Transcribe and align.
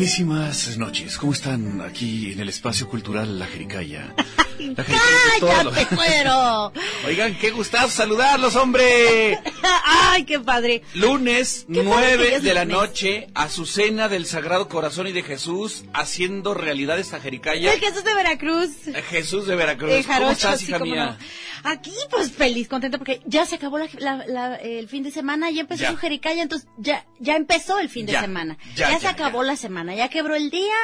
Buenísimas 0.00 0.78
noches. 0.78 1.18
¿Cómo 1.18 1.34
están 1.34 1.82
aquí 1.82 2.32
en 2.32 2.40
el 2.40 2.48
espacio 2.48 2.88
cultural 2.88 3.38
La 3.38 3.46
Jericaya? 3.46 4.14
La 4.58 4.82
¡Cállate, 4.82 5.94
cuero! 5.94 6.72
Oigan, 7.06 7.34
qué 7.38 7.50
gustazo 7.50 7.90
saludarlos, 7.90 8.56
hombre. 8.56 9.38
¡Ay, 9.84 10.24
qué 10.24 10.40
padre! 10.40 10.82
Lunes, 10.94 11.66
Qué 11.70 11.82
padre 11.82 11.82
que 11.82 12.16
nueve 12.16 12.34
es 12.36 12.42
de 12.42 12.54
la 12.54 12.64
lunes. 12.64 12.78
noche, 12.80 13.28
Azucena 13.34 14.08
del 14.08 14.24
Sagrado 14.24 14.68
Corazón 14.68 15.06
y 15.06 15.12
de 15.12 15.22
Jesús, 15.22 15.84
haciendo 15.92 16.54
realidad 16.54 16.98
esta 16.98 17.20
Jericaya. 17.20 17.70
El 17.70 17.80
Jesús 17.80 18.02
de 18.02 18.14
Veracruz. 18.14 18.70
Jesús 19.10 19.46
de 19.46 19.54
Veracruz. 19.56 19.90
¿Cómo 20.06 20.14
Jarocho, 20.14 20.32
estás, 20.32 20.60
sí, 20.60 20.66
hija 20.68 20.78
cómo 20.78 20.92
mía? 20.92 21.18
no. 21.59 21.59
Aquí, 21.64 21.92
pues 22.10 22.32
feliz, 22.32 22.68
contenta, 22.68 22.98
porque 22.98 23.20
ya 23.26 23.44
se 23.46 23.56
acabó 23.56 23.78
la- 23.78 23.88
la- 23.98 24.26
la- 24.26 24.56
el 24.56 24.88
fin 24.88 25.02
de 25.02 25.10
semana, 25.10 25.50
ya 25.50 25.62
empezó 25.62 25.82
Ya. 25.82 25.90
su 25.90 25.96
jericaya, 25.96 26.42
entonces 26.42 26.68
ya, 26.78 27.06
ya 27.18 27.36
empezó 27.36 27.78
el 27.78 27.88
fin 27.88 28.06
de 28.06 28.12
Ya, 28.12 28.20
semana. 28.22 28.56
ya, 28.76 28.98
se 28.98 29.06
acabó 29.08 29.42
la 29.42 29.56
semana, 29.56 29.94
ya 29.94 30.08
quebró 30.08 30.34
el 30.34 30.50
día, 30.50 30.74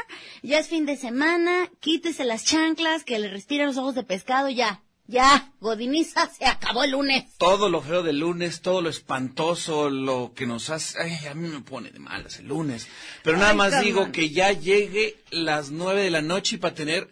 ya 0.43 0.59
es 0.59 0.69
fin 0.69 0.87
de 0.87 0.97
semana, 0.97 1.71
quítese 1.81 2.25
las 2.25 2.45
chanclas, 2.45 3.05
que 3.05 3.19
le 3.19 3.29
respira 3.29 3.65
los 3.67 3.77
ojos 3.79 3.95
de 3.95 4.03
pescado, 4.03 4.49
ya, 4.51 4.83
ya, 5.09 5.53
Godiniza, 5.61 6.29
se 6.31 6.47
acabó 6.47 6.83
el 6.85 6.91
lunes. 6.91 7.25
Todo 7.39 7.69
lo 7.69 7.81
feo 7.81 8.03
del 8.03 8.19
lunes, 8.19 8.61
todo 8.61 8.83
lo 8.83 8.91
espantoso, 8.91 9.89
lo 9.89 10.33
que 10.35 10.47
nos 10.47 10.69
hace... 10.71 11.01
Ay, 11.01 11.27
a 11.29 11.35
mí 11.35 11.49
me 11.49 11.61
pone 11.61 11.91
de 11.91 11.99
malas 12.01 12.39
el 12.41 12.49
lunes. 12.49 12.89
Pero 13.23 13.37
nada 13.39 13.51
Ay, 13.51 13.57
más 13.57 13.81
digo 13.83 14.11
que 14.13 14.31
ya 14.31 14.51
llegue 14.53 15.17
las 15.31 15.71
nueve 15.71 16.03
de 16.03 16.11
la 16.11 16.23
noche 16.23 16.57
y 16.57 16.59
para 16.59 16.75
tener 16.75 17.09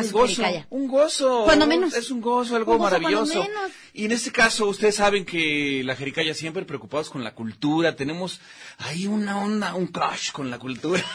un 0.00 0.08
su 0.08 0.12
gozo. 0.16 0.42
Un 0.70 0.88
gozo. 0.88 1.42
Cuando 1.44 1.66
menos. 1.66 1.94
Es 1.94 2.10
un 2.10 2.20
gozo, 2.20 2.56
algo 2.56 2.72
Un 2.72 2.78
gozo 2.78 2.90
cuando 2.90 3.08
maravilloso. 3.10 3.40
menos. 3.42 3.70
Y 3.94 4.06
en 4.06 4.12
este 4.12 4.32
caso, 4.32 4.66
ustedes 4.68 4.94
saben 4.96 5.24
que 5.26 5.82
la 5.84 5.94
Jericaya 5.96 6.32
siempre 6.34 6.64
preocupados 6.64 7.10
con 7.10 7.22
la 7.22 7.34
cultura. 7.34 7.94
Tenemos 7.94 8.40
ahí 8.78 9.06
una 9.06 9.38
onda, 9.38 9.74
un 9.74 9.86
crush 9.88 10.30
con 10.32 10.50
la 10.50 10.58
cultura. 10.58 11.04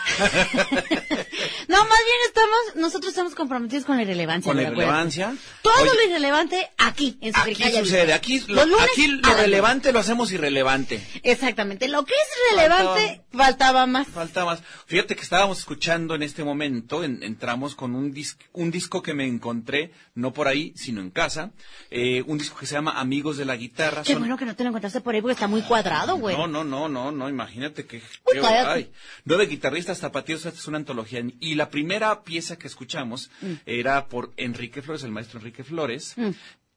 No, 1.68 1.78
más 1.84 2.00
bien 2.06 2.18
estamos, 2.28 2.76
nosotros 2.76 3.10
estamos 3.10 3.36
comprometidos 3.36 3.84
con 3.84 3.98
la 3.98 4.04
irrelevancia. 4.04 4.50
con 4.50 4.56
la 4.56 4.64
irrelevancia. 4.64 5.36
Todo 5.62 5.74
Oye, 5.82 5.92
lo 5.96 6.10
irrelevante 6.10 6.70
aquí, 6.78 7.18
en 7.22 7.34
su 7.34 7.40
Aquí 7.42 7.56
jericaya. 7.56 7.80
sucede, 7.84 8.14
aquí 8.14 8.40
lo, 8.48 8.56
Los 8.56 8.68
lunes, 8.70 8.88
aquí 8.94 9.08
lo 9.08 9.18
háganlo. 9.28 9.42
relevante 9.44 9.92
lo 9.92 10.00
hacemos 10.00 10.32
irrelevante. 10.32 11.06
Exactamente. 11.24 11.90
Lo 11.90 12.06
que 12.06 12.14
es 12.14 12.56
relevante, 12.56 13.22
faltaba 13.34 13.86
más. 13.86 14.08
Falta 14.08 14.46
más. 14.46 14.62
Fíjate 14.86 15.16
que 15.18 15.22
estábamos 15.24 15.60
escuchando 15.60 16.16
en 16.16 16.24
este 16.24 16.44
momento, 16.46 17.04
en- 17.04 17.22
entramos 17.22 17.76
con 17.76 17.96
un, 17.96 18.14
dis- 18.14 18.38
un 18.54 18.72
disco 18.72 19.02
que 19.04 19.14
me 19.14 19.26
encontré, 19.28 19.92
no 20.16 20.32
por 20.32 20.48
ahí, 20.48 20.72
sino 20.78 21.02
en 21.02 21.12
casa, 21.12 21.52
eh, 21.92 22.24
un 22.28 22.38
disco 22.38 22.58
que 22.58 22.66
se 22.68 22.76
llama 22.76 23.00
Amigos 23.00 23.38
de 23.38 23.46
la 23.46 23.56
Guitarra. 23.56 24.04
Qué 24.04 24.14
Son- 24.14 24.22
bueno 24.22 24.38
que 24.38 24.46
no 24.46 24.56
te 24.56 24.64
lo 24.64 24.70
encontraste 24.70 25.02
por 25.02 25.16
ahí 25.16 25.22
porque 25.22 25.34
está 25.34 25.48
muy 25.48 25.62
cuadrado, 25.64 26.18
güey. 26.18 26.38
No, 26.38 26.46
no, 26.48 26.64
no, 26.64 26.88
no, 26.88 27.12
no, 27.12 27.30
imagínate 27.30 27.86
que... 27.88 27.98
Uy, 28.26 28.40
ay. 28.46 28.92
Nueve 29.26 29.48
guitarristas 29.48 30.00
tapatíos, 30.00 30.46
esta 30.46 30.60
es 30.60 30.68
una 30.68 30.78
antología. 30.78 31.24
Y 31.40 31.56
la 31.56 31.70
primera 31.70 32.24
pieza 32.24 32.58
que 32.58 32.68
escuchamos 32.68 33.30
Mm. 33.42 33.54
era 33.66 34.08
por 34.08 34.32
Enrique 34.38 34.82
Flores, 34.82 35.04
el 35.04 35.12
maestro 35.12 35.40
Enrique 35.40 35.64
Flores, 35.64 36.16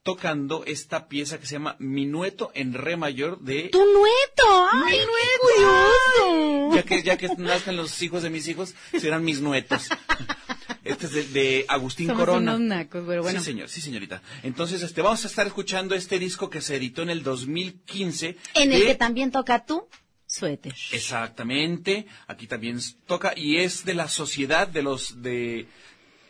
tocando 0.03 0.63
esta 0.65 1.07
pieza 1.07 1.39
que 1.39 1.45
se 1.45 1.53
llama 1.53 1.75
Minueto 1.77 2.51
en 2.55 2.73
Re 2.73 2.97
mayor 2.97 3.39
de... 3.39 3.69
¡Tu 3.69 3.77
nueto! 3.79 4.67
¡Ay, 4.71 4.99
curioso! 5.41 6.75
Ya 6.75 6.83
que, 6.83 7.03
ya 7.03 7.17
que 7.17 7.27
nazcan 7.37 7.75
los 7.75 8.01
hijos 8.01 8.23
de 8.23 8.29
mis 8.29 8.47
hijos, 8.47 8.73
serán 8.99 9.23
mis 9.23 9.41
nuetos. 9.41 9.89
Este 10.83 11.05
es 11.05 11.11
de, 11.13 11.23
de 11.25 11.65
Agustín 11.67 12.07
Somos 12.07 12.21
Corona. 12.21 12.55
unos 12.55 12.67
nacos, 12.67 13.03
pero 13.07 13.21
bueno. 13.21 13.39
Sí, 13.39 13.45
señor, 13.45 13.69
sí, 13.69 13.81
señorita. 13.81 14.21
Entonces, 14.41 14.81
este, 14.81 15.01
vamos 15.01 15.23
a 15.23 15.27
estar 15.27 15.45
escuchando 15.45 15.93
este 15.95 16.17
disco 16.17 16.49
que 16.49 16.59
se 16.61 16.75
editó 16.75 17.03
en 17.03 17.09
el 17.11 17.21
2015. 17.23 18.37
En 18.55 18.73
el 18.73 18.83
que 18.85 18.95
también 18.95 19.29
toca 19.31 19.63
tu 19.65 19.87
suéter. 20.25 20.73
Exactamente, 20.91 22.07
aquí 22.27 22.47
también 22.47 22.79
toca 23.05 23.33
y 23.35 23.57
es 23.57 23.85
de 23.85 23.93
la 23.93 24.07
sociedad 24.09 24.67
de 24.67 24.81
los 24.81 25.21
de 25.21 25.67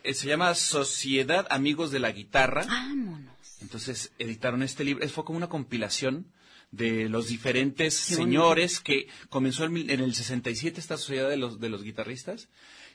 eh, 0.04 0.14
se 0.14 0.26
llama 0.26 0.54
Sociedad 0.54 1.46
Amigos 1.50 1.90
de 1.90 2.00
la 2.00 2.10
Guitarra. 2.12 2.64
Vámonos. 2.66 3.32
Entonces 3.60 4.12
editaron 4.18 4.62
este 4.64 4.84
libro, 4.84 5.08
fue 5.08 5.24
como 5.24 5.36
una 5.38 5.48
compilación 5.48 6.26
de 6.72 7.08
los 7.08 7.28
diferentes 7.28 7.94
señores 7.94 8.80
que 8.80 9.06
comenzó 9.28 9.64
en, 9.64 9.72
mil- 9.72 9.90
en 9.90 10.00
el 10.00 10.14
67 10.14 10.80
esta 10.80 10.96
sociedad 10.96 11.28
de 11.28 11.36
los 11.36 11.60
de 11.60 11.68
los 11.68 11.82
guitarristas 11.82 12.48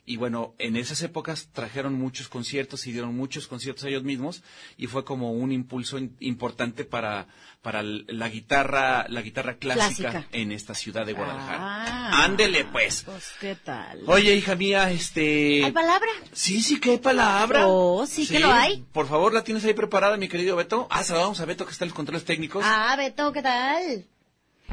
y 0.09 0.15
bueno, 0.15 0.55
en 0.57 0.77
esas 0.77 1.01
épocas 1.03 1.49
trajeron 1.51 1.93
muchos 1.93 2.29
conciertos 2.29 2.87
y 2.87 2.93
dieron 2.93 3.13
muchos 3.15 3.45
conciertos 3.47 3.83
ellos 3.83 4.03
mismos 4.03 4.41
y 4.77 4.87
fue 4.87 5.03
como 5.03 5.33
un 5.33 5.51
impulso 5.51 5.97
in- 5.99 6.15
importante 6.21 6.85
para 6.85 7.27
para 7.61 7.83
la 7.83 8.29
guitarra 8.29 9.05
la 9.09 9.21
guitarra 9.21 9.57
clásica, 9.57 10.11
Clásica. 10.11 10.27
en 10.31 10.53
esta 10.53 10.73
ciudad 10.73 11.05
de 11.05 11.11
Guadalajara. 11.11 11.57
Ah. 11.61 12.23
Ándele 12.23 12.63
pues. 12.65 13.03
Pues, 13.03 13.33
¿qué 13.41 13.55
tal? 13.55 13.99
Oye, 14.07 14.33
hija 14.33 14.55
mía, 14.55 14.89
este 14.91 15.65
¿Hay 15.65 15.71
palabra? 15.73 16.07
Sí, 16.31 16.61
sí 16.63 16.79
que 16.79 16.91
hay 16.91 16.97
palabra. 16.99 17.67
Oh, 17.67 18.05
sí 18.07 18.25
que 18.25 18.39
lo 18.39 18.49
hay. 18.49 18.85
Por 18.93 19.07
favor, 19.07 19.33
¿la 19.33 19.43
tienes 19.43 19.65
ahí 19.65 19.73
preparada, 19.73 20.15
mi 20.15 20.29
querido 20.29 20.55
Beto? 20.55 20.87
Ah, 20.89 21.03
vamos 21.09 21.41
a 21.41 21.45
Beto, 21.45 21.65
que 21.65 21.73
está 21.73 21.83
en 21.83 21.89
los 21.89 21.95
controles 21.97 22.23
técnicos. 22.23 22.63
Ah, 22.65 22.95
Beto, 22.97 23.33
¿qué 23.33 23.41
tal? 23.41 24.05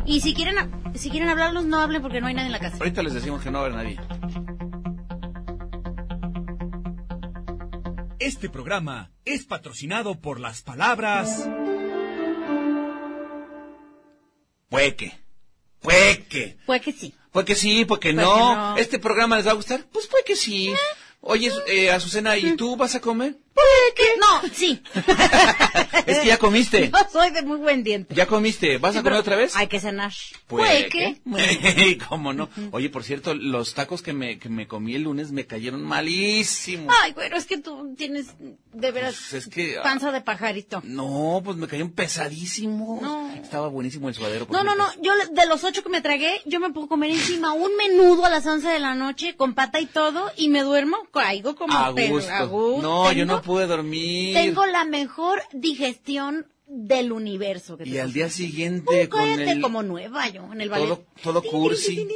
Y 0.06 0.20
si 0.20 0.32
quieren, 0.34 0.56
si 0.94 1.10
quieren 1.10 1.28
hablarlos, 1.28 1.64
no 1.64 1.78
hablen 1.80 2.02
porque 2.02 2.20
no 2.20 2.28
hay 2.28 2.34
nadie 2.34 2.46
en 2.46 2.52
la 2.52 2.60
casa. 2.60 2.76
Ahorita 2.76 3.02
les 3.02 3.14
decimos 3.14 3.42
que 3.42 3.50
no 3.50 3.58
a 3.58 3.60
haber 3.62 3.74
nadie. 3.74 4.53
Este 8.18 8.48
programa 8.48 9.10
es 9.24 9.44
patrocinado 9.44 10.20
por 10.20 10.40
las 10.40 10.62
palabras 10.62 11.48
Pueque. 14.68 15.12
Pueque. 15.80 16.56
Pues 16.66 16.82
que 16.82 16.92
sí. 16.92 17.14
Pues 17.30 17.46
que 17.46 17.54
sí, 17.54 17.84
porque 17.84 18.12
Pues 18.12 18.26
no. 18.26 18.34
que 18.34 18.40
no. 18.40 18.76
¿Este 18.76 18.98
programa 18.98 19.36
les 19.36 19.46
va 19.46 19.52
a 19.52 19.54
gustar? 19.54 19.86
Pues 19.92 20.06
puede 20.06 20.24
que 20.24 20.36
sí. 20.36 20.74
Oye, 21.20 21.50
eh, 21.68 21.90
Azucena, 21.90 22.36
¿y 22.36 22.56
tú 22.56 22.76
vas 22.76 22.94
a 22.94 23.00
comer? 23.00 23.36
No, 24.20 24.48
sí. 24.52 24.82
Es 26.06 26.18
que 26.18 26.26
ya 26.26 26.38
comiste. 26.38 26.90
Soy 27.10 27.30
de 27.30 27.42
muy 27.42 27.56
buen 27.56 27.82
diente. 27.82 28.14
¿Ya 28.14 28.26
comiste? 28.26 28.76
¿Vas 28.78 28.92
Sí, 28.92 28.98
a 28.98 29.00
comer 29.02 29.12
pero 29.12 29.20
otra 29.20 29.36
vez? 29.36 29.56
Hay 29.56 29.68
que 29.68 29.80
cenar. 29.80 30.12
Pues, 30.46 30.86
¿qué? 30.90 31.20
¿qué? 31.24 31.98
¿Cómo 32.08 32.32
no? 32.32 32.48
Oye, 32.72 32.90
por 32.90 33.04
cierto, 33.04 33.34
los 33.34 33.72
tacos 33.74 34.02
que 34.02 34.12
me, 34.12 34.38
que 34.38 34.48
me 34.50 34.66
comí 34.66 34.94
el 34.96 35.02
lunes 35.02 35.30
me 35.32 35.46
cayeron 35.46 35.82
malísimos. 35.82 36.94
Ay, 37.02 37.12
bueno, 37.12 37.36
es 37.36 37.46
que 37.46 37.56
tú 37.58 37.94
tienes 37.96 38.26
de 38.72 38.90
veras 38.92 39.14
Pues 39.30 39.46
es 39.46 39.52
que- 39.52 39.78
panza 39.82 40.12
de 40.12 40.20
pajarito. 40.20 40.82
No, 40.84 41.40
pues 41.44 41.56
me 41.56 41.68
cayeron 41.68 41.92
pesadísimos. 41.92 43.00
No. 43.00 43.32
Estaba 43.34 43.68
buenísimo 43.68 44.08
el 44.08 44.14
suadero. 44.14 44.46
No, 44.50 44.62
no, 44.62 44.74
no, 44.74 44.86
yo 45.00 45.12
de 45.30 45.46
los 45.46 45.64
ocho 45.64 45.82
que 45.82 45.88
me 45.88 46.02
tragué, 46.02 46.42
yo 46.44 46.60
me 46.60 46.70
puedo 46.70 46.86
comer 46.88 47.10
encima 47.12 47.52
un 47.52 47.74
menudo 47.76 48.26
a 48.26 48.30
las 48.30 48.44
once 48.46 48.68
de 48.68 48.80
la 48.80 48.94
noche 48.94 49.36
con 49.36 49.54
pata 49.54 49.80
y 49.80 49.86
todo 49.86 50.30
y 50.36 50.48
me 50.48 50.62
duermo, 50.62 50.96
caigo 51.12 51.54
como 51.56 51.72
A 51.78 51.90
gusto. 51.90 52.30
a 52.32 52.42
gusto. 52.44 52.82
No, 52.82 53.12
yo 53.12 53.24
no 53.24 53.40
pude 53.44 53.66
dormir. 53.66 54.34
Tengo 54.34 54.66
la 54.66 54.84
mejor 54.84 55.42
digestión 55.52 56.46
del 56.66 57.12
universo. 57.12 57.76
que 57.76 57.88
Y 57.88 57.98
al 57.98 58.12
día 58.12 58.28
siguiente 58.30 59.08
con 59.08 59.20
el... 59.22 59.60
como 59.60 59.82
nueva 59.82 60.28
yo, 60.28 60.52
en 60.52 60.60
el 60.60 60.70
todo, 60.70 60.80
ballet. 60.80 61.06
todo 61.22 61.42
cursi, 61.42 62.08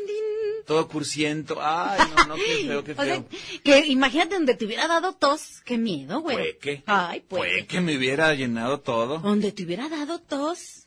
todo 0.66 0.88
cursiento. 0.88 1.58
Ay, 1.60 2.00
no, 2.16 2.25
no, 2.26 2.34
qué 2.34 2.64
feo, 2.66 2.84
qué 2.84 2.92
O 2.98 3.04
sea, 3.04 3.04
feo. 3.04 3.25
que 3.62 3.86
imagínate 3.86 4.34
donde 4.34 4.54
te 4.54 4.64
hubiera 4.64 4.86
dado 4.88 5.12
tos. 5.12 5.60
Qué 5.64 5.78
miedo, 5.78 6.20
güey. 6.20 6.36
Fue 6.36 6.58
que, 6.60 6.82
Ay, 6.86 7.22
pues. 7.26 7.52
fue 7.52 7.66
que 7.66 7.81
me 7.81 7.96
hubiera 7.96 8.34
llenado 8.34 8.81
todo. 8.81 9.19
Donde 9.19 9.52
te 9.52 9.64
hubiera 9.64 9.88
dado 9.88 10.19
tos 10.19 10.77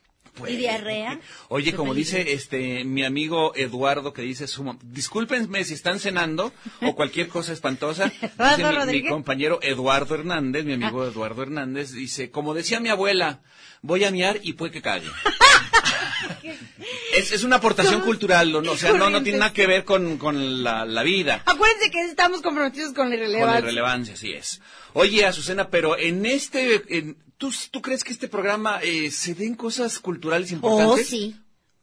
Y 0.48 0.56
diarrea. 0.56 1.20
Oye, 1.50 1.74
como 1.74 1.94
peligro. 1.94 2.18
dice 2.20 2.34
este 2.34 2.84
mi 2.84 3.04
amigo 3.04 3.54
Eduardo 3.56 4.14
que 4.14 4.22
dice 4.22 4.48
su 4.48 4.78
discúlpenme 4.84 5.64
si 5.64 5.74
están 5.74 6.00
cenando 6.00 6.54
o 6.82 6.96
cualquier 6.96 7.28
cosa 7.28 7.54
espantosa. 7.54 8.06
Dice 8.12 8.64
mi-. 8.92 9.08
Ah. 9.08 9.10
compañero 9.10 9.60
Eduardo 9.62 10.16
Hernández, 10.16 10.66
mi 10.66 10.74
amigo 10.74 11.06
Eduardo 11.06 11.42
Hernández, 11.44 11.92
dice, 11.92 12.32
como 12.32 12.54
decía 12.54 12.80
mi 12.80 12.90
abuela, 12.90 13.42
voy 13.82 14.04
a 14.04 14.12
miar 14.12 14.40
y 14.44 14.54
puede 14.54 14.72
que 14.72 14.82
cague. 14.82 15.08
es, 17.16 17.32
es 17.32 17.44
una 17.44 17.58
aportación 17.58 18.02
cultural, 18.02 18.52
¿no? 18.52 18.60
o 18.72 18.78
sea, 18.78 18.94
no, 18.94 19.10
no 19.10 19.22
tiene 19.24 19.40
nada 19.40 19.54
que 19.54 19.68
ver 19.68 19.84
con, 19.86 20.18
con 20.18 20.64
la, 20.64 20.86
la 20.86 21.04
vida. 21.04 21.42
Acuérdense 21.46 21.92
que 21.92 22.02
estamos 22.06 22.42
comprometidos 22.42 22.94
con 22.94 23.10
la 23.10 23.16
Con 23.16 23.20
la 23.22 23.28
irrelevancia. 23.28 23.60
irrelevancia, 23.60 24.14
así 24.16 24.32
es. 24.34 24.62
Oye, 24.94 25.26
Azucena, 25.26 25.70
pero 25.70 25.98
en 25.98 26.26
este, 26.26 26.82
en- 26.98 27.18
¿tú, 27.42 27.52
¿tú 27.72 27.82
crees 27.82 28.04
que 28.04 28.14
este 28.14 28.28
programa 28.28 28.80
eh, 28.84 29.10
se 29.10 29.34
den 29.34 29.56
cosas 29.56 29.98
culturales 29.98 30.52
Oh, 30.52 30.56
importantes? 30.56 31.08
sí. 31.10 31.36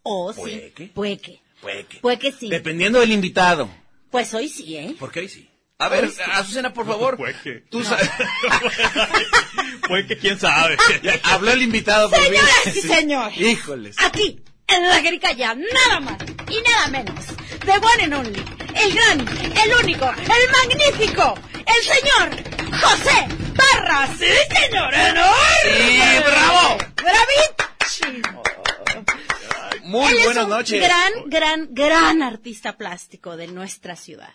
Oh, 0.04 0.32
sí. 0.32 0.40
¿Puede 0.40 0.72
que? 0.72 0.86
Puede 0.94 1.18
que. 1.18 1.40
Puede 1.60 1.86
que. 1.86 1.98
Puede 1.98 2.18
que 2.20 2.30
sí. 2.32 2.48
Dependiendo 2.48 3.00
del 3.00 3.10
invitado. 3.10 3.68
Pues 4.12 4.32
hoy 4.34 4.48
sí, 4.48 4.76
¿eh? 4.76 4.94
Porque 5.00 5.18
ahí 5.20 5.28
sí. 5.28 5.50
A 5.80 5.88
ver, 5.88 6.04
Hoy 6.04 6.10
sí. 6.10 6.20
Azucena, 6.32 6.72
por 6.72 6.86
favor. 6.86 7.16
Puede 7.16 7.34
que. 7.42 7.52
Tú 7.70 7.82
sabes. 7.82 8.08
Puede 9.88 10.06
que 10.06 10.16
quién 10.16 10.38
sabe. 10.38 10.76
Habló 11.24 11.50
el 11.52 11.62
invitado 11.62 12.08
por 12.08 12.18
Señoras 12.22 12.66
y 12.66 12.80
señores. 12.80 13.40
Híjoles. 13.40 13.96
Aquí, 13.98 14.40
en 14.68 14.88
la 14.88 15.00
Jericaya, 15.02 15.54
nada 15.54 16.00
más 16.00 16.18
y 16.48 16.60
nada 16.62 16.88
menos. 16.88 17.24
The 17.64 17.72
one 17.72 18.04
and 18.04 18.14
only. 18.14 18.42
El 18.74 18.92
gran, 18.94 19.20
el 19.20 19.84
único, 19.84 20.08
el 20.08 20.68
magnífico, 20.70 21.34
el 21.58 21.82
señor 21.84 22.57
José 22.70 23.28
Parra. 23.56 24.06
¡Sí, 24.18 24.26
señor! 24.54 24.94
¡Enorme! 24.94 25.34
Sí, 25.62 26.00
bravo. 26.24 26.78
¡Bravísimo! 26.96 28.42
Muy 29.84 30.10
Él 30.12 30.18
es 30.18 30.24
buenas 30.24 30.44
un 30.44 30.50
noches. 30.50 30.82
gran, 30.82 31.12
gran, 31.26 31.68
gran 31.70 32.22
artista 32.22 32.76
plástico 32.76 33.36
de 33.36 33.48
nuestra 33.48 33.96
ciudad. 33.96 34.32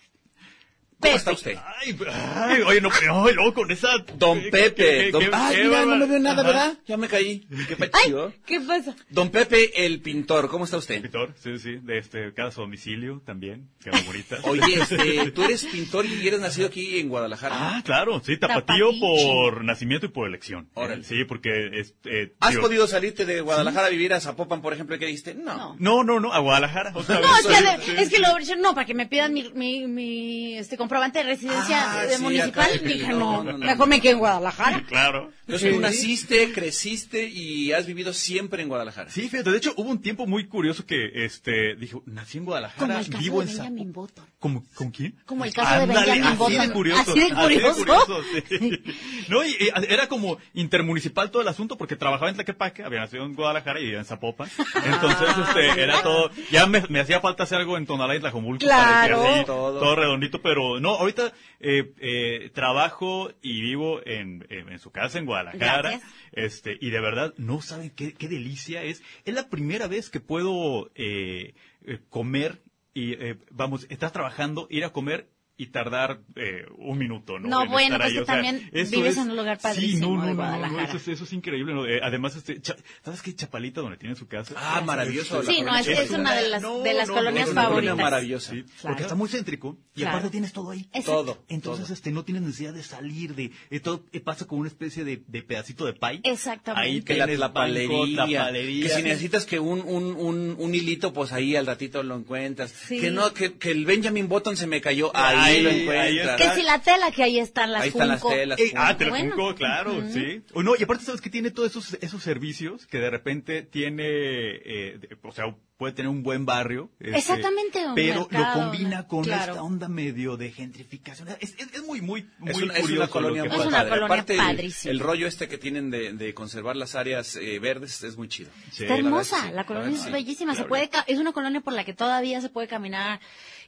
¿Cómo 1.03 1.15
está 1.15 1.31
usted? 1.31 1.57
Ay, 1.81 1.97
ay, 2.11 2.61
oye, 2.61 2.81
no, 2.81 2.89
no, 3.07 3.31
luego 3.31 3.53
con 3.53 3.71
esa... 3.71 3.89
Don 4.15 4.41
qué- 4.41 4.49
Pepe. 4.49 4.75
qué- 5.05 5.11
Don- 5.11 5.23
qué- 5.23 5.29
Ay, 5.33 5.55
qué 5.57 5.63
mira, 5.65 5.85
no 5.85 5.97
me 5.97 6.05
veo 6.07 6.19
nada, 6.19 6.41
Ajá. 6.41 6.47
¿verdad? 6.47 6.77
Ya 6.87 6.97
me 6.97 7.07
caí. 7.07 7.39
Qué 7.67 7.77
¡Ay! 7.79 7.89
pachido. 7.89 8.33
¿Qué 8.45 8.61
pasa? 8.61 8.95
Don 9.09 9.29
Pepe, 9.29 9.85
el 9.85 10.01
pintor, 10.01 10.49
¿cómo 10.49 10.65
está 10.65 10.77
usted? 10.77 11.01
Pintor, 11.01 11.33
sí, 11.41 11.57
sí, 11.59 11.77
de 11.81 11.97
este, 11.97 12.33
cada 12.33 12.51
su 12.51 12.61
domicilio 12.61 13.21
también, 13.25 13.69
que 13.83 13.89
bonita. 14.05 14.37
Oye, 14.43 14.75
este, 14.81 15.31
tú 15.31 15.43
eres 15.43 15.65
pintor 15.65 16.05
y 16.05 16.27
eres 16.27 16.39
nacido 16.39 16.67
aquí 16.67 16.99
en 16.99 17.09
Guadalajara. 17.09 17.55
Ah, 17.57 17.81
claro, 17.83 18.21
sí, 18.23 18.37
tapatío 18.37 18.91
por 18.99 19.63
nacimiento 19.63 20.05
y 20.05 20.09
por 20.09 20.27
elección. 20.27 20.69
Órale. 20.73 21.03
Sí, 21.03 21.23
porque 21.25 21.69
es... 21.79 21.93
eh, 22.05 22.33
¿Has 22.39 22.55
podido 22.57 22.87
salirte 22.87 23.25
de 23.25 23.41
Guadalajara 23.41 23.87
a 23.87 23.89
vivir 23.89 24.13
a 24.13 24.19
Zapopan, 24.19 24.61
por 24.61 24.73
ejemplo, 24.73 24.95
y 24.95 24.99
qué 24.99 25.05
dijiste? 25.07 25.33
No. 25.33 25.75
No. 25.79 26.03
No, 26.03 26.19
no, 26.19 26.33
a 26.33 26.39
Guadalajara. 26.39 26.91
otra 26.95 27.19
No, 27.19 27.21
vez. 27.21 27.45
es 27.45 27.47
que, 27.47 27.83
Sí, 27.83 27.91
es 27.97 28.09
que 28.09 28.19
lo 28.19 28.27
no, 28.61 28.73
para 28.73 28.85
que 28.85 28.93
me 28.93 29.07
pidan 29.07 29.33
mi, 29.33 29.49
mi, 29.53 29.87
mi 29.87 30.57
este 30.57 30.77
comprobante 30.93 31.19
de 31.19 31.25
residencia 31.25 31.91
Ah, 32.01 32.05
de 32.05 32.17
sí, 32.17 32.21
municipal, 32.21 32.71
acá, 32.71 32.83
dije, 32.83 33.07
no, 33.09 33.43
no, 33.43 33.43
no, 33.43 33.51
no. 33.53 33.65
mejor 33.65 33.87
me 33.87 33.99
quedo 33.99 34.13
en 34.13 34.19
Guadalajara. 34.19 34.83
Claro. 34.87 35.31
Entonces 35.47 35.73
tú 35.73 35.79
naciste, 35.81 36.53
creciste 36.53 37.27
y 37.27 37.73
has 37.73 37.85
vivido 37.85 38.13
siempre 38.13 38.61
en 38.61 38.69
Guadalajara. 38.69 39.09
Sí, 39.09 39.27
fíjate, 39.27 39.51
de 39.51 39.57
hecho 39.57 39.73
hubo 39.75 39.89
un 39.89 40.01
tiempo 40.01 40.25
muy 40.27 40.47
curioso 40.47 40.85
que, 40.85 41.25
este, 41.25 41.75
dije, 41.75 41.97
nací 42.05 42.37
en 42.37 42.45
Guadalajara, 42.45 42.79
Como 42.87 42.99
el 42.99 43.05
caso 43.09 43.17
vivo 43.17 43.41
de 43.43 43.51
en 43.51 43.57
Benjamin 43.57 43.91
Button. 43.91 44.25
¿Como, 44.39 44.63
¿Con 44.75 44.91
quién? 44.91 45.15
Como 45.25 45.43
el 45.45 45.53
caso 45.53 45.79
de 45.81 45.85
Benjamin 45.87 46.23
así 46.23 46.37
Button. 46.37 46.67
de 46.67 46.71
curioso. 46.73 47.11
Así 47.11 47.19
de 47.19 47.33
curioso. 47.33 48.21
sí. 48.49 48.83
No, 49.29 49.43
y, 49.43 49.49
y 49.49 49.69
era 49.89 50.07
como 50.07 50.37
intermunicipal 50.53 51.29
todo 51.31 51.41
el 51.41 51.47
asunto 51.47 51.77
porque 51.77 51.95
trabajaba 51.97 52.29
en 52.29 52.35
Tlaquepaque, 52.35 52.83
había 52.83 52.99
nacido 53.01 53.25
en 53.25 53.33
Guadalajara 53.35 53.79
y 53.79 53.83
vivía 53.85 53.99
en 53.99 54.05
Zapopan. 54.05 54.49
Entonces, 54.85 55.27
este, 55.47 55.81
era 55.81 56.01
todo, 56.03 56.29
ya 56.51 56.67
me, 56.67 56.83
me 56.89 56.99
hacía 57.01 57.19
falta 57.19 57.43
hacer 57.43 57.59
algo 57.59 57.77
en 57.77 57.85
Tonalá 57.85 58.15
y 58.15 58.19
Tlajomulco. 58.19 58.65
para 58.65 58.83
que 59.03 59.07
Claro. 59.09 59.23
así, 59.23 59.45
Todo. 59.45 59.79
todo. 59.79 59.95
redondito, 59.95 60.41
pero 60.41 60.79
no, 60.83 60.95
ahorita, 60.95 61.31
eh, 61.61 61.93
eh, 61.97 62.51
trabajo 62.53 63.31
y 63.41 63.61
vivo 63.61 64.05
en, 64.05 64.45
en, 64.49 64.69
en 64.69 64.79
su 64.79 64.91
casa 64.91 65.17
en 65.17 65.25
Guadalajara. 65.25 65.91
Gracias. 65.91 66.13
Este, 66.33 66.77
y 66.79 66.89
de 66.89 66.99
verdad, 66.99 67.33
no 67.37 67.61
saben 67.61 67.89
qué, 67.89 68.13
qué 68.13 68.27
delicia 68.27 68.83
es. 68.83 69.01
Es 69.23 69.33
la 69.33 69.49
primera 69.49 69.87
vez 69.87 70.09
que 70.09 70.19
puedo 70.19 70.91
eh, 70.95 71.53
eh, 71.85 71.99
comer 72.09 72.61
y, 72.93 73.13
eh, 73.13 73.37
vamos, 73.49 73.87
estás 73.89 74.11
trabajando, 74.11 74.67
ir 74.69 74.83
a 74.83 74.91
comer 74.91 75.29
y 75.55 75.67
tardar 75.67 76.19
eh, 76.35 76.65
un 76.77 76.97
minuto, 76.97 77.37
¿no? 77.39 77.47
No, 77.47 77.63
En 77.63 77.69
bueno, 77.69 77.95
estar 77.95 77.99
pues 78.01 78.09
ahí, 78.09 78.13
que 78.15 78.21
o 78.21 78.25
sea, 78.25 78.33
también 78.35 78.69
eso 78.73 78.91
vives 78.91 79.11
es- 79.11 79.17
en 79.23 79.29
un 79.29 79.37
lugar 79.37 79.57
Sí, 79.57 79.63
padrísimo 79.63 80.07
no, 80.09 80.15
no, 80.15 80.25
de 80.25 80.33
no, 80.33 80.67
no, 80.71 80.79
eso, 80.81 80.97
es- 80.97 81.07
eso 81.07 81.23
es 81.25 81.33
increíble. 81.33 81.73
¿no? 81.75 81.85
Eh, 81.85 81.99
además, 82.01 82.35
este, 82.35 82.59
Cha- 82.59 82.75
¿sabes 83.05 83.21
qué? 83.21 83.35
Chapalita, 83.35 83.81
donde 83.81 83.97
tiene 83.97 84.15
su 84.15 84.27
casa. 84.27 84.55
Ah, 84.57 84.81
maravilloso. 84.85 85.43
Sí, 85.43 85.57
la 85.61 85.71
no, 85.71 85.77
es, 85.77 85.87
es 85.87 86.09
una 86.11 86.33
de 86.33 86.49
las, 86.49 86.61
No, 86.61 86.79
de 86.79 86.93
las 86.95 87.07
no, 87.07 87.13
colonias 87.13 87.45
no, 87.45 87.51
es 87.51 87.51
una 87.51 87.65
colonia 87.65 87.89
favoritas. 87.91 88.03
maravillosa. 88.11 88.51
Sí, 88.51 88.63
Claro. 88.63 88.79
porque 88.83 89.01
está 89.03 89.15
muy 89.15 89.29
céntrico 89.29 89.77
y 89.95 90.01
Claro. 90.01 90.17
aparte 90.17 90.31
tienes 90.31 90.53
todo 90.53 90.71
ahí. 90.71 90.81
Exacto. 90.91 91.11
Todo. 91.23 91.43
Entonces, 91.49 91.85
todo. 91.85 91.93
este, 91.93 92.11
no 92.11 92.23
tienes 92.25 92.41
necesidad 92.43 92.73
de 92.73 92.83
salir, 92.83 93.35
de, 93.35 93.51
eh, 93.69 93.79
todo 93.79 94.05
eh, 94.11 94.19
pasa 94.21 94.45
como 94.47 94.61
una 94.61 94.69
especie 94.69 95.03
de, 95.03 95.23
de 95.27 95.43
pedacito 95.43 95.85
de 95.85 95.93
pay. 95.93 96.19
Exactamente. 96.23 96.87
Ahí 96.89 97.01
que 97.03 97.15
la 97.15 97.27
banco, 97.27 97.35
tlapalería. 97.37 98.51
que 98.51 98.89
si 98.89 99.03
necesitas 99.03 99.45
que 99.45 99.59
un, 99.59 99.81
un, 99.81 100.15
un, 100.15 100.55
un 100.57 100.75
hilito, 100.75 101.13
pues 101.13 101.31
ahí 101.31 101.55
al 101.55 101.67
ratito 101.67 102.01
lo 102.01 102.15
encuentras. 102.15 102.71
Sí. 102.71 102.99
Que 102.99 103.11
no, 103.11 103.33
que, 103.33 103.53
que 103.57 103.71
el 103.71 103.85
Benjamin 103.85 104.27
Button 104.27 104.57
se 104.57 104.67
me 104.67 104.81
cayó, 104.81 105.11
Ahí, 105.15 105.42
ahí, 105.43 105.61
lo 105.61 105.69
ahí 105.69 105.81
encuentras. 106.19 106.41
Que 106.41 106.59
si 106.59 106.65
la 106.65 106.79
tela 106.81 107.11
que 107.11 107.23
ahí 107.23 107.39
están 107.39 107.71
las 107.71 107.83
Ahí 107.83 107.89
están 107.89 108.07
las 108.09 108.21
telas. 108.23 108.59
Eh, 108.59 108.73
ah, 108.75 108.97
te 108.97 109.09
Bueno. 109.09 109.55
Claro, 109.55 110.03
sí. 110.11 110.41
O 110.53 110.63
no, 110.63 110.73
y 110.77 110.83
aparte 110.83 111.05
sabes 111.05 111.21
que 111.21 111.29
tiene 111.29 111.51
todos 111.51 111.71
esos, 111.71 111.93
esos 112.01 112.23
servicios 112.23 112.85
que 112.87 112.99
de 112.99 113.09
repente 113.09 113.61
tiene, 113.63 114.03
eh, 114.07 114.97
de- 114.99 115.17
o 115.21 115.31
sea, 115.31 115.55
puede 115.77 115.93
tener 115.93 116.09
un 116.09 116.23
buen 116.23 116.45
barrio. 116.45 116.89
este, 116.99 117.17
Exactamente, 117.17 117.85
un 117.85 117.95
Pero 117.95 118.21
mercado, 118.21 118.55
lo 118.61 118.71
combina 118.71 119.07
con 119.07 119.23
Claro. 119.23 119.51
esta 119.53 119.63
onda 119.63 119.89
medio 119.89 120.37
de 120.37 120.51
gentrificación. 120.51 121.27
Es, 121.41 121.55
es, 121.57 121.73
es 121.73 121.83
muy, 121.83 121.99
muy, 122.01 122.29
muy 122.37 122.51
Es 122.51 122.57
una, 122.61 122.73
es 122.75 122.81
curioso 122.81 123.01
una 123.03 123.07
colonia 123.09 123.43
muy 123.45 123.53
Es 123.59 123.65
una 123.65 123.77
padre. 123.77 123.89
colonia 123.89 124.05
Aparte, 124.05 124.33
el- 124.33 124.39
padrísima. 124.39 124.91
El, 124.91 124.99
rollo 124.99 125.27
este 125.27 125.47
que 125.49 125.57
tienen 125.57 125.89
de, 125.89 126.13
de 126.13 126.33
conservar 126.33 126.75
las 126.77 126.95
áreas 126.95 127.35
eh, 127.35 127.59
verdes 127.59 128.01
es 128.03 128.15
muy 128.17 128.27
chido. 128.29 128.49
Sí. 128.71 128.83
Está 128.83 128.95
hermosa, 128.97 129.41
sí, 129.47 129.51
la 129.53 129.65
colonia 129.65 129.89
verdad 129.89 129.99
es 129.99 130.05
sí. 130.05 130.11
bellísima, 130.11 130.55
se 130.55 130.63
puede, 130.65 130.89
ca- 130.89 131.03
es 131.07 131.19
una 131.19 131.33
colonia 131.33 131.59
por 131.61 131.73
la 131.73 131.83
que 131.83 131.93
todavía 131.93 132.39
se 132.39 132.49
puede 132.49 132.67
caminar 132.67 133.19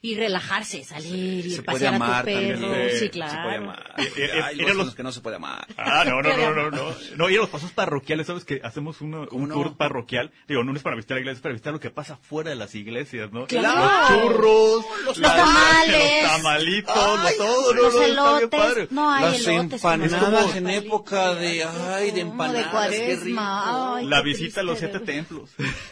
y 0.02 0.14
relajarse, 0.16 0.84
salir 0.84 1.44
puede 1.44 1.62
pasear 1.62 1.94
a 1.94 1.98
tu 1.98 2.04
también. 2.04 2.60
perro, 2.60 2.74
Sí, 2.90 2.98
puede 2.98 3.10
claro. 3.10 3.62
amar. 3.62 3.94
Eh, 3.98 4.12
eh, 4.16 4.42
Hay 4.42 4.56
los, 4.56 4.94
que 4.94 5.02
no 5.02 5.12
se 5.12 5.20
puede 5.20 5.36
amar. 5.36 5.66
Ah, 5.76 6.04
no, 6.06 6.22
no, 6.22 6.36
no, 6.36 6.54
no, 6.54 6.70
no. 6.70 6.94
No, 7.16 7.30
y 7.30 7.36
a 7.36 7.38
los 7.38 7.48
pasos 7.50 7.70
parroquiales, 7.72 8.26
¿sabes? 8.26 8.44
Que 8.44 8.60
hacemos 8.62 9.00
uno- 9.00 9.26
¿Cómo 9.28 9.42
un 9.44 9.48
no? 9.48 9.54
tour 9.54 9.76
parroquial. 9.76 10.32
Digo, 10.48 10.64
no 10.64 10.74
es 10.76 10.82
para 10.82 10.96
visitar 10.96 11.16
la 11.16 11.20
iglesia, 11.20 11.36
es 11.38 11.42
para 11.42 11.52
visitar 11.54 11.72
lo 11.72 11.80
que 11.80 11.90
pasa 11.90 12.16
fuera 12.16 12.50
de 12.50 12.56
las 12.56 12.74
iglesias, 12.74 13.32
¿no? 13.32 13.46
Claro. 13.46 14.16
Los 14.16 14.22
churros, 14.22 14.84
Los 15.04 15.20
tamales. 15.20 16.22
los 16.22 16.30
tamalitos, 16.32 16.94
todo, 17.36 17.74
no, 17.74 17.82
los 17.82 17.94
elotes, 18.00 18.48
padre. 18.48 18.88
no 18.90 19.10
hay 19.12 19.24
Las 19.24 19.46
empanadas 19.46 20.56
en 20.56 20.70
época 20.70 21.34
de, 21.34 21.64
ay, 21.64 22.10
de 22.10 22.20
empanadas, 22.20 22.90
qué 22.90 23.16
rico. 23.16 23.98
La 24.02 24.22
visita 24.22 24.60
a 24.60 24.64
los 24.64 24.78
siete 24.78 25.00
templos. 25.00 25.50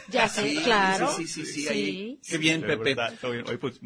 Ya 0.09 0.27
sé, 0.27 0.61
claro. 0.63 1.11
Sí, 1.15 1.27
sí, 1.27 1.45
sí, 1.45 1.61
sí. 1.67 2.19
Qué 2.27 2.37
bien, 2.37 2.61
Pepe. 2.61 2.93
verdad, 2.95 3.13
está 3.13 3.29
bien. 3.29 3.43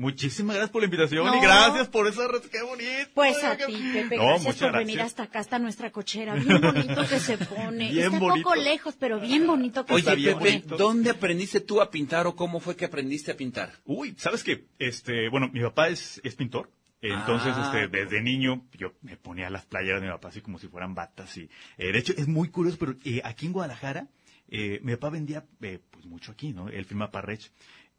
Oye, 0.10 0.14
muchísimas 0.14 0.56
gracias 0.56 0.72
por 0.72 0.82
la 0.82 0.86
invitación 0.86 1.26
No. 1.26 1.36
y 1.36 1.40
gracias 1.42 1.88
por 1.90 2.08
esa 2.08 2.28
res- 2.28 2.48
qué 2.52 2.62
bonito. 2.62 3.10
Pues 3.14 3.44
a 3.44 3.56
ti, 3.58 3.64
Pepe, 3.94 4.18
No, 4.18 4.24
gracias 4.26 4.56
por 4.56 4.56
gracias. 4.72 4.74
venir 4.74 5.02
hasta 5.02 5.24
acá, 5.24 5.40
hasta 5.40 5.60
nuestra 5.60 5.92
cochera. 5.92 6.36
Bien 6.36 6.60
bonito 6.62 7.08
que 7.08 7.20
se 7.20 7.38
pone. 7.38 7.92
Bien 7.92 8.06
Está 8.06 8.20
bonito. 8.20 8.44
poco 8.50 8.56
lejos, 8.56 8.96
pero 9.00 9.20
bien 9.20 9.46
bonito 9.48 9.86
que 9.86 9.96
Está 9.96 10.12
se 10.12 10.16
Oye, 10.18 10.24
bien 10.26 10.38
pone. 10.38 10.46
Pepe, 10.52 10.60
bonito. 10.68 10.78
¿dónde 10.78 11.10
aprendiste 11.12 11.60
tú 11.62 11.82
a 11.82 11.90
pintar 11.92 12.28
o 12.28 12.36
cómo 12.36 12.60
fue 12.60 12.76
que 12.76 12.86
aprendiste 12.86 13.32
a 13.32 13.38
pintar? 13.38 13.72
Uy, 13.86 14.16
¿sabes 14.18 14.44
qué? 14.44 14.66
Este, 14.80 15.30
bueno, 15.30 15.50
mi 15.54 15.62
papá 15.62 15.90
es, 15.90 16.20
es 16.24 16.36
pintor. 16.36 16.72
Entonces, 17.02 17.54
Ah, 17.56 17.72
este, 17.82 17.88
desde 17.88 18.22
niño, 18.22 18.66
yo 18.78 18.94
me 19.02 19.16
ponía 19.16 19.50
las 19.50 19.66
playeras 19.66 20.02
de 20.02 20.08
mi 20.08 20.12
papá 20.14 20.28
así 20.28 20.42
como 20.42 20.60
si 20.60 20.68
fueran 20.68 20.96
batas. 20.96 21.38
Y, 21.38 21.50
eh, 21.78 21.92
de 21.94 21.98
hecho, 21.98 22.14
es 22.18 22.28
muy 22.28 22.50
curioso, 22.50 22.78
pero 22.78 22.96
eh, 23.06 23.22
aquí 23.24 23.46
en 23.46 23.54
Guadalajara, 23.54 24.08
eh, 24.50 24.82
mi 24.84 24.94
papá 24.96 25.10
vendía 25.12 25.46
eh, 25.62 25.80
pues 25.92 26.06
mucho 26.08 26.34
aquí, 26.34 26.52
¿no? 26.52 26.68
Él 26.68 26.84
firma 26.84 27.10
Parrech. 27.10 27.52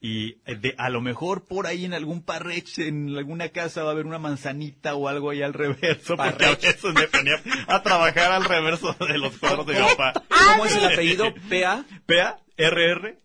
Y 0.02 0.38
eh, 0.46 0.56
de, 0.56 0.74
a 0.78 0.88
lo 0.88 1.02
mejor 1.02 1.44
por 1.44 1.66
ahí 1.66 1.84
en 1.84 1.92
algún 1.92 2.22
Parrech, 2.22 2.78
en 2.78 3.14
alguna 3.16 3.50
casa 3.50 3.82
va 3.82 3.90
a 3.90 3.92
haber 3.92 4.06
una 4.06 4.18
manzanita 4.18 4.94
o 4.94 5.08
algo 5.08 5.28
ahí 5.28 5.42
al 5.42 5.52
reverso, 5.52 6.16
porque 6.16 6.46
a 6.46 6.54
veces 6.54 6.82
me 6.94 7.06
ponía 7.06 7.34
a 7.66 7.82
trabajar 7.82 8.32
al 8.32 8.44
reverso 8.44 8.94
de 8.94 9.18
los 9.18 9.36
cuadros 9.36 9.66
de 9.66 9.74
mi 9.80 9.80
papá. 9.80 10.14
¿Cómo 10.52 10.64
es 10.64 10.74
el 10.76 10.84
apellido? 10.92 11.34
PA. 11.50 11.84
P-A-R-R-E-C-H, 12.06 13.18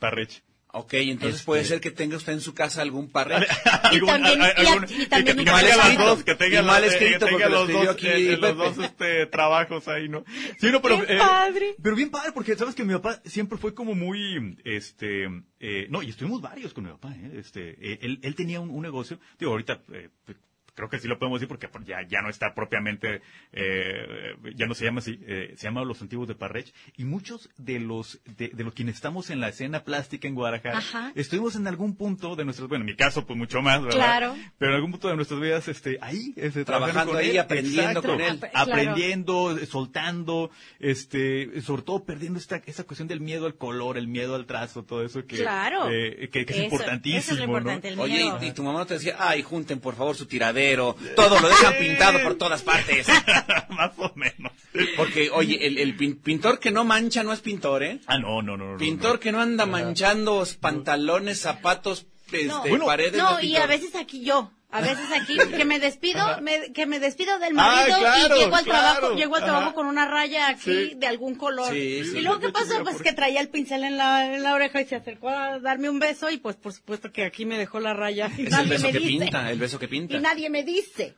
Parrech. 0.00 0.42
Ok, 0.72 0.94
entonces 0.94 1.34
Este- 1.40 1.46
puede 1.46 1.64
ser 1.64 1.80
que 1.80 1.90
tenga 1.90 2.16
usted 2.16 2.32
en 2.32 2.40
su 2.40 2.54
casa 2.54 2.80
algún 2.82 3.10
también- 4.06 4.40
a- 4.42 4.52
y 4.88 5.06
también 5.06 5.36
que 5.38 5.44
mal 5.50 5.66
escrito. 5.66 6.06
dos, 6.06 6.22
que 6.24 6.34
tenga 6.36 6.60
Y 6.60 6.64
mal 6.64 6.82
las- 6.82 6.92
escrito 6.92 7.26
que 7.26 7.26
tenga 7.26 7.30
porque 7.32 7.48
lo 7.48 7.64
los 7.66 7.72
dos, 7.72 7.88
aquí 7.88 8.06
eh, 8.06 8.36
los 8.36 8.56
dos 8.56 8.78
este, 8.84 9.26
trabajos 9.26 9.88
ahí, 9.88 10.08
¿no? 10.08 10.24
Sí, 10.60 10.70
no, 10.70 10.80
pero, 10.80 11.04
¡Qué 11.04 11.14
eh, 11.14 11.18
padre! 11.18 11.74
pero 11.82 11.96
bien 11.96 12.10
padre, 12.10 12.32
porque 12.32 12.54
sabes 12.56 12.74
que 12.74 12.84
mi 12.84 12.92
papá 12.94 13.20
siempre 13.24 13.58
fue 13.58 13.74
como 13.74 13.94
muy, 13.94 14.56
este, 14.64 15.24
eh, 15.58 15.86
no, 15.90 16.02
y 16.02 16.10
estuvimos 16.10 16.40
varios 16.40 16.72
con 16.72 16.84
mi 16.84 16.90
papá, 16.90 17.14
¿eh? 17.16 17.32
Este, 17.38 17.70
eh, 17.80 17.98
él, 18.02 18.20
él 18.22 18.34
tenía 18.36 18.60
un, 18.60 18.70
un 18.70 18.82
negocio, 18.82 19.18
digo, 19.38 19.52
ahorita, 19.52 19.82
eh, 19.92 20.08
creo 20.74 20.88
que 20.88 20.98
sí 20.98 21.08
lo 21.08 21.18
podemos 21.18 21.40
decir 21.40 21.48
porque 21.48 21.68
ya, 21.86 22.02
ya 22.08 22.20
no 22.22 22.28
está 22.30 22.54
propiamente, 22.54 23.22
eh, 23.52 24.34
ya 24.56 24.66
no 24.66 24.74
se 24.74 24.84
llama 24.84 25.00
así, 25.00 25.18
eh, 25.26 25.54
se 25.56 25.64
llama 25.66 25.84
Los 25.84 26.00
Antiguos 26.02 26.28
de 26.28 26.34
Parrech, 26.34 26.72
y 26.96 27.04
muchos 27.04 27.50
de 27.56 27.78
los, 27.80 28.20
de, 28.36 28.48
de 28.48 28.64
los 28.64 28.74
quienes 28.74 28.96
estamos 28.96 29.30
en 29.30 29.40
la 29.40 29.48
escena 29.48 29.84
plástica 29.84 30.28
en 30.28 30.34
Guadalajara, 30.34 30.78
Ajá. 30.78 31.12
estuvimos 31.14 31.56
en 31.56 31.66
algún 31.66 31.96
punto 31.96 32.36
de 32.36 32.44
nuestras, 32.44 32.68
bueno, 32.68 32.82
en 32.82 32.86
mi 32.90 32.96
caso, 32.96 33.26
pues 33.26 33.38
mucho 33.38 33.62
más, 33.62 33.82
¿verdad? 33.82 33.96
Claro. 33.96 34.36
Pero 34.58 34.70
en 34.72 34.76
algún 34.76 34.90
punto 34.92 35.08
de 35.08 35.16
nuestras 35.16 35.40
vidas, 35.40 35.68
este, 35.68 35.98
ahí, 36.00 36.32
este, 36.36 36.64
Trabajando 36.64 37.12
con 37.12 37.20
ahí, 37.20 37.30
él, 37.30 37.38
aprendiendo 37.38 38.02
con 38.02 38.20
él. 38.20 38.30
Ap- 38.42 38.50
claro. 38.50 38.72
aprendiendo, 38.72 39.58
soltando, 39.66 40.50
este, 40.78 41.60
sobre 41.62 41.82
todo 41.82 42.04
perdiendo 42.04 42.38
esta, 42.38 42.56
esa 42.66 42.84
cuestión 42.84 43.08
del 43.08 43.20
miedo 43.20 43.46
al 43.46 43.54
color, 43.56 43.98
el 43.98 44.08
miedo 44.08 44.34
al 44.34 44.46
trazo, 44.46 44.84
todo 44.84 45.04
eso 45.04 45.24
que, 45.26 45.36
Claro. 45.38 45.90
eh, 45.90 46.28
que, 46.32 46.44
que 46.44 46.52
es 46.52 46.58
Eso- 46.58 46.64
importantísimo, 46.64 47.18
eso 47.20 47.32
es 47.32 47.38
lo 47.38 47.44
importante, 47.44 47.88
¿no? 47.88 48.04
el 48.04 48.10
Oye, 48.10 48.22
miedo. 48.24 48.38
y, 48.42 48.46
y 48.48 48.52
tu 48.52 48.62
mamá 48.62 48.80
no 48.80 48.86
te 48.86 48.94
decía, 48.94 49.16
ay, 49.18 49.42
junten 49.42 49.80
por 49.80 49.94
favor 49.94 50.16
su 50.16 50.26
todo 51.16 51.40
lo 51.40 51.48
dejan 51.48 51.74
pintado 51.78 52.22
por 52.22 52.34
todas 52.36 52.62
partes. 52.62 53.06
Más 53.70 53.92
o 53.98 54.12
menos. 54.14 54.52
Porque, 54.96 55.30
oye, 55.30 55.66
el, 55.66 55.78
el 55.78 55.96
pin- 55.96 56.20
pintor 56.20 56.58
que 56.60 56.70
no 56.70 56.84
mancha 56.84 57.22
no 57.22 57.32
es 57.32 57.40
pintor, 57.40 57.82
¿eh? 57.82 58.00
Ah, 58.06 58.18
no, 58.18 58.42
no, 58.42 58.56
no. 58.56 58.76
Pintor 58.76 59.14
no. 59.14 59.20
que 59.20 59.32
no 59.32 59.40
anda 59.40 59.66
manchando 59.66 60.46
pantalones, 60.60 61.40
zapatos, 61.40 62.06
este, 62.26 62.44
No. 62.44 62.60
Bueno, 62.62 62.86
paredes. 62.86 63.16
No, 63.16 63.40
y 63.40 63.56
a 63.56 63.66
veces 63.66 63.94
aquí 63.96 64.24
yo. 64.24 64.52
A 64.72 64.80
veces 64.80 65.06
aquí 65.20 65.36
que 65.56 65.64
me 65.64 65.80
despido, 65.80 66.20
me- 66.42 66.72
que 66.72 66.86
me 66.86 67.00
despido 67.00 67.38
del 67.40 67.58
Ah, 67.58 67.74
marido 67.86 67.98
claro, 67.98 68.36
y 68.36 68.38
llego 68.38 68.54
al 68.56 68.64
claro. 68.64 68.92
trabajo, 68.94 69.16
llego 69.16 69.34
al 69.36 69.42
trabajo 69.42 69.66
Ajá. 69.66 69.74
con 69.74 69.86
una 69.86 70.06
raya 70.06 70.48
aquí 70.48 70.90
Sí. 70.90 70.92
de 70.96 71.06
algún 71.08 71.34
color. 71.34 71.72
Sí, 71.72 72.04
sí. 72.04 72.18
y 72.18 72.20
luego 72.20 72.38
qué 72.38 72.50
pasó, 72.50 72.80
pues 72.84 72.94
por- 72.96 73.02
que 73.04 73.12
traía 73.12 73.40
el 73.40 73.48
pincel 73.48 73.82
en 73.82 73.96
la, 73.96 74.32
en 74.34 74.42
la 74.44 74.54
oreja 74.54 74.80
y 74.80 74.84
se 74.86 74.94
acercó 74.94 75.28
a 75.28 75.58
darme 75.58 75.90
un 75.90 75.98
beso 75.98 76.30
y 76.30 76.36
pues 76.38 76.54
por 76.56 76.72
supuesto 76.72 77.10
que 77.12 77.24
aquí 77.24 77.44
me 77.46 77.58
dejó 77.58 77.80
la 77.80 77.94
raya 77.94 78.30
y 78.38 78.42
Es 78.42 78.46
el 78.46 78.50
nadie 78.52 78.68
beso 78.70 78.86
me 78.86 78.92
que 78.92 78.98
dice. 79.00 79.24
pinta, 79.24 79.50
el 79.50 79.58
beso 79.58 79.78
que 79.80 79.88
pinta. 79.88 80.16
Y 80.16 80.20
nadie 80.20 80.50
me 80.50 80.62
dice. 80.62 81.14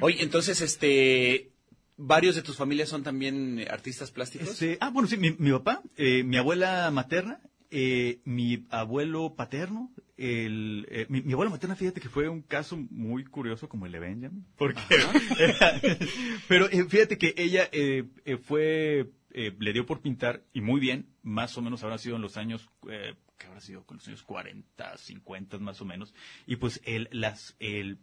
Oye, 0.00 0.22
entonces, 0.22 0.60
este, 0.60 1.50
varios 1.96 2.34
de 2.34 2.42
tus 2.42 2.56
familias 2.56 2.88
son 2.88 3.02
también 3.04 3.60
eh, 3.60 3.68
artistas 3.70 4.10
plásticos. 4.10 4.48
Este, 4.50 4.76
ah, 4.80 4.90
bueno, 4.90 5.08
sí, 5.08 5.16
mi, 5.18 5.30
mi 5.38 5.52
papá, 5.52 5.82
eh, 5.96 6.24
mi 6.24 6.36
abuela 6.36 6.90
materna, 6.90 7.38
eh, 7.72 8.20
mi 8.24 8.66
abuelo 8.68 9.34
paterno, 9.34 9.90
el, 10.18 10.86
eh, 10.90 11.06
mi, 11.08 11.22
mi 11.22 11.32
abuela 11.32 11.50
materna, 11.50 11.74
fíjate 11.74 12.02
que 12.02 12.10
fue 12.10 12.28
un 12.28 12.42
caso 12.42 12.76
muy 12.76 13.24
curioso 13.24 13.66
como 13.68 13.86
el 13.86 13.92
de 13.92 13.98
Benjamin, 13.98 14.46
porque, 14.56 14.80
pero 16.48 16.68
eh, 16.70 16.84
fíjate 16.84 17.16
que 17.16 17.34
ella 17.38 17.68
eh, 17.72 18.04
fue, 18.42 19.10
eh, 19.30 19.56
le 19.58 19.72
dio 19.72 19.86
por 19.86 20.02
pintar 20.02 20.42
y 20.52 20.60
muy 20.60 20.80
bien, 20.80 21.08
más 21.22 21.56
o 21.56 21.62
menos 21.62 21.82
habrá 21.82 21.96
sido 21.96 22.16
en 22.16 22.22
los 22.22 22.36
años, 22.36 22.68
eh, 22.90 23.14
que 23.38 23.46
habrá 23.46 23.60
sido 23.60 23.84
con 23.86 23.96
los 23.96 24.06
años 24.06 24.22
40, 24.22 24.98
50 24.98 25.58
más 25.58 25.80
o 25.80 25.86
menos, 25.86 26.14
y 26.46 26.56
pues 26.56 26.80
el, 26.84 27.08
las, 27.10 27.56
el, 27.58 27.92
eh, 27.92 27.96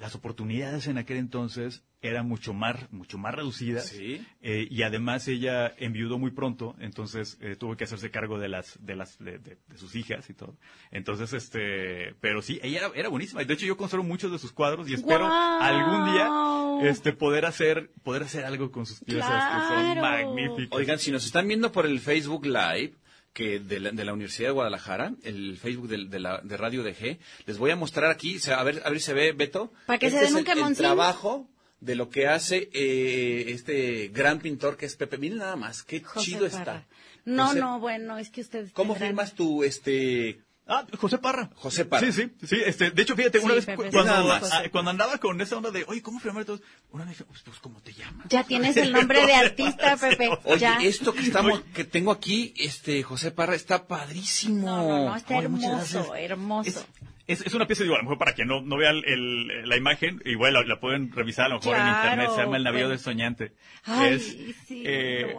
las 0.00 0.14
oportunidades 0.14 0.86
en 0.86 0.96
aquel 0.96 1.18
entonces 1.18 1.84
eran 2.00 2.26
mucho 2.26 2.54
más, 2.54 2.90
mucho 2.90 3.18
más 3.18 3.34
reducidas. 3.34 3.88
Sí. 3.88 4.26
Eh, 4.40 4.66
y 4.70 4.82
además 4.82 5.28
ella 5.28 5.74
enviudó 5.76 6.18
muy 6.18 6.30
pronto, 6.30 6.74
entonces 6.80 7.36
eh, 7.42 7.54
tuvo 7.56 7.76
que 7.76 7.84
hacerse 7.84 8.10
cargo 8.10 8.38
de 8.38 8.48
las, 8.48 8.78
de 8.82 8.96
las, 8.96 9.18
de, 9.18 9.38
de- 9.38 9.58
de 9.68 9.76
sus 9.76 9.94
hijas 9.94 10.30
y 10.30 10.34
todo. 10.34 10.56
Entonces, 10.90 11.34
este, 11.34 12.14
pero 12.22 12.40
sí, 12.40 12.58
ella 12.62 12.78
era, 12.78 12.90
era 12.94 13.08
buenísima. 13.10 13.44
De 13.44 13.52
hecho, 13.52 13.66
yo 13.66 13.76
conservo 13.76 14.02
muchos 14.04 14.32
de 14.32 14.38
sus 14.38 14.52
cuadros 14.52 14.88
y 14.88 14.94
espero 14.94 15.28
algún 15.30 16.12
día, 16.14 16.90
este, 16.90 17.12
poder 17.12 17.44
hacer, 17.44 17.90
poder 18.02 18.22
hacer 18.22 18.46
algo 18.46 18.70
con 18.70 18.86
sus 18.86 19.00
piezas 19.04 19.28
que 19.28 19.74
son 19.74 20.00
magníficas. 20.00 20.78
Oigan, 20.78 20.98
si 20.98 21.10
nos 21.10 21.26
están 21.26 21.46
viendo 21.46 21.70
por 21.70 21.84
el 21.84 22.00
Facebook 22.00 22.46
Live, 22.46 22.94
que 23.32 23.60
de 23.60 23.78
la, 23.80 23.90
de 23.92 24.04
la 24.04 24.12
Universidad 24.12 24.48
de 24.48 24.52
Guadalajara, 24.54 25.12
el 25.22 25.56
Facebook 25.56 25.88
del- 25.88 26.10
de, 26.10 26.18
la, 26.20 26.40
de 26.42 26.56
Radio 26.56 26.82
DG, 26.82 27.18
les 27.46 27.58
voy 27.58 27.70
a 27.70 27.76
mostrar 27.76 28.10
aquí, 28.10 28.38
a 28.54 28.62
ver, 28.64 28.82
a 28.84 28.90
ver 28.90 28.98
si 29.00 29.06
se 29.06 29.14
ve, 29.14 29.32
Beto. 29.32 29.72
Para 29.86 29.98
que 29.98 30.10
se 30.10 30.16
Este 30.16 30.26
den 30.26 30.34
un 30.34 30.40
el, 30.40 30.46
el 30.70 30.76
trabajo 30.76 31.48
de 31.80 31.94
lo 31.94 32.10
que 32.10 32.26
hace 32.26 32.68
eh, 32.72 33.44
este 33.48 34.08
gran 34.08 34.40
pintor 34.40 34.76
que 34.76 34.86
es 34.86 34.96
Pepe. 34.96 35.16
Miren 35.18 35.38
nada 35.38 35.56
más, 35.56 35.82
qué 35.82 36.00
José 36.00 36.26
chido 36.26 36.40
Parra. 36.48 36.58
está. 36.58 36.86
No, 37.24 37.46
José- 37.48 37.60
no, 37.60 37.78
bueno, 37.80 38.18
es 38.18 38.30
que 38.30 38.40
ustedes. 38.40 38.72
¿Cómo 38.72 38.94
tendrán- 38.94 39.08
firmas 39.10 39.34
tu, 39.34 39.62
este, 39.62 40.40
Ah, 40.72 40.86
José 40.96 41.18
Parra. 41.18 41.50
José 41.56 41.84
Parra. 41.84 42.06
Sí, 42.06 42.12
sí, 42.12 42.46
sí. 42.46 42.56
Este, 42.64 42.92
de 42.92 43.02
hecho, 43.02 43.16
fíjate, 43.16 43.40
una 43.40 43.48
Sí, 43.48 43.54
vez 43.56 43.66
Pepe, 43.66 43.90
cuando, 43.90 44.32
ah, 44.32 44.62
cuando 44.70 44.90
andaba 44.92 45.18
con 45.18 45.40
esa 45.40 45.56
onda 45.56 45.72
de, 45.72 45.84
oye, 45.88 46.00
¿cómo 46.00 46.20
firmar 46.20 46.44
todos? 46.44 46.62
Una 46.92 47.04
vez 47.04 47.14
dije, 47.14 47.24
pues, 47.24 47.42
pues, 47.42 47.58
¿cómo 47.58 47.80
te 47.82 47.92
llamas? 47.92 48.28
Ya 48.28 48.44
tienes 48.44 48.76
el 48.76 48.92
nombre 48.94 49.26
de 49.26 49.34
artista, 49.34 49.96
Pepe. 50.00 50.30
Oye, 50.44 50.60
ya. 50.60 50.76
esto 50.76 51.12
que 51.12 51.22
estamos, 51.22 51.60
que 51.74 51.82
tengo 51.84 52.12
aquí, 52.12 52.54
este, 52.56 53.02
José 53.02 53.32
Parra, 53.32 53.56
está 53.56 53.88
padrísimo. 53.88 54.64
No, 54.64 54.86
no, 54.88 55.04
no, 55.06 55.16
está 55.16 55.34
Oye, 55.36 55.44
hermoso, 55.44 56.14
hermoso. 56.14 56.70
Es, 56.70 56.84
es, 57.32 57.40
es 57.42 57.54
una 57.54 57.66
pieza, 57.66 57.82
digo, 57.82 57.94
a 57.94 57.98
lo 57.98 58.04
mejor 58.04 58.18
para 58.18 58.32
quien 58.34 58.48
no, 58.48 58.60
no 58.62 58.76
vea 58.76 58.90
el- 58.90 59.04
el- 59.06 59.68
la 59.68 59.76
imagen, 59.76 60.20
igual 60.24 60.54
la, 60.54 60.62
la 60.64 60.80
pueden 60.80 61.12
revisar 61.12 61.46
a 61.46 61.48
lo 61.50 61.56
mejor 61.56 61.76
en 61.76 61.86
internet, 61.88 62.30
se 62.34 62.42
llama 62.42 62.56
El 62.56 62.64
Navío 62.64 62.80
bueno. 62.80 62.88
del 62.90 62.98
Soñante. 62.98 63.52
Ay, 63.84 64.14
Es, 64.14 64.36
sí, 64.66 64.82
eh. 64.84 65.34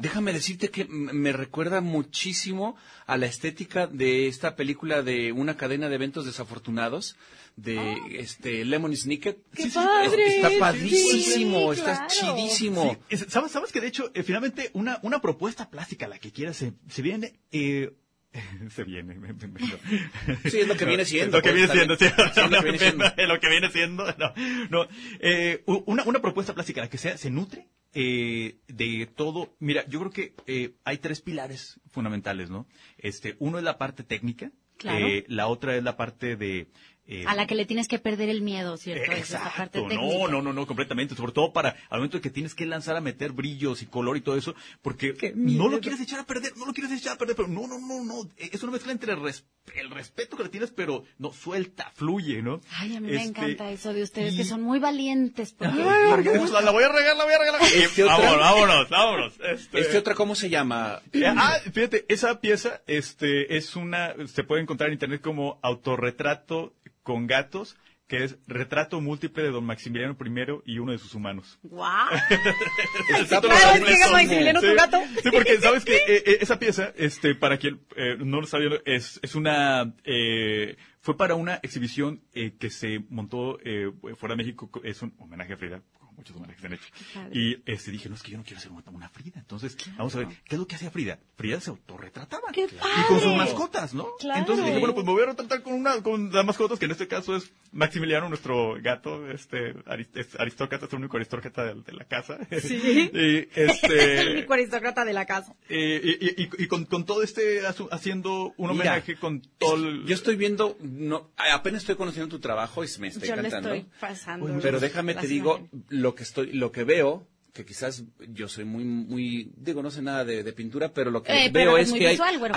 Déjame 0.00 0.32
decirte 0.32 0.70
que 0.70 0.84
me 0.86 1.32
recuerda 1.32 1.80
muchísimo 1.80 2.76
a 3.06 3.16
la 3.16 3.26
estética 3.26 3.86
de 3.86 4.28
esta 4.28 4.56
película 4.56 5.02
de 5.02 5.32
una 5.32 5.56
cadena 5.56 5.88
de 5.88 5.94
eventos 5.94 6.26
desafortunados 6.26 7.16
de 7.56 7.96
este 8.18 8.64
Lemon 8.64 8.94
Snicket. 8.94 9.38
¡Qué 9.54 9.62
Sí, 9.64 9.70
sí, 9.70 9.74
padre! 9.76 10.26
Está 10.36 10.50
padrísimo, 10.58 11.72
sí, 11.72 11.80
está 11.80 12.06
claro. 12.06 12.36
chidísimo. 12.36 12.96
Es- 13.08 13.26
¿sabes, 13.28 13.52
sabes 13.52 13.72
que 13.72 13.80
de 13.80 13.86
hecho, 13.88 14.10
eh, 14.14 14.22
finalmente, 14.22 14.70
una, 14.74 14.98
una 15.02 15.20
propuesta 15.20 15.70
plástica, 15.70 16.06
la 16.08 16.18
que 16.18 16.32
quieras, 16.32 16.56
se, 16.58 16.72
se 16.88 17.02
viene, 17.02 17.34
eh, 17.52 17.92
se 18.70 18.84
viene, 18.84 19.14
me- 19.14 19.32
me- 19.32 19.46
me- 19.48 19.60
no. 19.60 20.36
Sí, 20.50 20.58
es 20.60 20.68
lo 20.68 20.76
que 20.76 20.84
viene 20.84 21.04
siendo, 21.06 21.38
Lo 21.38 21.42
que 21.42 21.52
viene 21.52 21.72
siendo, 21.72 21.96
sí. 21.96 22.04
Lo 22.06 22.50
que 22.50 22.62
viene 22.62 22.78
siendo. 22.78 23.04
Lo 23.26 23.40
que 23.40 23.48
viene 23.48 23.70
siendo, 23.70 24.04
no. 24.18 24.32
no. 24.70 24.88
Eh, 25.20 25.62
una, 25.66 26.04
una 26.04 26.20
propuesta 26.20 26.54
plástica, 26.54 26.80
la 26.80 26.90
que 26.90 26.98
sea, 26.98 27.16
se 27.16 27.30
nutre 27.30 27.68
eh, 27.94 28.58
de 28.68 29.06
todo. 29.14 29.56
Mira, 29.58 29.86
yo 29.88 30.00
creo 30.00 30.10
que 30.10 30.34
eh, 30.46 30.74
hay 30.84 30.98
tres 30.98 31.20
pilares 31.22 31.80
fundamentales, 31.90 32.50
¿no? 32.50 32.66
Este, 32.98 33.36
uno 33.38 33.58
es 33.58 33.64
la 33.64 33.78
parte 33.78 34.02
técnica. 34.04 34.50
Claro. 34.78 35.06
eh, 35.06 35.24
la 35.28 35.46
otra 35.46 35.74
es 35.74 35.82
la 35.82 35.96
parte 35.96 36.36
de... 36.36 36.68
eh, 37.08 37.24
A 37.26 37.34
la 37.34 37.46
que 37.46 37.54
le 37.54 37.66
tienes 37.66 37.88
que 37.88 37.98
perder 37.98 38.28
el 38.28 38.42
miedo, 38.42 38.76
¿cierto? 38.76 39.12
Esa 39.12 39.38
parte 39.38 39.78
Exacto, 39.78 39.88
técnica. 39.88 40.02
no, 40.02 40.28
no, 40.28 40.42
no, 40.42 40.52
no, 40.52 40.66
completamente, 40.66 41.14
sobre 41.14 41.32
todo 41.32 41.52
para 41.52 41.76
al 41.90 41.98
momento 41.98 42.16
de 42.18 42.20
que 42.22 42.30
tienes 42.30 42.54
que 42.54 42.66
lanzar 42.66 42.96
a 42.96 43.00
meter 43.00 43.32
brillos 43.32 43.82
y 43.82 43.86
color 43.86 44.16
y 44.16 44.20
todo 44.22 44.36
eso, 44.36 44.54
porque 44.82 45.14
no 45.36 45.68
lo 45.68 45.80
quieres 45.80 46.00
echar 46.00 46.20
a 46.20 46.24
perder, 46.26 46.56
no 46.56 46.66
lo 46.66 46.72
quieres 46.72 46.92
echar 46.92 47.14
a 47.14 47.18
perder, 47.18 47.36
pero 47.36 47.48
no, 47.48 47.66
no, 47.68 47.78
no, 47.78 48.04
no, 48.04 48.28
es 48.36 48.62
una 48.62 48.72
mezcla 48.72 48.92
entre 48.92 49.12
el, 49.12 49.20
res- 49.22 49.44
el 49.74 49.90
respeto 49.90 50.36
que 50.36 50.42
le 50.44 50.48
tienes, 50.48 50.70
pero 50.72 51.04
no, 51.18 51.32
suelta, 51.32 51.90
fluye, 51.94 52.42
¿no? 52.42 52.60
Ay, 52.78 52.96
a 52.96 53.00
mí 53.00 53.08
me 53.08 53.16
Este, 53.16 53.28
encanta 53.28 53.70
eso 53.70 53.92
de 53.92 54.02
ustedes, 54.02 54.34
y- 54.34 54.36
que 54.38 54.44
son 54.44 54.62
muy 54.62 54.78
valientes. 54.78 55.52
Porque... 55.52 55.74
Ay, 55.82 56.24
la, 56.52 56.60
la 56.60 56.70
voy 56.70 56.84
a 56.84 56.88
regar, 56.88 57.16
la 57.16 57.24
voy 57.24 57.34
a 57.34 57.38
regar. 57.38 57.60
Este 57.74 58.02
otra- 58.04 58.16
vámonos, 58.18 58.40
vámonos, 58.40 58.88
vámonos. 58.88 59.32
Este, 59.40 59.80
Este 59.80 59.98
otra, 59.98 60.14
¿cómo 60.14 60.34
se 60.34 60.48
llama? 60.50 61.00
eh, 61.12 61.24
ah, 61.26 61.58
fíjate, 61.72 62.04
esa 62.08 62.40
pieza 62.40 62.82
este, 62.86 63.56
es 63.56 63.76
una, 63.76 64.14
se 64.26 64.44
puede 64.44 64.62
encontrar 64.62 64.88
en 64.88 64.94
internet 64.94 65.20
como 65.20 65.58
autorretrato 65.62 66.74
con 67.06 67.28
gatos, 67.28 67.76
que 68.08 68.24
es 68.24 68.36
retrato 68.48 69.00
múltiple 69.00 69.44
de 69.44 69.50
don 69.52 69.64
Maximiliano 69.64 70.16
I 70.20 70.72
y 70.72 70.78
uno 70.80 70.90
de 70.90 70.98
sus 70.98 71.14
humanos. 71.14 71.56
¡Guau! 71.62 72.08
Título 73.28 73.40
claro, 73.42 73.84
que 73.84 73.96
Maximiliano, 74.12 74.60
tu 74.60 74.66
Sí, 74.66 74.74
gato. 74.74 74.98
Sí, 75.22 75.30
porque 75.30 75.60
sabes 75.60 75.84
que 75.84 75.94
eh, 75.94 76.22
eh, 76.26 76.38
esa 76.40 76.58
pieza, 76.58 76.92
este, 76.96 77.36
para 77.36 77.58
quien 77.58 77.80
eh, 77.94 78.16
no 78.18 78.40
lo 78.40 78.46
sabía, 78.48 78.70
es, 78.84 79.20
es 79.22 79.36
una, 79.36 79.94
eh, 80.02 80.76
fue 81.00 81.16
para 81.16 81.36
una 81.36 81.60
exhibición 81.62 82.22
eh, 82.34 82.56
que 82.58 82.70
se 82.70 83.04
montó 83.08 83.60
eh, 83.64 83.92
fuera 84.16 84.34
de 84.34 84.38
México, 84.42 84.68
es 84.82 85.00
un 85.02 85.14
homenaje 85.18 85.52
a 85.52 85.56
Frida, 85.56 85.82
muchos 86.16 86.36
homenajes 86.36 86.60
se 86.60 86.66
han 86.66 86.72
hecho. 86.72 86.84
padre. 87.14 87.30
Y 87.38 87.62
este, 87.66 87.90
dije, 87.90 88.08
no, 88.08 88.14
es 88.14 88.22
que 88.22 88.32
yo 88.32 88.38
no 88.38 88.44
quiero 88.44 88.58
hacer 88.58 88.72
una, 88.72 88.82
una 88.90 89.08
Frida. 89.08 89.38
Entonces, 89.38 89.76
vamos 89.96 90.14
a 90.14 90.18
ver, 90.18 90.28
¿qué 90.44 90.54
es 90.56 90.58
lo 90.58 90.66
que 90.66 90.74
hacía 90.76 90.90
Frida? 90.90 91.18
Frida 91.36 91.60
se 91.60 91.70
autorretrataba. 91.70 92.42
¡Qué 92.52 92.64
Y 92.64 92.68
con 93.08 93.18
sus 93.20 93.24
padre! 93.24 93.36
mascotas, 93.36 93.94
¿no? 93.94 94.08
Claro. 94.18 94.40
Entonces 94.40 94.64
dije, 94.66 94.78
bueno, 94.78 94.94
pues 94.94 95.06
me 95.06 95.12
voy 95.12 95.22
a 95.22 95.26
retratar 95.26 95.62
con 95.62 95.74
una, 95.74 96.02
con 96.02 96.32
las 96.32 96.44
mascotas, 96.44 96.78
que 96.78 96.86
en 96.86 96.90
este 96.92 97.06
caso 97.08 97.36
es 97.36 97.52
Maximiliano, 97.72 98.28
nuestro 98.28 98.76
gato, 98.80 99.30
este, 99.30 99.74
arist- 99.84 100.16
es 100.16 100.34
aristócrata, 100.40 100.86
es 100.86 100.92
el 100.92 100.98
único 101.00 101.16
aristócrata 101.16 101.64
de, 101.64 101.82
de 101.82 101.92
la 101.92 102.04
casa. 102.04 102.38
Sí. 102.60 103.10
y, 103.12 103.48
El 103.54 103.70
este, 103.70 104.30
único 104.32 104.52
aristócrata 104.54 105.04
de 105.04 105.12
la 105.12 105.26
casa. 105.26 105.54
y, 105.68 105.76
y- 105.76 106.48
y 106.58 106.66
con, 106.68 106.84
con 106.86 107.04
todo 107.04 107.22
este, 107.22 107.60
haciendo 107.90 108.54
un 108.56 108.70
Mira, 108.70 108.72
homenaje 108.92 109.16
con 109.16 109.40
todo 109.58 109.76
el... 109.76 110.06
Yo 110.06 110.14
estoy 110.14 110.36
viendo, 110.36 110.76
no, 110.80 111.30
apenas 111.36 111.82
estoy 111.82 111.96
conociendo 111.96 112.28
tu 112.28 112.40
trabajo 112.40 112.82
y 112.84 112.88
me 112.98 113.08
está 113.08 113.26
Yo 113.26 113.34
le 113.36 113.40
encantando. 113.48 113.74
estoy 113.74 113.90
pasando. 114.00 114.58
Pero 114.62 114.80
déjame 114.80 115.14
te 115.14 115.26
digo 115.26 115.56
imágenes. 115.58 115.90
Lo 116.06 116.14
que 116.14 116.22
estoy, 116.28 116.46
lo 116.52 116.68
que 116.70 116.84
veo, 116.84 117.10
que 117.56 117.64
quizás 117.70 117.92
yo 118.38 118.46
soy 118.54 118.64
muy, 118.64 118.84
muy, 118.84 119.50
digo, 119.56 119.82
no 119.82 119.90
sé 119.90 120.00
nada 120.02 120.22
de, 120.30 120.36
de 120.46 120.52
pintura, 120.60 120.86
pero 120.96 121.10
lo 121.10 121.20
que 121.22 121.32
Eh, 121.46 121.50
veo 121.50 121.72
es 121.78 121.92
que 121.92 122.06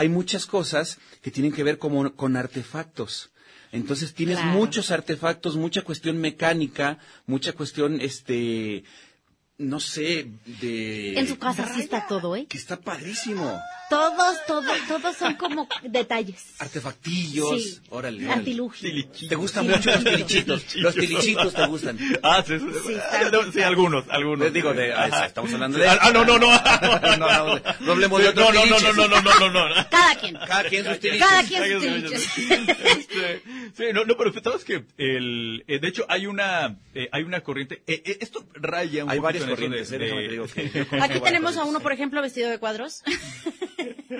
hay, 0.03 0.09
muchas 0.19 0.43
cosas 0.45 0.99
que 1.23 1.31
tienen 1.35 1.51
que 1.55 1.63
ver 1.63 1.77
como, 1.83 1.97
con 2.21 2.31
artefactos. 2.35 3.31
Entonces 3.71 4.13
tienes 4.19 4.37
Claro. 4.39 4.57
muchos 4.59 4.85
artefactos, 4.91 5.55
mucha 5.65 5.81
cuestión 5.89 6.15
mecánica, 6.29 6.87
mucha 7.33 7.51
cuestión, 7.59 8.01
este, 8.01 8.83
no 9.59 9.79
sé, 9.79 10.27
de... 10.61 11.19
En 11.19 11.27
su 11.27 11.37
casa 11.37 11.69
sí 11.75 11.81
está 11.81 12.07
todo, 12.07 12.35
¿eh? 12.35 12.45
Que 12.49 12.57
está 12.57 12.77
padrísimo. 12.79 13.59
Todos, 13.89 14.37
todos, 14.45 14.77
todos 14.87 15.17
son 15.17 15.33
como 15.35 15.67
detalles. 15.81 16.45
Artefactillos, 16.59 17.61
Sí. 17.61 17.79
órale, 17.89 18.23
órale. 18.23 18.39
Artilugio. 18.39 19.05
¿Te 19.27 19.35
gustan 19.35 19.67
mucho 19.67 19.89
los 19.91 20.03
tilichitos? 20.03 20.75
Los 20.75 20.93
tilichitos 20.95 21.53
te 21.53 21.65
gustan. 21.65 21.97
Ah, 22.21 22.43
sí, 22.45 22.59
sí, 22.59 22.65
Sí, 22.87 23.59
ah, 23.61 23.67
algunos, 23.67 24.05
algunos. 24.09 24.45
Les 24.45 24.53
digo, 24.53 24.73
de, 24.73 24.93
ah, 24.93 25.25
estamos 25.25 25.51
hablando 25.53 25.77
de... 25.79 25.89
Ah, 25.89 26.11
no, 26.13 26.23
no, 26.23 26.37
no. 26.37 26.49
no, 26.51 27.17
no, 27.17 27.17
no, 27.17 27.61
no 27.79 27.91
hablemos 27.91 28.21
de 28.21 28.29
otros 28.29 28.53
no, 28.53 28.65
no, 28.65 28.79
no, 28.79 28.93
no, 28.93 29.07
no, 29.07 29.21
no, 29.21 29.39
no, 29.39 29.49
no, 29.49 29.69
no. 29.69 29.89
Cada 29.89 30.15
quien. 30.15 30.35
Cada 30.35 30.63
quien 30.69 30.85
sus 30.85 30.99
tiliches. 30.99 31.27
Cada 31.27 31.43
quien 31.43 31.71
sus 31.73 31.81
tiliches. 31.81 33.08
Sí, 33.79 33.85
no, 33.93 34.03
no, 34.03 34.17
pero 34.17 34.33
sabes 34.43 34.65
que 34.65 34.83
el, 34.97 35.63
eh, 35.69 35.79
de 35.79 35.87
hecho 35.87 36.05
hay 36.09 36.25
una, 36.27 36.77
eh, 36.93 37.07
hay 37.13 37.23
una 37.23 37.39
corriente. 37.39 37.81
eh, 37.87 38.03
eh, 38.05 38.17
esto 38.19 38.45
raya 38.55 39.05
un 39.05 39.09
Hay 39.09 39.19
varias 39.19 39.45
corrientes, 39.45 39.89
de- 39.89 39.97
de- 39.99 40.27
digo 40.27 40.45
que 40.53 40.85
Aquí 41.01 41.21
tenemos 41.21 41.55
a 41.55 41.63
uno, 41.63 41.79
por 41.79 41.93
ejemplo, 41.93 42.21
vestido 42.21 42.49
de 42.49 42.57
cuadros. 42.59 43.01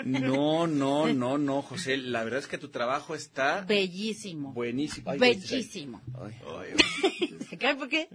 No, 0.05 0.65
no, 0.65 1.07
no, 1.13 1.37
no, 1.37 1.61
José. 1.61 1.97
La 1.97 2.23
verdad 2.23 2.39
es 2.39 2.47
que 2.47 2.57
tu 2.57 2.69
trabajo 2.69 3.15
está 3.15 3.61
Bellísimo. 3.67 4.53
buenísimo. 4.53 5.11
Ay, 5.11 5.19
Bellísimo. 5.19 6.01
ay, 6.21 6.33
Ay, 6.47 7.28
¿Qué? 7.59 7.75
¿Por 7.75 7.89
qué? 7.89 8.09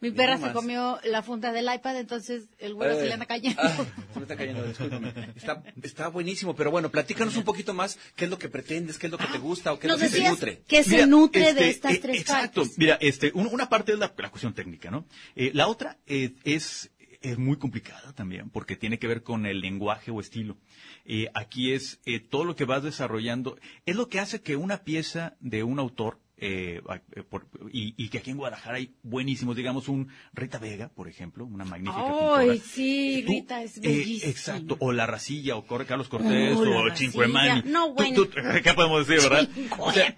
Mi 0.00 0.10
perra 0.10 0.36
no 0.36 0.48
se 0.48 0.52
comió 0.52 0.98
la 1.04 1.22
funda 1.22 1.52
del 1.52 1.72
iPad, 1.72 1.98
entonces 1.98 2.48
el 2.58 2.74
güero 2.74 2.96
se 2.96 3.06
le 3.06 3.12
anda 3.14 3.26
cayendo. 3.26 3.62
Ah, 3.62 3.86
se 4.12 4.18
me 4.18 4.22
está 4.24 4.36
cayendo, 4.36 4.64
discúlpame. 4.66 5.12
Está, 5.36 5.62
está 5.82 6.08
buenísimo, 6.08 6.54
pero 6.54 6.70
bueno, 6.70 6.90
platícanos 6.90 7.36
un 7.36 7.44
poquito 7.44 7.72
más 7.72 7.98
qué 8.16 8.24
es 8.24 8.30
lo 8.30 8.38
que 8.38 8.48
pretendes, 8.48 8.98
qué 8.98 9.06
es 9.06 9.10
lo 9.12 9.18
que 9.18 9.26
te 9.28 9.38
gusta 9.38 9.72
o 9.72 9.78
qué 9.78 9.86
es 9.86 9.92
lo 9.92 9.98
que 9.98 10.08
te 10.08 10.28
nutre. 10.28 10.62
que 10.68 10.82
se 10.82 10.90
Mira, 10.90 11.06
nutre 11.06 11.48
este, 11.50 11.62
de 11.62 11.70
estas 11.70 11.92
eh, 11.94 11.98
tres 12.02 12.20
exacto. 12.20 12.60
partes. 12.62 12.78
Mira, 12.78 12.98
este, 13.00 13.30
un- 13.34 13.46
una 13.46 13.68
parte 13.68 13.92
es 13.92 13.98
la, 13.98 14.12
la 14.18 14.30
cuestión 14.30 14.52
técnica, 14.54 14.90
¿no? 14.90 15.06
Eh, 15.36 15.50
la 15.54 15.68
otra 15.68 15.96
eh, 16.06 16.32
es, 16.44 16.90
es 17.22 17.38
muy 17.38 17.56
complicada 17.56 18.12
también, 18.12 18.50
porque 18.50 18.76
tiene 18.76 18.98
que 18.98 19.06
ver 19.06 19.22
con 19.22 19.46
el 19.46 19.60
lenguaje 19.60 20.10
o 20.10 20.20
estilo. 20.20 20.56
Eh, 21.04 21.28
aquí 21.34 21.72
es 21.72 22.00
eh, 22.04 22.20
todo 22.20 22.44
lo 22.44 22.54
que 22.56 22.64
vas 22.66 22.82
desarrollando, 22.82 23.58
es 23.86 23.96
lo 23.96 24.08
que 24.08 24.20
hace 24.20 24.40
que 24.42 24.56
una 24.56 24.82
pieza 24.84 25.36
de 25.40 25.62
un 25.62 25.78
autor 25.78 26.18
eh, 26.40 26.80
eh, 27.16 27.22
por- 27.28 27.48
y, 27.72 27.94
y 27.96 28.08
que 28.08 28.18
aquí 28.18 28.30
en 28.30 28.36
Guadalajara 28.36 28.76
hay 28.78 28.94
buenísimos, 29.02 29.56
digamos, 29.56 29.88
un 29.88 30.08
Rita 30.32 30.58
Vega, 30.58 30.88
por 30.88 31.08
ejemplo, 31.08 31.44
una 31.44 31.64
magnífica 31.64 32.00
Ay, 32.36 32.48
pintora. 32.50 32.56
sí, 32.72 33.22
Tú, 33.26 33.32
Rita 33.32 33.62
es 33.62 33.76
eh, 33.78 33.80
bellísima. 33.82 34.30
exacto, 34.30 34.76
o 34.80 34.92
La 34.92 35.06
Racilla, 35.06 35.56
o 35.56 35.66
Corre 35.66 35.86
Carlos 35.86 36.08
Cortés, 36.08 36.56
Oh, 36.56 36.64
La 36.64 36.76
o 36.78 36.88
Racilla. 36.88 37.10
Chincuemani. 37.10 37.62
No, 37.70 37.92
bueno. 37.94 38.14
tú- 38.14 38.30
¿Qué 38.64 38.72
podemos 38.74 39.06
decir, 39.06 39.28
verdad? 39.28 39.48
O 39.78 39.92
sea, 39.92 40.16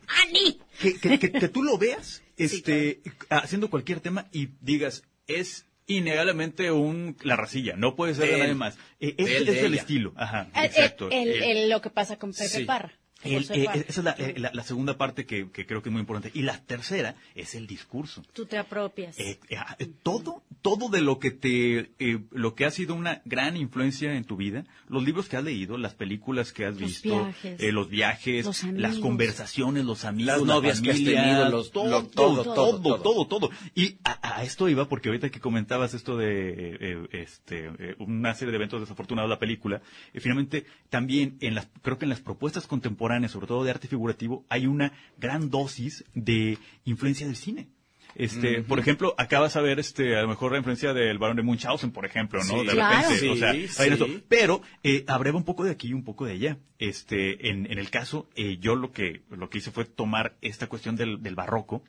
que, 0.81 0.99
que- 1.01 1.19
que- 1.19 1.33
que 1.33 1.49
tú 1.49 1.63
lo 1.63 1.79
veas 1.79 2.23
este, 2.37 3.01
haciendo 3.29 3.69
cualquier 3.71 4.01
tema 4.01 4.27
y 4.33 4.49
digas, 4.61 5.03
es 5.27 5.67
innegablemente 5.87 6.71
un 6.71 7.17
la 7.23 7.37
racilla, 7.37 7.75
no 7.77 7.97
puede 7.97 8.15
ser 8.15 8.31
de, 8.31 8.39
nadie 8.39 8.55
más. 8.55 8.79
Eh, 9.01 9.15
es 9.19 9.27
De 9.27 9.37
él, 9.37 9.49
es 9.49 9.55
de 9.57 9.67
el 9.67 9.75
estilo, 9.75 10.13
ajá, 10.17 10.49
El- 10.55 10.65
exacto. 10.67 11.11
el- 11.11 11.29
El- 11.31 11.43
el- 11.43 11.71
lo 11.71 11.81
que 11.81 11.91
pasa 11.91 12.17
con 12.17 12.33
Pepe 12.33 12.49
Sí. 12.49 12.65
Parra. 12.65 12.93
El- 13.23 13.47
eh, 13.51 13.85
esa 13.89 14.01
es 14.01 14.05
la, 14.05 14.11
eh, 14.13 14.35
la- 14.39 14.51
la 14.55 14.63
segunda 14.63 14.97
parte 14.97 15.27
que, 15.27 15.51
que 15.51 15.67
creo 15.67 15.83
que 15.83 15.89
es 15.89 15.93
muy 15.93 16.01
importante. 16.01 16.31
Y 16.39 16.43
la 16.43 16.59
tercera 16.65 17.15
es 17.35 17.55
el 17.55 17.67
discurso. 17.67 18.23
Tú 18.33 18.47
te 18.47 18.59
apropias. 18.59 19.19
Eh, 19.19 19.39
eh, 19.49 19.57
ah, 19.57 19.77
eh, 19.79 19.89
todo, 20.03 20.43
todo 20.63 20.89
de 20.89 21.01
lo 21.01 21.19
que 21.19 21.31
te, 21.31 21.91
eh, 21.99 22.19
lo 22.31 22.55
que 22.55 22.65
ha 22.65 22.71
sido 22.71 22.95
una 22.95 23.23
gran 23.25 23.57
influencia 23.57 24.15
en 24.15 24.25
tu 24.25 24.37
vida, 24.37 24.65
los 24.89 25.03
libros 25.05 25.29
que 25.29 25.37
has 25.37 25.45
leído, 25.45 25.77
las 25.79 25.95
películas 25.95 26.53
que 26.53 26.65
has 26.67 26.73
Los 26.81 26.89
visto, 26.89 27.09
viajes. 27.25 27.61
eh, 27.63 27.73
los 27.73 27.89
viajes, 27.91 28.47
Los 28.47 28.63
las 28.65 28.97
conversaciones, 28.99 29.85
los 29.85 30.05
amigos, 30.05 30.39
Las 30.39 30.41
la 30.47 30.55
novias 30.55 30.81
que 30.81 30.91
has 30.91 30.97
familia, 30.97 31.23
tenido, 31.23 31.49
los- 31.51 31.71
todo, 31.73 31.91
lo- 31.91 32.07
todo, 32.07 32.43
todo, 32.43 32.55
todo, 32.55 32.81
todo, 32.81 32.99
todo, 33.03 33.27
todo. 33.27 33.51
Y 33.75 33.97
a, 34.05 34.39
a 34.39 34.43
esto 34.45 34.69
iba 34.69 34.89
porque 34.89 35.09
ahorita 35.09 35.31
que 35.31 35.41
comentabas 35.41 35.95
esto 35.95 36.17
de 36.17 37.07
este, 37.13 37.67
eh, 37.79 37.95
una 37.99 38.35
serie 38.35 38.51
de 38.53 38.57
eventos 38.57 38.81
desafortunados 38.81 39.29
de 39.29 39.35
la 39.35 39.39
película, 39.39 39.83
eh, 40.15 40.21
finalmente 40.21 40.65
también 40.89 41.37
en 41.41 41.55
las, 41.55 41.69
creo 41.83 41.99
que 41.99 42.05
en 42.05 42.11
las 42.11 42.21
propuestas 42.21 42.67
contemporáneas, 42.67 43.10
sobre 43.29 43.47
todo 43.47 43.65
de 43.65 43.71
arte 43.71 43.89
figurativo, 43.89 44.45
hay 44.49 44.67
una 44.67 44.93
gran 45.19 45.51
dosis 45.51 46.05
de 46.15 46.59
influencia 46.85 47.27
del 47.27 47.37
cine. 47.37 47.69
Este, 48.15 48.63
por 48.63 48.79
ejemplo, 48.79 49.15
acabas 49.19 49.55
de 49.55 49.63
ver 49.63 49.79
este, 49.79 50.17
a 50.17 50.23
lo 50.23 50.29
mejor 50.29 50.53
la 50.53 50.59
influencia 50.59 50.93
del 50.93 51.19
barón 51.19 51.37
de 51.37 51.43
Munchausen, 51.43 51.93
por 51.93 52.05
ejemplo, 52.05 52.41
¿no? 52.41 52.61
Sí, 52.61 52.67
de 52.67 52.73
claro. 52.73 53.09
repente, 53.09 53.31
o 53.31 53.37
sea, 53.37 53.53
Sí, 53.53 53.69
sí. 53.69 54.23
Pero, 54.29 54.63
eh, 54.83 55.05
abreva 55.07 55.39
un 55.39 55.45
poco 55.45 55.65
de 55.65 55.71
aquí 55.71 55.89
y 55.89 55.93
un 55.93 56.05
poco 56.05 56.27
de 56.27 56.33
allá. 56.33 56.59
Este, 56.79 57.51
en, 57.51 57.71
en 57.71 57.79
el 57.79 57.91
caso, 57.91 58.29
eh, 58.35 58.59
yo 58.59 58.75
lo 58.75 58.91
que, 58.93 59.23
lo 59.31 59.49
que 59.49 59.59
hice 59.59 59.71
fue 59.71 59.85
tomar 59.85 60.37
esta 60.41 60.67
cuestión 60.67 60.97
del, 60.97 61.23
del 61.23 61.35
barroco, 61.35 61.85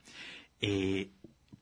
eh, 0.60 1.08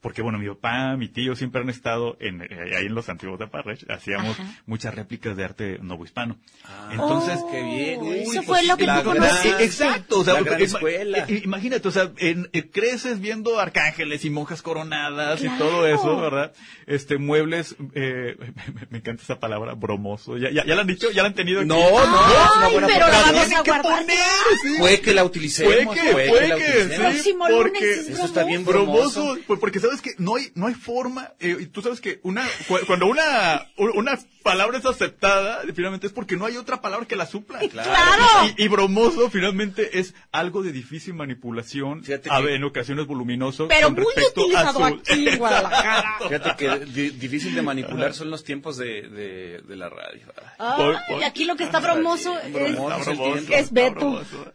porque 0.01 0.23
bueno, 0.23 0.39
mi 0.39 0.49
papá, 0.49 0.97
mi 0.97 1.09
tío 1.09 1.37
siempre 1.37 1.61
han 1.61 1.69
estado 1.71 2.17
en, 2.21 2.41
eh, 2.43 2.77
ahí 2.77 2.87
en 2.87 2.95
los 2.95 3.09
antiguos 3.09 3.39
de 3.39 3.47
Parrech, 3.49 3.85
hacíamos 3.91 4.39
Ajá. 4.39 4.63
muchas 4.67 4.95
réplicas 4.95 5.37
de 5.37 5.45
arte 5.45 5.79
novohispano. 5.83 6.39
Ah, 6.65 6.89
Entonces, 6.93 7.39
qué 7.51 7.63
bien. 7.63 8.01
Oh, 8.01 8.05
Uy, 8.05 8.19
eso 8.21 8.33
pues 8.33 8.47
fue 8.47 8.65
lo 8.67 8.75
sí, 8.75 8.79
que 8.81 8.87
la 8.87 9.03
tú 9.03 9.11
gran- 9.11 9.29
conociste. 9.29 9.65
Exacto, 9.65 10.21
o 10.21 10.25
sea, 10.25 10.35
La 10.35 10.41
gran 10.41 10.61
escuela. 10.63 11.27
eh, 11.29 11.43
imagínate, 11.45 11.87
o 11.87 11.91
sea, 11.91 12.13
en- 12.17 12.49
eh, 12.53 12.71
creces 12.71 13.21
viendo 13.21 13.61
arcángeles 13.61 14.25
y 14.25 14.31
monjas 14.31 14.63
coronadas 14.63 15.43
y 15.45 15.49
todo 15.59 15.87
eso, 15.87 16.17
¿verdad? 16.21 16.53
Este, 16.87 17.19
muebles, 17.19 17.77
eh, 17.95 18.37
me, 18.75 18.87
me 18.91 18.99
encanta 18.99 19.23
esa 19.23 19.39
palabra, 19.39 19.75
bromoso. 19.75 20.37
¿Ya, 20.39 20.51
ya, 20.51 20.65
ya 20.65 20.75
la 20.75 20.81
han 20.81 20.87
dicho? 20.87 21.11
¿Ya 21.11 21.23
la 21.23 21.29
han 21.29 21.35
tenido? 21.35 21.61
aquí? 21.61 21.69
No, 21.69 21.77
no, 21.79 22.01
es 22.01 22.09
una 22.09 22.67
Ay, 22.67 22.73
buena 22.73 22.87
pero 22.89 23.07
la 23.09 23.19
vamos 23.21 23.53
a 23.53 23.63
que 23.63 23.71
guardar. 23.71 23.83
poner, 24.01 24.17
sí. 24.63 24.75
Puede 24.79 25.01
que 25.01 25.13
la 25.15 25.25
utilicemos. 25.25 25.75
Puede 25.75 26.01
que, 26.01 26.13
puede 26.13 26.49
la 26.49 26.57
que, 26.57 26.63
utilicemos. 26.63 26.95
sí, 26.97 27.01
Próximo 27.01 27.49
lunes 27.49 27.63
porque 27.65 27.91
es 27.93 28.09
Eso 28.09 28.25
está 28.25 28.45
bien 28.45 28.65
bromoso, 28.65 29.21
bromoso. 29.25 29.41
pues 29.47 29.61
porque 29.61 29.81
sabes 29.91 30.03
que 30.03 30.23
no 30.23 30.37
hay, 30.37 30.51
no 30.55 30.67
hay 30.67 30.75
forma, 30.75 31.33
eh, 31.41 31.57
y 31.61 31.67
tú 31.67 31.83
sabes 31.83 32.01
que 32.01 32.21
una, 32.23 32.45
cu- 32.69 32.79
cuando 32.87 33.07
una, 33.07 33.67
una 33.77 34.19
palabra 34.43 34.79
es 34.79 34.87
aceptada, 34.87 35.61
finalmente 35.75 36.07
es 36.07 36.13
porque 36.13 36.37
no 36.37 36.47
hay 36.47 36.57
otra 36.57 36.81
palabra 36.81 37.07
que 37.07 37.17
la 37.17 37.27
supla. 37.27 37.59
¡Claro! 37.71 38.25
Y, 38.57 38.65
y 38.65 38.69
bromoso 38.69 39.31
finalmente 39.31 39.99
es 39.99 40.15
algo 40.33 40.63
de 40.63 40.73
difícil 40.73 41.15
manipulación, 41.15 42.03
Fíjate 42.05 42.31
a 42.31 42.39
en 42.41 42.65
ocasiones 42.65 43.07
voluminoso. 43.07 43.69
Pero 43.69 43.89
con 43.89 43.95
muy 44.03 44.05
respecto 44.15 44.41
a 44.41 44.45
utilizado 44.45 44.79
su- 44.79 44.85
aquí 44.85 45.29
en 45.29 45.39
Guadalajara. 45.39 46.19
Fíjate 46.23 46.51
que 46.57 46.85
di- 46.87 47.11
difícil 47.11 47.55
de 47.55 47.63
manipular 47.63 48.15
son 48.15 48.31
los 48.31 48.45
tiempos 48.45 48.77
de, 48.77 49.03
de, 49.03 49.61
de 49.67 49.77
la 49.77 49.89
radio. 49.89 50.23
Por- 50.59 51.25
aquí 51.25 51.45
lo 51.45 51.57
que 51.57 51.65
está 51.65 51.81
bromoso 51.81 52.39
es, 52.39 52.53
bien, 52.53 52.67
Está 52.69 52.87
bromoso. 52.87 53.15
bromoso, 53.15 53.53
es 53.53 53.73
Beto. 53.73 53.95
bromoso. 53.95 54.53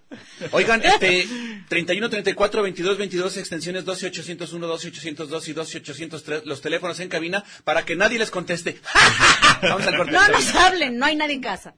Oigan, 0.51 0.81
este, 0.83 1.27
31, 1.69 2.09
34, 2.09 2.61
22, 2.63 2.97
22, 2.97 3.37
extensiones 3.37 3.85
12, 3.85 4.07
801, 4.07 4.67
12, 4.67 4.87
802 5.25 5.47
y 5.47 5.53
12, 5.53 5.77
803, 5.77 6.45
los 6.45 6.61
teléfonos 6.61 6.99
en 6.99 7.09
cabina 7.09 7.43
para 7.63 7.85
que 7.85 7.95
nadie 7.95 8.19
les 8.19 8.31
conteste. 8.31 8.79
Vamos 9.61 9.87
al 9.87 9.97
corte. 9.97 10.11
No 10.11 10.27
nos 10.27 10.55
hablen, 10.55 10.97
no 10.97 11.05
hay 11.05 11.15
nadie 11.15 11.35
en 11.35 11.41
casa. 11.41 11.73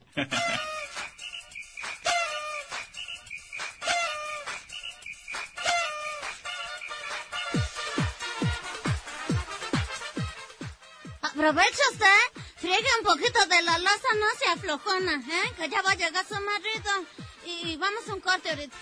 Aprovecha 11.21 11.83
usted, 11.91 12.41
friegue 12.55 12.87
un 12.99 13.05
poquito 13.05 13.45
de 13.45 13.61
la 13.61 13.77
loza, 13.77 14.07
no 14.19 14.25
se 14.39 14.49
aflojona, 14.49 15.23
¿eh? 15.29 15.53
Que 15.55 15.69
ya 15.69 15.81
va 15.83 15.91
a 15.91 15.95
llegar 15.95 16.25
su 16.25 16.33
marido. 16.33 17.05
Y 17.45 17.77
vamos 17.77 18.09
a 18.09 18.13
un 18.13 18.19
corte 18.19 18.49
ahorita. 18.49 18.75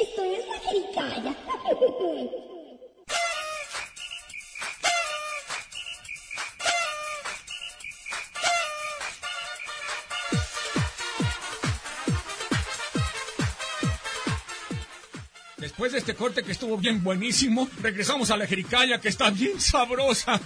Esto 0.00 0.22
es 0.22 0.46
la 0.46 0.58
jericaya. 0.60 1.36
Después 15.56 15.92
de 15.92 15.98
este 15.98 16.14
corte 16.14 16.44
que 16.44 16.52
estuvo 16.52 16.76
bien 16.76 17.02
buenísimo, 17.02 17.68
regresamos 17.82 18.30
a 18.30 18.36
la 18.36 18.46
jericaya 18.46 19.00
que 19.00 19.08
está 19.08 19.30
bien 19.30 19.60
sabrosa. 19.60 20.40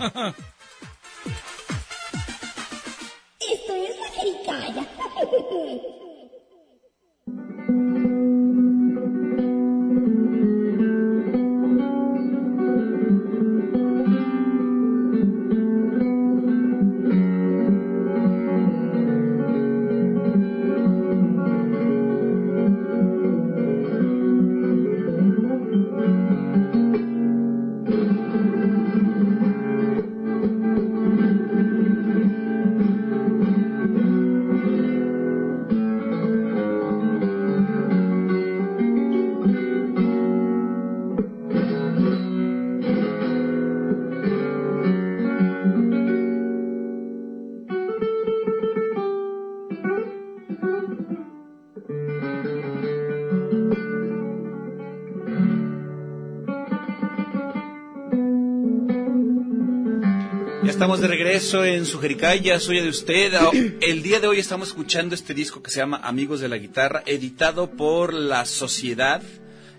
Estamos 60.72 61.00
de 61.00 61.08
regreso 61.08 61.66
en 61.66 61.84
su 61.84 62.00
Jericaya, 62.00 62.58
suya 62.58 62.82
de 62.82 62.88
usted. 62.88 63.34
Ah, 63.34 63.50
El 63.82 64.02
día 64.02 64.20
de 64.20 64.26
hoy 64.26 64.38
estamos 64.38 64.68
escuchando 64.68 65.14
este 65.14 65.34
disco 65.34 65.62
que 65.62 65.70
se 65.70 65.80
llama 65.80 66.00
Amigos 66.02 66.40
de 66.40 66.48
la 66.48 66.56
Guitarra, 66.56 67.02
editado 67.04 67.70
por 67.70 68.14
la 68.14 68.46
Sociedad, 68.46 69.22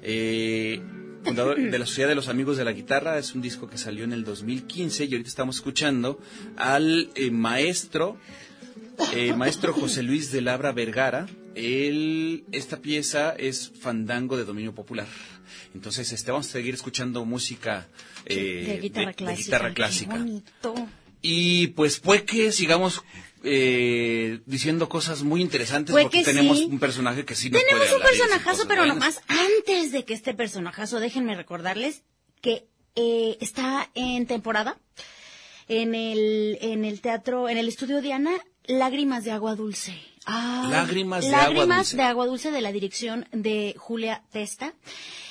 eh, 0.03 0.81
fundador 1.23 1.59
de 1.59 1.79
la 1.79 1.87
Sociedad 1.87 2.09
de 2.09 2.15
los 2.15 2.27
Amigos 2.27 2.57
de 2.57 2.65
la 2.65 2.73
Guitarra. 2.73 3.17
Es 3.17 3.33
un 3.33 3.41
disco 3.41 3.67
que 3.67 3.79
salió 3.79 4.03
en 4.03 4.13
el 4.13 4.23
2015 4.23 5.05
y 5.05 5.13
ahorita 5.13 5.29
estamos 5.29 5.55
escuchando 5.55 6.19
al 6.57 7.09
eh, 7.15 7.31
maestro, 7.31 8.17
eh, 9.15 9.33
maestro 9.33 9.73
José 9.73 10.03
Luis 10.03 10.31
de 10.31 10.41
Labra 10.41 10.73
Vergara. 10.73 11.25
Él, 11.55 12.43
esta 12.51 12.77
pieza 12.77 13.31
es 13.31 13.71
fandango 13.79 14.37
de 14.37 14.45
dominio 14.45 14.75
popular. 14.75 15.07
Entonces, 15.75 16.11
este, 16.11 16.31
vamos 16.31 16.47
a 16.49 16.51
seguir 16.51 16.73
escuchando 16.73 17.25
música 17.25 17.87
eh, 18.25 18.65
de 18.67 18.77
guitarra 18.79 19.07
de 19.07 19.13
clásica. 19.15 19.43
guitarra 19.43 19.67
Qué 19.69 19.73
clásica. 19.75 20.15
bonito. 20.17 20.75
Y 21.21 21.67
pues 21.67 21.99
puede 21.99 22.25
que 22.25 22.51
sigamos 22.51 23.01
eh, 23.43 24.39
diciendo 24.45 24.89
cosas 24.89 25.23
muy 25.23 25.41
interesantes 25.41 25.91
Puede 25.93 26.05
porque 26.05 26.19
que 26.19 26.25
tenemos 26.25 26.57
sí. 26.59 26.65
un 26.65 26.79
personaje 26.79 27.25
que 27.25 27.35
sí 27.35 27.49
nos 27.49 27.61
Tenemos 27.61 27.87
puede 27.87 27.95
un 27.97 28.01
personajazo, 28.03 28.67
pero 28.67 28.81
buenas. 28.81 28.97
nomás 28.97 29.21
antes 29.27 29.91
de 29.91 30.03
que 30.05 30.13
este 30.13 30.33
personajazo, 30.33 30.99
déjenme 30.99 31.35
recordarles 31.35 32.03
que 32.41 32.67
eh, 32.95 33.37
está 33.41 33.89
en 33.95 34.25
temporada 34.27 34.77
en 35.69 35.95
el, 35.95 36.57
en 36.61 36.83
el 36.85 36.99
teatro, 37.01 37.47
en 37.47 37.57
el 37.57 37.67
estudio 37.69 38.01
Diana, 38.01 38.31
Lágrimas 38.65 39.23
de 39.23 39.31
Agua 39.31 39.55
Dulce. 39.55 39.93
Ah, 40.25 40.67
Lágrimas 40.71 41.25
de 41.25 41.35
Agua 41.35 41.43
Lágrimas 41.47 41.77
Dulce. 41.77 41.97
de 41.97 42.03
Agua 42.03 42.25
Dulce 42.25 42.51
de 42.51 42.61
la 42.61 42.71
dirección 42.71 43.27
de 43.31 43.75
Julia 43.77 44.23
Testa. 44.31 44.73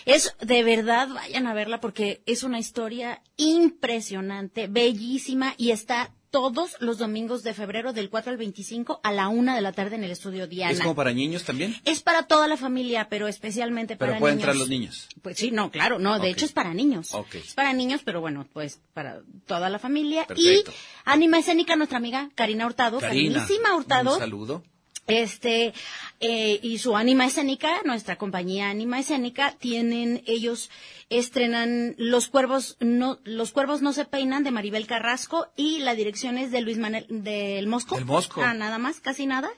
Es 0.04 0.36
de 0.40 0.62
verdad, 0.62 1.08
vayan 1.08 1.46
a 1.46 1.54
verla 1.54 1.80
porque 1.80 2.22
es 2.26 2.42
una 2.42 2.58
historia 2.58 3.22
impresionante, 3.36 4.66
bellísima 4.66 5.54
y 5.56 5.70
está 5.70 6.10
todos 6.32 6.76
los 6.80 6.96
domingos 6.96 7.42
de 7.42 7.52
febrero 7.52 7.92
del 7.92 8.08
4 8.08 8.32
al 8.32 8.38
25 8.38 9.00
a 9.04 9.12
la 9.12 9.28
1 9.28 9.54
de 9.54 9.60
la 9.60 9.72
tarde 9.72 9.96
en 9.96 10.02
el 10.02 10.10
estudio 10.10 10.46
Diana. 10.46 10.72
¿Es 10.72 10.80
como 10.80 10.94
para 10.94 11.12
niños 11.12 11.44
también? 11.44 11.76
Es 11.84 12.00
para 12.00 12.22
toda 12.24 12.48
la 12.48 12.56
familia, 12.56 13.08
pero 13.10 13.28
especialmente 13.28 13.96
Pero 13.96 14.12
para 14.12 14.18
pueden 14.18 14.38
niños. 14.38 14.48
entrar 14.48 14.56
los 14.56 14.68
niños. 14.70 15.08
Pues 15.20 15.36
sí, 15.36 15.50
no, 15.50 15.70
claro, 15.70 15.98
no, 15.98 16.18
de 16.18 16.30
hecho 16.30 16.46
es 16.46 16.52
para 16.52 16.72
niños. 16.72 17.14
Ok. 17.14 17.34
Es 17.34 17.54
para 17.54 17.74
niños, 17.74 18.00
pero 18.02 18.22
bueno, 18.22 18.48
pues 18.50 18.80
para 18.94 19.20
toda 19.46 19.68
la 19.68 19.78
familia. 19.78 20.24
Perfecto. 20.26 20.70
Y 20.70 20.74
Anima 21.04 21.38
Escénica, 21.38 21.76
nuestra 21.76 21.98
amiga 21.98 22.30
Karina 22.34 22.66
Hurtado, 22.66 22.98
Karina, 22.98 23.40
Karinísima 23.40 23.76
Hurtado, 23.76 24.14
un 24.14 24.18
saludo. 24.18 24.64
Este, 25.06 25.74
eh, 26.20 26.60
y 26.62 26.78
su 26.78 26.96
Anima 26.96 27.26
Escénica, 27.26 27.82
nuestra 27.84 28.16
compañía 28.16 28.70
Anima 28.70 29.00
Escénica, 29.00 29.52
tienen, 29.58 30.22
ellos 30.26 30.70
estrenan 31.18 31.94
Los 31.98 32.28
Cuervos 32.28 32.76
no, 32.80 33.18
Los 33.24 33.52
Cuervos 33.52 33.82
no 33.82 33.92
se 33.92 34.04
peinan 34.04 34.44
de 34.44 34.50
Maribel 34.50 34.86
Carrasco 34.86 35.48
y 35.56 35.80
la 35.80 35.94
dirección 35.94 36.38
es 36.38 36.50
de 36.50 36.60
Luis 36.62 36.78
Manuel 36.78 37.06
del 37.10 37.66
Mosco. 37.66 37.96
Del 37.96 38.06
Mosco. 38.06 38.42
Ah, 38.42 38.54
nada 38.54 38.78
más, 38.78 39.00
casi 39.00 39.26
nada. 39.26 39.50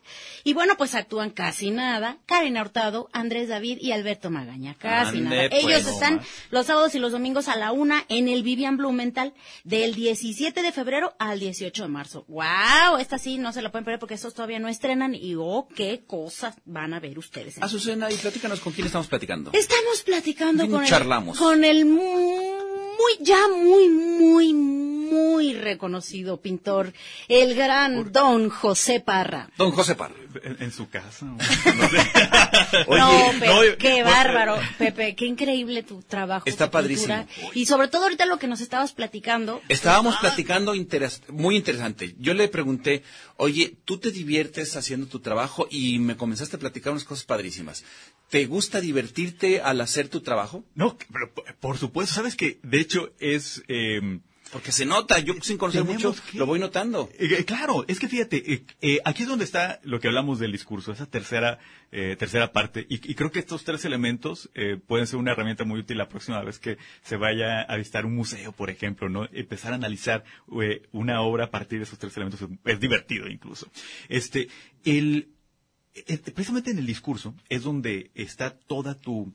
Y 0.42 0.54
bueno, 0.54 0.76
pues 0.76 0.94
actúan 0.94 1.30
casi 1.30 1.70
nada. 1.70 2.18
Karina 2.26 2.62
Hurtado, 2.62 3.08
Andrés 3.12 3.48
David 3.48 3.78
y 3.80 3.92
Alberto 3.92 4.30
Magaña. 4.30 4.74
Casi 4.74 5.18
Ande, 5.18 5.30
nada. 5.36 5.48
pues, 5.50 5.64
Ellos 5.64 5.84
no 5.84 5.90
están 5.90 6.20
los 6.50 6.66
sábados 6.66 6.94
y 6.94 6.98
los 6.98 7.12
domingos 7.12 7.48
a 7.48 7.56
la 7.56 7.72
una 7.72 8.04
en 8.08 8.28
el 8.28 8.42
Vivian 8.42 8.76
Blumenthal 8.76 9.32
del 9.62 9.94
17 9.94 10.62
de 10.62 10.72
febrero 10.72 11.14
al 11.18 11.38
18 11.38 11.82
de 11.82 11.88
marzo. 11.88 12.24
¡Wow! 12.28 12.98
Esta 12.98 13.18
sí 13.18 13.38
no 13.38 13.52
se 13.52 13.62
la 13.62 13.70
pueden 13.70 13.84
perder 13.84 14.00
porque 14.00 14.14
estos 14.14 14.34
todavía 14.34 14.58
no 14.58 14.68
estrenan 14.68 15.14
y 15.14 15.33
oh, 15.36 15.68
qué 15.74 16.04
cosas 16.06 16.56
van 16.64 16.94
a 16.94 17.00
ver 17.00 17.18
ustedes. 17.18 17.56
en 17.56 17.64
Azucena, 17.64 18.10
y 18.10 18.16
platícanos 18.16 18.60
con 18.60 18.72
quién 18.72 18.86
estamos 18.86 19.06
platicando. 19.06 19.50
Estamos 19.52 20.02
platicando 20.02 20.68
con 20.68 20.82
el, 20.82 20.88
charlamos. 20.88 21.38
con 21.38 21.64
el 21.64 21.84
muy, 22.98 23.18
ya 23.26 23.48
muy, 23.48 23.88
muy, 23.88 24.52
muy 24.54 25.54
reconocido 25.54 26.40
pintor, 26.40 26.92
el 27.28 27.54
gran 27.54 28.12
Don 28.12 28.48
José 28.50 29.00
Parra. 29.00 29.48
Don 29.56 29.70
José 29.72 29.94
Parra. 29.94 30.14
En, 30.42 30.56
en 30.60 30.72
su 30.72 30.88
casa. 30.88 31.24
No 31.26 31.38
sé. 31.88 31.96
no, 32.88 33.30
Pepe, 33.38 33.46
no, 33.46 33.60
qué 33.78 34.00
no, 34.00 34.04
bárbaro, 34.10 34.58
Pepe, 34.78 35.14
qué 35.14 35.26
increíble 35.26 35.82
tu 35.82 36.02
trabajo. 36.02 36.44
Está 36.48 36.66
tu 36.66 36.72
padrísimo. 36.72 37.24
pintura. 37.26 37.50
Y 37.54 37.66
sobre 37.66 37.88
todo 37.88 38.04
ahorita 38.04 38.26
lo 38.26 38.38
que 38.38 38.48
nos 38.48 38.60
estabas 38.60 38.92
platicando. 38.92 39.60
Estábamos 39.68 40.16
platicando 40.16 40.74
interes- 40.74 41.20
muy 41.28 41.56
interesante. 41.56 42.14
Yo 42.18 42.34
le 42.34 42.48
pregunté, 42.48 43.02
oye, 43.36 43.76
¿tú 43.84 43.98
te 43.98 44.10
diviertes 44.10 44.74
haciendo 44.76 45.06
tu 45.06 45.20
trabajo? 45.20 45.68
Y 45.70 45.98
me 46.00 46.16
comenzaste 46.16 46.56
a 46.56 46.60
platicar 46.60 46.92
unas 46.92 47.04
cosas 47.04 47.24
padrísimas. 47.24 47.84
¿Te 48.30 48.46
gusta 48.46 48.80
divertirte 48.80 49.60
al 49.60 49.80
hacer 49.80 50.08
tu 50.08 50.20
trabajo? 50.20 50.64
No, 50.74 50.96
pero 51.12 51.32
por 51.60 51.78
supuesto, 51.78 52.14
sabes 52.14 52.34
que 52.34 52.58
de 52.64 52.80
hecho 52.84 53.12
es... 53.18 53.62
eh, 53.68 54.20
Porque 54.52 54.70
se 54.70 54.86
nota, 54.86 55.18
yo 55.18 55.34
sin 55.42 55.58
conocer 55.58 55.82
mucho 55.84 56.14
que- 56.14 56.38
lo 56.38 56.46
voy 56.46 56.60
notando. 56.60 57.08
Eh, 57.18 57.28
eh, 57.40 57.44
claro, 57.44 57.84
es 57.88 57.98
que 57.98 58.06
fíjate, 58.08 58.36
eh, 58.52 58.64
eh, 58.82 59.00
aquí 59.04 59.22
es 59.24 59.28
donde 59.28 59.44
está 59.44 59.80
lo 59.82 59.98
que 59.98 60.06
hablamos 60.08 60.38
del 60.38 60.52
discurso, 60.52 60.92
esa 60.92 61.06
tercera 61.06 61.58
tercera 62.18 62.50
parte, 62.52 62.84
y, 62.88 62.94
y 63.08 63.14
creo 63.14 63.30
que 63.30 63.38
estos 63.38 63.62
tres 63.62 63.84
elementos 63.84 64.50
eh, 64.54 64.76
pueden 64.84 65.06
ser 65.06 65.18
una 65.20 65.30
herramienta 65.30 65.64
muy 65.64 65.78
útil 65.80 65.96
la 65.96 66.08
próxima 66.08 66.42
vez 66.42 66.58
que 66.58 66.76
se 67.04 67.16
vaya 67.16 67.62
a 67.62 67.76
visitar 67.76 68.04
un 68.04 68.16
museo, 68.16 68.50
por 68.50 68.68
ejemplo, 68.68 69.08
no, 69.08 69.28
empezar 69.32 69.72
a 69.72 69.76
analizar 69.76 70.24
una 70.90 71.20
obra 71.22 71.44
a 71.44 71.50
partir 71.52 71.78
de 71.78 71.84
esos 71.84 71.98
tres 72.00 72.16
elementos 72.16 72.40
es, 72.64 72.80
divertido 72.80 73.28
incluso. 73.28 73.68
Este, 74.08 74.48
el 74.84 75.28
precisamente 76.34 76.70
en 76.72 76.78
el 76.78 76.86
discurso 76.86 77.34
es 77.48 77.62
donde 77.62 78.10
está 78.16 78.58
toda 78.58 78.94
tu 78.96 79.32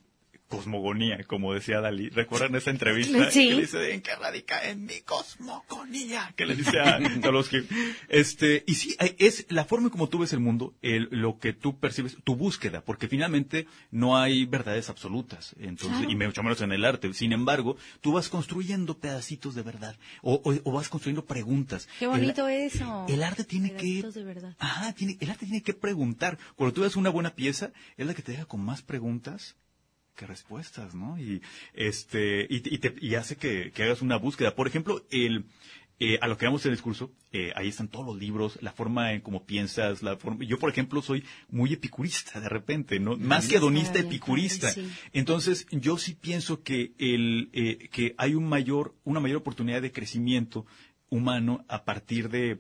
cosmogonía, 0.50 1.24
como 1.26 1.54
decía 1.54 1.80
Dalí. 1.80 2.10
¿Recuerdan 2.10 2.56
esa 2.56 2.72
entrevista? 2.72 3.32
Sí. 3.32 3.48
Que 3.50 3.56
le 3.56 3.62
dice, 3.62 3.94
¿en 3.94 4.02
qué 4.02 4.16
radica? 4.16 4.68
En 4.70 4.86
mi 4.86 5.00
cosmogonía. 5.02 6.34
Que 6.36 6.46
le 6.46 6.56
dice 6.56 6.80
a 6.80 7.00
Tolosky. 7.22 7.60
Este, 8.10 8.64
y 8.68 8.76
sí, 8.76 8.96
es 9.18 9.46
la 9.50 9.66
forma 9.66 9.90
como 9.90 10.10
tú 10.10 10.20
ves 10.20 10.34
el 10.34 10.40
mundo, 10.40 10.74
el- 10.82 11.08
lo 11.12 11.40
que 11.40 11.54
tú 11.54 11.80
percibes, 11.80 12.18
tu 12.24 12.36
búsqueda, 12.36 12.82
porque 12.82 13.08
finalmente 13.08 13.68
no 13.92 14.18
hay 14.18 14.46
verdades 14.46 14.90
absolutas. 14.90 15.56
Entonces, 15.60 16.08
y 16.10 16.16
mucho 16.16 16.44
menos 16.44 16.62
en 16.62 16.72
el 16.72 16.84
arte. 16.86 17.14
Sin 17.14 17.32
embargo, 17.32 17.78
tú 18.02 18.14
vas 18.14 18.30
construyendo 18.30 18.98
pedacitos 19.00 19.56
de 19.56 19.62
verdad. 19.62 19.98
O, 20.22 20.42
o- 20.44 20.60
o 20.64 20.72
vas 20.72 20.90
construyendo 20.90 21.26
preguntas. 21.26 21.88
Qué 22.00 22.06
El- 22.06 22.12
bonito 22.12 22.48
eso. 22.48 23.06
el 23.08 23.24
arte 23.24 23.44
tiene 23.44 23.70
que... 23.72 23.78
Pedacitos 23.78 24.16
de 24.16 24.24
verdad. 24.24 24.56
Ajá, 24.60 24.94
tiene, 24.94 25.18
el 25.20 25.30
arte 25.30 25.46
tiene 25.46 25.62
que 25.62 25.74
preguntar. 25.74 26.38
Cuando 26.56 26.74
tú 26.74 26.82
ves 26.82 26.96
una 26.96 27.10
buena 27.10 27.36
pieza, 27.36 27.72
es 27.98 28.08
la 28.08 28.14
que 28.14 28.22
te 28.22 28.32
deja 28.32 28.46
con 28.46 28.62
más 28.62 28.82
preguntas 28.82 29.56
respuestas, 30.28 30.96
¿no? 30.96 31.20
Y 31.20 31.42
este 31.74 32.48
y, 32.50 32.58
y, 32.74 32.78
te- 32.80 32.96
y 33.00 33.16
hace 33.16 33.36
que, 33.38 33.72
que 33.72 33.84
hagas 33.84 34.02
una 34.02 34.18
búsqueda. 34.18 34.56
Por 34.56 34.68
ejemplo, 34.68 35.06
el 35.12 35.46
eh, 36.02 36.18
a 36.22 36.28
lo 36.28 36.38
que 36.38 36.46
vamos 36.46 36.64
en 36.66 36.72
el 36.72 36.78
discurso, 36.78 37.12
eh, 37.34 37.52
ahí 37.58 37.68
están 37.68 37.90
todos 37.90 38.06
los 38.06 38.18
libros, 38.18 38.58
la 38.62 38.72
forma 38.72 39.12
en 39.12 39.20
cómo 39.20 39.46
piensas, 39.46 40.02
la 40.02 40.16
forma. 40.16 40.46
Yo, 40.46 40.58
por 40.58 40.70
ejemplo, 40.70 41.02
soy 41.02 41.26
muy 41.50 41.74
epicurista 41.74 42.40
de 42.40 42.48
repente, 42.48 43.02
¿no? 43.02 43.18
Más 43.18 43.48
que 43.50 43.58
hedonista, 43.58 44.00
epicurista. 44.00 44.70
sí. 44.72 44.90
Entonces, 45.12 45.68
yo 45.72 45.98
sí 45.98 46.14
pienso 46.16 46.64
que 46.64 46.94
el 47.00 47.50
eh, 47.52 47.90
que 47.92 48.16
hay 48.18 48.34
un 48.36 48.48
mayor 48.48 48.96
una 49.04 49.20
mayor 49.20 49.38
oportunidad 49.38 49.82
de 49.82 49.92
crecimiento 49.92 50.66
humano 51.10 51.66
a 51.68 51.84
partir 51.84 52.30
de 52.30 52.60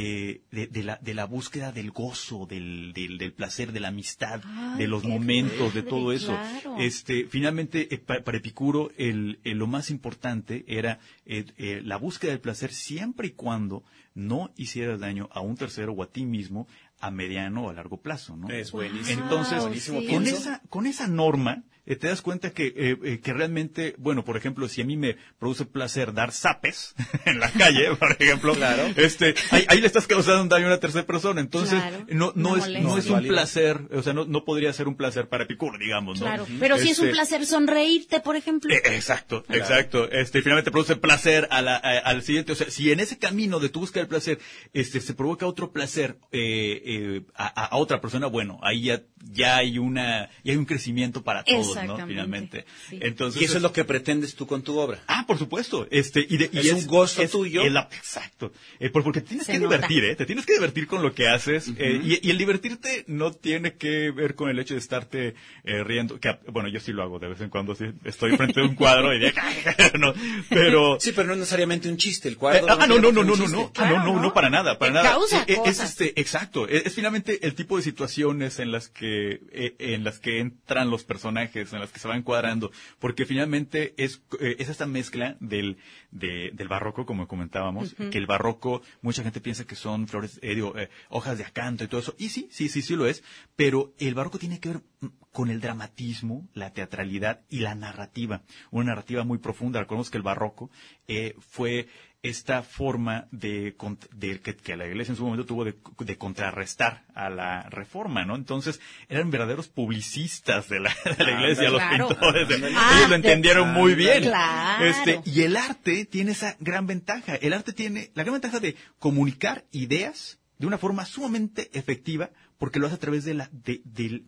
eh, 0.00 0.40
de, 0.52 0.66
de 0.68 0.82
la, 0.84 0.96
de 1.02 1.14
la 1.14 1.24
búsqueda 1.24 1.72
del 1.72 1.90
gozo, 1.90 2.46
del, 2.46 2.92
del, 2.92 3.18
del 3.18 3.32
placer, 3.32 3.72
de 3.72 3.80
la 3.80 3.88
amistad, 3.88 4.40
Ay, 4.44 4.78
de 4.78 4.86
los 4.88 5.02
momentos, 5.04 5.74
de 5.74 5.82
todo 5.82 6.12
eso. 6.12 6.28
claro. 6.36 6.76
Este, 6.78 7.26
finalmente, 7.28 7.92
eh, 7.94 7.98
pa- 7.98 8.20
para, 8.22 8.38
Epicuro, 8.38 8.90
el, 8.96 9.40
el- 9.44 9.58
lo 9.58 9.66
más 9.66 9.90
importante 9.90 10.64
era 10.68 11.00
eh, 11.26 11.44
eh, 11.56 11.82
la 11.84 11.96
búsqueda 11.96 12.30
del 12.30 12.40
placer 12.40 12.72
siempre 12.72 13.28
y 13.28 13.30
cuando 13.32 13.82
no 14.14 14.50
hicieras 14.56 15.00
daño 15.00 15.28
a 15.32 15.40
un 15.40 15.56
tercero 15.56 15.92
o 15.92 16.02
a 16.02 16.06
ti 16.10 16.24
mismo 16.24 16.66
a 17.00 17.10
mediano 17.10 17.64
o 17.66 17.70
a 17.70 17.72
largo 17.72 17.96
plazo, 18.00 18.36
¿no? 18.36 18.48
Es 18.50 18.72
buenísimo. 18.72 19.22
Entonces, 19.22 19.60
buenísimo 19.60 20.00
sí. 20.00 20.06
con 20.08 20.26
esa, 20.26 20.60
con 20.68 20.86
esa 20.86 21.06
norma, 21.06 21.62
eh, 21.88 21.96
te 21.96 22.06
das 22.08 22.22
cuenta 22.22 22.50
que, 22.52 22.66
eh, 22.76 22.96
eh, 23.02 23.20
que 23.20 23.32
realmente, 23.32 23.94
bueno, 23.98 24.24
por 24.24 24.36
ejemplo, 24.36 24.68
si 24.68 24.82
a 24.82 24.84
mí 24.84 24.96
me 24.96 25.16
produce 25.38 25.64
placer 25.64 26.12
dar 26.12 26.30
zapes 26.32 26.94
en 27.24 27.40
la 27.40 27.50
calle, 27.50 27.96
por 27.98 28.12
ejemplo, 28.12 28.54
Claro. 28.54 28.84
este, 28.96 29.34
ahí, 29.50 29.64
ahí 29.68 29.80
le 29.80 29.86
estás 29.86 30.06
causando 30.06 30.54
daño 30.54 30.66
a 30.66 30.68
una 30.68 30.80
tercera 30.80 31.06
persona. 31.06 31.40
Entonces, 31.40 31.80
Claro, 31.80 32.04
no, 32.10 32.32
no 32.36 32.56
es, 32.56 32.68
no 32.82 32.96
es 32.98 33.06
un 33.10 33.22
placer, 33.26 33.80
o 33.92 34.02
sea, 34.02 34.12
no, 34.12 34.24
no 34.26 34.44
podría 34.44 34.72
ser 34.72 34.86
un 34.86 34.96
placer 34.96 35.28
para 35.28 35.44
Epicuro, 35.44 35.78
digamos, 35.78 36.20
¿no? 36.20 36.26
Claro, 36.26 36.46
pero 36.60 36.78
sí 36.78 36.90
es 36.90 36.98
un 36.98 37.06
Este, 37.06 37.16
placer 37.16 37.46
sonreírte, 37.46 38.20
por 38.20 38.36
ejemplo. 38.36 38.72
eh, 38.74 38.82
Exacto, 38.84 39.44
exacto. 39.48 40.10
Este, 40.10 40.42
finalmente 40.42 40.70
produce 40.70 40.96
placer 40.96 41.48
a 41.50 41.62
la- 41.62 41.76
a- 41.76 41.98
al 41.98 42.22
siguiente. 42.22 42.52
O 42.52 42.54
sea, 42.54 42.70
si 42.70 42.92
en 42.92 43.00
ese 43.00 43.18
camino 43.18 43.60
de 43.60 43.68
tu 43.70 43.80
búsqueda 43.80 44.02
del 44.02 44.08
placer, 44.08 44.38
este, 44.72 45.00
se 45.00 45.14
provoca 45.14 45.46
otro 45.46 45.72
placer 45.72 46.18
eh, 46.32 46.82
eh, 46.84 47.22
a, 47.34 47.46
a- 47.46 47.66
a 47.66 47.76
otra 47.78 48.00
persona, 48.00 48.26
bueno, 48.26 48.58
ahí 48.62 48.82
ya, 48.82 49.02
ya 49.32 49.56
hay 49.56 49.78
una, 49.78 50.28
ya 50.44 50.52
hay 50.52 50.56
un 50.58 50.64
crecimiento 50.66 51.22
para 51.22 51.44
todos, 51.44 51.77
¿no? 51.86 52.06
Finalmente. 52.06 52.64
sí. 52.88 52.98
Entonces, 53.00 53.40
Y 53.42 53.44
eso 53.44 53.56
es 53.56 53.62
lo 53.62 53.72
que 53.72 53.84
pretendes 53.84 54.34
tú 54.34 54.46
con 54.46 54.62
tu 54.62 54.78
obra. 54.78 55.00
Ah, 55.06 55.24
por 55.26 55.38
supuesto. 55.38 55.86
Este, 55.90 56.26
y 56.28 56.36
de- 56.36 56.50
y 56.52 56.58
Es 56.58 56.72
un 56.72 56.86
gozo 56.86 57.26
tuyo. 57.28 57.62
exacto. 57.64 58.52
Eh, 58.80 58.90
por- 58.90 59.02
porque 59.04 59.20
tienes 59.20 59.46
Se 59.46 59.52
que 59.52 59.58
nota. 59.58 59.76
divertir, 59.76 60.04
¿eh? 60.04 60.16
Te 60.16 60.26
tienes 60.26 60.46
que 60.46 60.54
divertir 60.54 60.86
con 60.86 61.02
lo 61.02 61.14
que 61.14 61.28
haces. 61.28 61.68
eh, 61.78 62.00
y, 62.02 62.26
y 62.26 62.30
el 62.30 62.38
divertirte 62.38 63.04
no 63.06 63.32
tiene 63.32 63.74
que 63.74 64.10
ver 64.10 64.34
con 64.34 64.48
el 64.50 64.58
hecho 64.58 64.74
de 64.74 64.80
estarte 64.80 65.34
eh, 65.64 65.84
riendo. 65.84 66.18
Que, 66.20 66.38
bueno, 66.50 66.68
yo 66.68 66.80
sí 66.80 66.92
lo 66.92 67.02
hago 67.02 67.18
de 67.18 67.28
vez 67.28 67.40
en 67.40 67.50
cuando. 67.50 67.74
Sí, 67.74 67.84
estoy 68.04 68.36
frente 68.36 68.60
a 68.60 68.64
un 68.64 68.74
cuadro 68.74 69.14
y 69.14 69.18
de, 69.20 69.32
no, 69.98 70.14
pero... 70.48 70.98
Sí, 71.08 71.12
pero 71.12 71.26
no 71.28 71.32
es 71.34 71.38
necesariamente 71.40 71.88
un 71.88 71.96
chiste. 71.96 72.28
El 72.28 72.34
Eh, 72.34 72.36
cuadro. 72.38 72.66
ah, 72.68 72.86
no, 72.86 72.98
no, 72.98 73.12
no, 73.12 73.22
no, 73.24 73.36
no, 73.36 73.48
no, 73.48 73.72
Claro, 73.72 73.98
no, 73.98 74.04
no, 74.06 74.14
¿no? 74.16 74.22
no, 74.22 74.34
para 74.34 74.50
nada, 74.50 74.78
para 74.78 74.92
nada. 74.92 75.10
causa 75.10 75.42
Eh, 75.46 75.54
eh, 75.54 75.58
es 75.66 75.80
este, 75.80 76.18
exacto, 76.20 76.66
es, 76.68 76.86
es 76.86 76.94
finalmente 76.94 77.46
el 77.46 77.54
tipo 77.54 77.76
de 77.76 77.82
situaciones 77.82 78.58
en 78.58 78.72
las 78.72 78.88
que, 78.88 79.40
eh, 79.52 79.74
en 79.78 80.04
las 80.04 80.18
que 80.18 80.40
entran 80.40 80.90
los 80.90 81.04
personajes, 81.04 81.67
en 81.72 81.80
las 81.80 81.92
que 81.92 81.98
se 82.00 82.08
van 82.08 82.22
cuadrando, 82.22 82.70
porque 82.98 83.26
finalmente 83.26 83.94
es, 83.96 84.22
eh, 84.40 84.56
es 84.58 84.68
esta 84.68 84.86
mezcla 84.86 85.36
del, 85.40 85.76
de- 86.10 86.50
del 86.54 86.68
barroco, 86.68 87.06
como 87.06 87.26
comentábamos, 87.28 87.94
que 88.10 88.18
el 88.18 88.26
barroco, 88.26 88.82
mucha 89.02 89.22
gente 89.22 89.40
piensa 89.40 89.66
que 89.66 89.74
son 89.76 90.08
flores, 90.08 90.38
eh, 90.42 90.54
digo, 90.54 90.76
eh, 90.78 90.88
hojas 91.08 91.38
de 91.38 91.44
acanto 91.44 91.84
y 91.84 91.88
todo 91.88 92.00
eso, 92.00 92.14
y 92.18 92.28
sí, 92.30 92.48
sí, 92.50 92.68
sí, 92.68 92.82
sí 92.82 92.96
lo 92.96 93.06
es, 93.06 93.22
pero 93.56 93.92
el 93.98 94.14
barroco 94.14 94.38
tiene 94.38 94.60
que 94.60 94.70
ver 94.70 94.82
mm, 95.00 95.06
con 95.32 95.50
el 95.50 95.60
dramatismo, 95.60 96.48
la 96.54 96.72
teatralidad 96.72 97.42
y 97.48 97.60
la 97.60 97.74
narrativa, 97.74 98.42
una 98.70 98.86
narrativa 98.86 99.24
muy 99.24 99.38
profunda. 99.38 99.78
Recordemos 99.80 100.10
que 100.10 100.16
el 100.16 100.22
barroco 100.24 100.70
eh, 101.06 101.34
fue 101.38 101.86
esta 102.22 102.62
forma 102.64 103.28
de, 103.30 103.76
de 104.12 104.40
que, 104.40 104.56
que 104.56 104.76
la 104.76 104.86
iglesia 104.86 105.12
en 105.12 105.16
su 105.16 105.24
momento 105.24 105.46
tuvo 105.46 105.64
de, 105.64 105.76
de 106.00 106.18
contrarrestar 106.18 107.04
a 107.14 107.30
la 107.30 107.62
reforma, 107.70 108.24
¿no? 108.24 108.34
Entonces 108.34 108.80
eran 109.08 109.30
verdaderos 109.30 109.68
publicistas 109.68 110.68
de 110.68 110.80
la, 110.80 110.92
de 111.16 111.24
la 111.24 111.30
iglesia, 111.32 111.70
los 111.70 111.80
Claro. 111.80 112.08
pintores. 112.08 112.48
de- 112.48 112.72
Ah, 112.76 112.94
ellos 112.98 113.10
lo 113.10 113.14
entendieron 113.16 113.72
muy 113.72 113.94
bien. 113.94 114.22
Claro. 114.24 114.84
Este, 114.84 115.20
y 115.24 115.42
el 115.42 115.56
arte 115.56 116.04
tiene 116.06 116.32
esa 116.32 116.56
gran 116.58 116.86
ventaja. 116.88 117.36
El 117.36 117.52
arte 117.52 117.72
tiene 117.72 118.10
la 118.14 118.24
gran 118.24 118.34
ventaja 118.34 118.58
de 118.58 118.74
comunicar 118.98 119.64
ideas 119.70 120.38
de 120.58 120.66
una 120.66 120.78
forma 120.78 121.04
sumamente 121.04 121.70
efectiva 121.78 122.30
porque 122.58 122.80
lo 122.80 122.86
hace 122.86 122.96
a 122.96 123.00
través 123.00 123.24
de 123.24 123.34
la, 123.34 123.48
de, 123.52 123.80
del- 123.84 124.24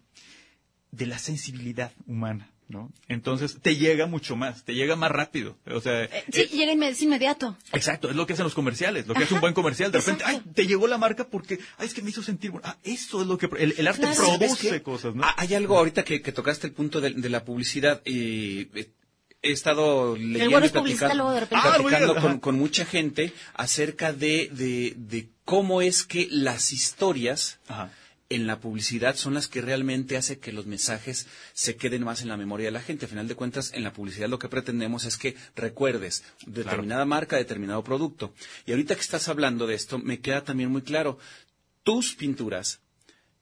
de 0.92 1.07
la 1.07 1.18
sensibilidad 1.18 1.92
humana, 2.07 2.50
¿no? 2.70 2.90
Entonces 3.09 3.59
te 3.61 3.76
llega 3.76 4.06
mucho 4.06 4.37
más, 4.37 4.64
te 4.64 4.74
llega 4.74 4.96
más 4.96 5.11
rápido. 5.11 5.59
O 5.66 5.80
sea, 5.80 6.04
Eh, 6.04 6.24
Sí, 6.33 6.44
llega 6.56 6.72
inme- 6.72 6.88
es 6.88 7.02
inmediato. 7.02 7.56
Exacto, 7.72 8.09
es 8.09 8.16
lo 8.16 8.26
que 8.26 8.33
hacen 8.33 8.44
los 8.44 8.54
comerciales, 8.54 9.06
lo 9.06 9.14
que 9.14 9.24
hace 9.24 9.35
un 9.35 9.40
buen 9.40 9.52
comercial. 9.54 9.92
De 9.92 9.98
repente, 9.98 10.24
ay, 10.24 10.40
te 10.54 10.66
llegó 10.66 10.87
la 10.87 10.96
marca 10.96 11.24
porque, 11.24 11.59
ay, 11.78 11.87
es 11.88 11.94
que 11.94 12.00
me 12.02 12.11
hizo 12.11 12.22
sentir, 12.22 12.50
bueno. 12.52 12.66
ah, 12.68 12.78
eso 12.83 13.20
es 13.22 13.26
lo 13.28 13.37
que, 13.37 13.48
el, 13.59 13.74
el 13.76 13.87
arte 13.88 14.00
Claro. 14.02 14.14
¿Sabes 14.14 14.38
produce 14.56 14.83
cosas, 14.83 15.14
¿no? 15.14 15.24
Ah, 15.24 15.35
Hay 15.37 15.52
algo 15.54 15.76
ahorita 15.76 16.04
que, 16.04 16.22
que 16.22 16.33
tocaste 16.33 16.66
el 16.68 16.72
punto 16.72 17.00
de, 17.00 17.11
de 17.11 17.28
la 17.28 17.44
publicidad 17.44 18.00
y 18.06 18.68
eh, 18.78 18.90
he 19.42 19.52
estado 19.52 20.16
leyendo 20.16 20.50
bueno 20.50 20.66
y 20.66 20.68
platicando, 20.68 21.14
luego 21.14 21.33
de 21.33 21.38
Ah, 21.40 21.46
platicando 21.76 22.14
digas, 22.14 22.38
con, 22.40 22.54
mucha 22.56 22.85
gente 22.85 23.33
acerca 23.54 24.12
de, 24.12 24.48
de, 24.52 24.94
de 24.96 25.28
cómo 25.44 25.83
es 25.83 26.04
que 26.04 26.28
las 26.30 26.72
historias 26.72 27.59
Ajá. 27.66 27.90
En 28.31 28.47
la 28.47 28.61
publicidad 28.61 29.16
son 29.16 29.35
las 29.35 29.49
que 29.49 29.61
realmente 29.61 30.16
hace 30.16 30.38
que 30.38 30.53
los 30.53 30.64
mensajes 30.64 31.27
se 31.53 31.75
queden 31.77 32.05
más 32.05 32.23
en 32.23 32.29
la 32.29 32.37
memoria 32.37 32.66
de 32.69 32.71
la 32.71 32.81
gente. 32.81 33.05
A 33.07 33.09
final 33.09 33.27
de 33.29 33.35
cuentas, 33.35 33.73
en 33.75 33.83
la 33.83 33.93
publicidad 33.93 34.29
lo 34.29 34.38
que 34.38 34.49
pretendemos 34.49 35.05
es 35.05 35.16
que 35.16 35.35
recuerdes 35.57 36.23
determinada 36.47 37.05
marca, 37.05 37.37
determinado 37.37 37.83
producto. 37.85 38.33
Y 38.66 38.71
ahorita 38.71 38.95
que 38.95 39.01
estás 39.01 39.29
hablando 39.29 39.66
de 39.66 39.75
esto, 39.75 39.99
me 39.99 40.21
queda 40.21 40.45
también 40.45 40.71
muy 40.71 40.83
claro, 40.83 41.19
tus 41.83 42.14
pinturas, 42.14 42.81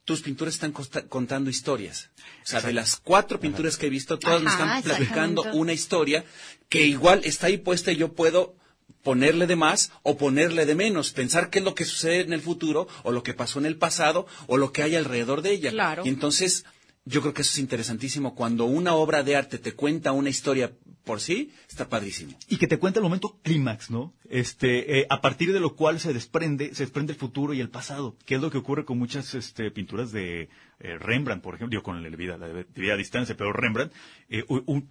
tus 0.05 0.23
pinturas 0.23 0.55
están 0.55 0.73
costa- 0.73 1.07
contando 1.07 1.51
historias. 1.51 2.09
O 2.43 2.47
sea, 2.47 2.63
de 2.63 2.73
las 2.73 2.97
cuatro 2.97 3.39
pinturas 3.39 3.77
que 3.77 3.87
he 3.89 3.91
visto, 3.91 4.19
todas 4.19 4.41
me 4.43 4.49
Ajá, 4.49 4.79
están 4.79 4.83
platicando 4.97 5.43
una 5.53 5.75
historia 5.75 6.25
que 6.71 6.87
igual 6.87 7.21
está 7.25 7.49
ahí 7.49 7.59
puesta 7.59 7.93
y 7.93 7.97
yo 7.97 8.15
puedo 8.15 8.57
ponerle 9.03 9.47
de 9.47 9.57
más 9.57 9.93
o 10.03 10.17
ponerle 10.17 10.67
de 10.67 10.75
menos, 10.75 11.13
pensar 11.13 11.51
qué 11.51 11.61
es 11.61 11.65
lo 11.65 11.75
que 11.75 11.85
sucede 11.85 12.21
en 12.21 12.33
el 12.33 12.41
futuro 12.41 12.89
o 13.05 13.13
lo 13.13 13.23
que 13.23 13.35
pasó 13.35 13.59
en 13.59 13.67
el 13.67 13.77
pasado 13.77 14.27
o 14.47 14.57
lo 14.57 14.73
que 14.73 14.83
hay 14.83 14.97
alrededor 14.97 15.43
de 15.43 15.53
ella. 15.53 15.71
Claro. 15.71 16.03
Y 16.05 16.09
entonces, 16.09 16.65
yo 17.05 17.21
creo 17.23 17.33
que 17.33 17.43
eso 17.43 17.53
es 17.53 17.59
interesantísimo. 17.59 18.35
Cuando 18.35 18.65
una 18.67 18.95
obra 18.95 19.23
de 19.23 19.37
arte 19.37 19.59
te 19.59 19.73
cuenta 19.73 20.13
una 20.13 20.29
historia 20.31 20.73
por 21.05 21.21
sí, 21.23 21.53
está 21.71 21.89
padrísimo. 21.89 22.37
Y 22.49 22.59
que 22.59 22.67
te 22.67 22.79
cuenta 22.79 22.99
el 22.99 23.05
momento 23.05 23.39
clímax, 23.43 23.91
¿no? 23.91 24.13
Este, 24.29 24.99
eh, 25.01 25.07
a 25.09 25.23
partir 25.23 25.55
de 25.55 25.61
lo 25.61 25.75
cual 25.75 26.01
se 26.01 26.13
desprende, 26.13 26.75
se 26.75 26.83
desprende 26.83 27.15
el 27.15 27.19
futuro 27.19 27.55
y 27.55 27.61
el 27.61 27.71
pasado, 27.71 28.15
que 28.27 28.35
es 28.35 28.43
lo 28.43 28.51
que 28.51 28.59
ocurre 28.59 28.85
con 28.85 28.99
muchas 28.99 29.35
este, 29.35 29.71
pinturas 29.71 30.13
de 30.13 30.51
eh, 30.81 30.99
Rembrandt, 30.99 31.43
por 31.43 31.55
ejemplo, 31.55 31.71
digo, 31.71 31.83
con 31.83 32.03
la 32.03 32.09
vida, 32.15 32.37
la 32.37 32.49
vida 32.75 32.93
a 32.93 32.97
distancia, 32.99 33.35
pero 33.39 33.55
Rembrandt, 33.55 33.91
eh, 34.29 34.45
un- 34.49 34.65
un- 34.67 34.91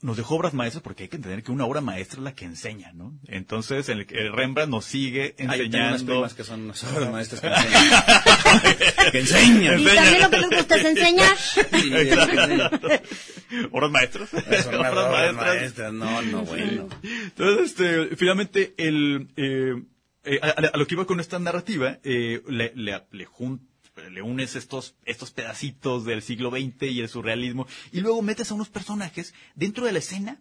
nos 0.00 0.16
dejó 0.16 0.36
obras 0.36 0.54
maestras 0.54 0.82
porque 0.82 1.02
hay 1.04 1.08
que 1.08 1.16
entender 1.16 1.42
que 1.42 1.50
una 1.50 1.64
obra 1.64 1.80
maestra 1.80 2.18
es 2.18 2.24
la 2.24 2.32
que 2.34 2.44
enseña, 2.44 2.92
¿no? 2.92 3.18
Entonces, 3.26 3.88
el, 3.88 4.06
el 4.10 4.32
Rembrandt 4.32 4.70
nos 4.70 4.84
sigue 4.84 5.22
Hay 5.22 5.34
tengo 5.36 5.46
unas 5.46 5.60
enseñando. 5.60 6.04
primas 6.12 6.34
que 6.34 6.44
son 6.44 6.62
unas 6.62 6.84
obras 6.84 7.10
maestras 7.10 7.40
que 7.40 7.46
enseñan. 7.48 9.12
que 9.12 9.18
enseñan. 9.18 9.80
Y 9.80 9.84
también 9.86 10.22
lo 10.22 10.30
que 10.30 10.38
les 10.38 10.50
gusta 10.50 10.76
es 10.76 10.84
enseñar. 10.84 11.36
Sí, 11.36 11.92
obras 13.72 13.90
maestras. 13.90 14.28
Son 14.30 14.74
obras 14.74 15.34
maestras. 15.34 15.92
No, 15.92 16.22
no, 16.22 16.42
bueno. 16.42 16.88
Entonces, 17.02 17.70
este, 17.70 18.16
finalmente, 18.16 18.74
el, 18.78 19.28
eh, 19.36 19.74
eh, 20.24 20.38
a, 20.42 20.48
a 20.74 20.76
lo 20.76 20.86
que 20.86 20.94
iba 20.94 21.06
con 21.06 21.20
esta 21.20 21.38
narrativa, 21.38 21.98
eh, 22.04 22.42
le, 22.48 22.72
le, 22.74 23.02
le 23.12 23.26
jun- 23.26 23.66
le 24.10 24.22
unes 24.22 24.56
estos, 24.56 24.94
estos 25.04 25.30
pedacitos 25.30 26.04
del 26.04 26.22
siglo 26.22 26.50
XX 26.50 26.82
y 26.82 27.00
el 27.00 27.08
surrealismo, 27.08 27.66
y 27.92 28.00
luego 28.00 28.22
metes 28.22 28.50
a 28.50 28.54
unos 28.54 28.68
personajes 28.68 29.34
dentro 29.54 29.84
de 29.84 29.92
la 29.92 29.98
escena 29.98 30.40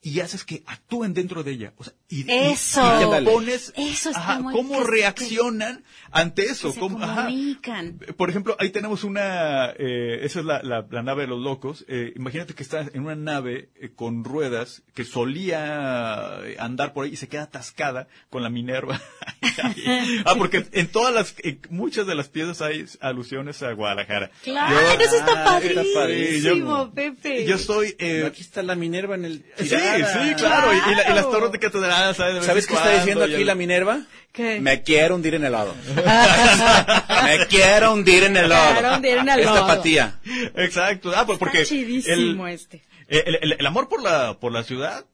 y 0.00 0.20
haces 0.20 0.44
que 0.44 0.62
actúen 0.66 1.12
dentro 1.12 1.42
de 1.42 1.50
ella. 1.52 1.72
O 1.76 1.82
sea, 1.84 1.92
y, 2.08 2.20
y- 2.20 2.24
Eso. 2.52 2.80
y 2.80 2.98
te 2.98 3.04
Ándale. 3.04 3.30
pones 3.30 3.72
Eso 3.76 4.10
está 4.10 4.20
ajá, 4.34 4.40
muy- 4.40 4.54
cómo 4.54 4.78
que- 4.78 4.84
que- 4.84 4.90
reaccionan 4.92 5.84
ante 6.12 6.44
eso. 6.44 6.68
Que 6.68 6.74
se 6.74 6.80
cómo- 6.80 7.02
ajá. 7.02 7.24
comunican. 7.24 7.98
Por 8.16 8.30
ejemplo, 8.30 8.56
ahí 8.60 8.70
tenemos 8.70 9.02
una, 9.02 9.70
eh, 9.76 10.20
esa 10.22 10.38
es 10.40 10.44
la, 10.46 10.62
la- 10.62 10.86
la 10.88 11.02
nave 11.02 11.22
de 11.22 11.28
los 11.28 11.40
locos. 11.42 11.84
Eh, 11.88 12.12
imagínate 12.16 12.54
que 12.54 12.62
estás 12.62 12.94
en 12.94 13.02
una 13.02 13.16
nave 13.16 13.70
eh, 13.74 13.90
con 13.94 14.22
ruedas 14.24 14.82
que 14.94 15.04
solía 15.04 16.38
andar 16.58 16.92
por 16.92 17.04
ahí 17.04 17.12
y 17.12 17.16
se 17.16 17.28
queda 17.28 17.42
atascada 17.44 18.06
con 18.30 18.42
la 18.42 18.50
Minerva. 18.50 19.00
ah, 20.24 20.34
porque 20.38 20.64
en 20.72 20.88
todas 20.88 21.12
las, 21.14 21.34
en 21.42 21.60
muchas 21.70 22.06
de 22.06 22.14
las 22.14 22.28
piezas 22.28 22.62
hay 22.62 22.84
alusiones 23.00 23.62
a 23.62 23.72
Guadalajara. 23.72 24.30
Claro, 24.44 24.74
Yo- 24.76 25.04
eso 25.04 25.16
está 25.16 25.32
Ah, 25.56 25.60
está 25.60 25.82
padrísimo, 25.94 26.84
yo- 26.86 26.92
Pepe. 26.94 27.44
Yo 27.46 27.58
soy, 27.58 27.94
eh, 27.98 28.24
Aquí 28.26 28.42
está 28.42 28.62
la 28.62 28.74
Minerva 28.74 29.14
en 29.14 29.24
el. 29.24 29.44
sí. 29.58 29.74
Sí, 29.96 30.34
claro, 30.36 30.72
y, 30.72 30.76
y 30.76 30.94
la- 30.94 31.10
y 31.10 31.14
las 31.14 31.30
torres 31.30 31.52
de 31.52 31.58
catedral, 31.58 32.14
¿sabes? 32.14 32.44
¿Sabes 32.44 32.66
qué 32.66 32.74
está 32.74 32.90
diciendo 32.98 33.24
aquí 33.24 33.34
el- 33.34 33.46
la 33.46 33.54
Minerva? 33.54 34.00
¿Qué? 34.32 34.60
Me 34.60 34.82
quiero 34.82 35.14
hundir 35.16 35.34
en 35.34 35.44
el 35.44 35.52
lodo. 35.52 35.74
Me 37.24 37.46
quiero 37.48 37.92
hundir 37.92 38.24
en 38.24 38.36
el 38.36 38.48
lodo. 38.48 38.72
Quiero 38.72 38.94
hundir 38.96 39.16
en 39.18 39.28
el 39.28 39.38
Esta 39.40 39.54
lodo. 39.54 39.66
patía. 39.66 40.20
Exacto, 40.56 41.12
ah, 41.16 41.26
pues 41.26 41.38
porque 41.38 41.62
Está 41.62 41.74
chidísimo 41.74 42.46
el, 42.46 42.54
este. 42.54 42.82
el, 43.08 43.38
el- 43.42 43.52
el 43.58 43.66
amor 43.66 43.88
por 43.88 44.02
la, 44.02 44.38
por 44.38 44.52
la 44.52 44.62
ciudad 44.64 45.04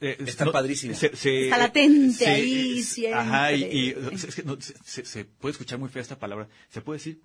eh, 0.00 0.16
Está 0.26 0.44
padrísimo. 0.52 0.94
se- 0.94 1.16
se- 1.16 1.44
Está 1.44 1.56
latente 1.58 2.24
se- 2.24 2.28
ahí 2.28 2.82
siempre. 2.82 3.18
Ajá, 3.18 3.52
y, 3.52 3.64
y, 3.64 3.96
es 4.12 4.34
que 4.34 4.42
no, 4.42 4.58
se, 4.60 4.74
se- 4.84 5.04
se 5.06 5.24
puede 5.24 5.52
escuchar 5.52 5.78
muy 5.78 5.88
fea 5.88 6.02
esta 6.02 6.18
palabra. 6.18 6.48
¿Se 6.68 6.82
puede 6.82 6.98
decir? 6.98 7.20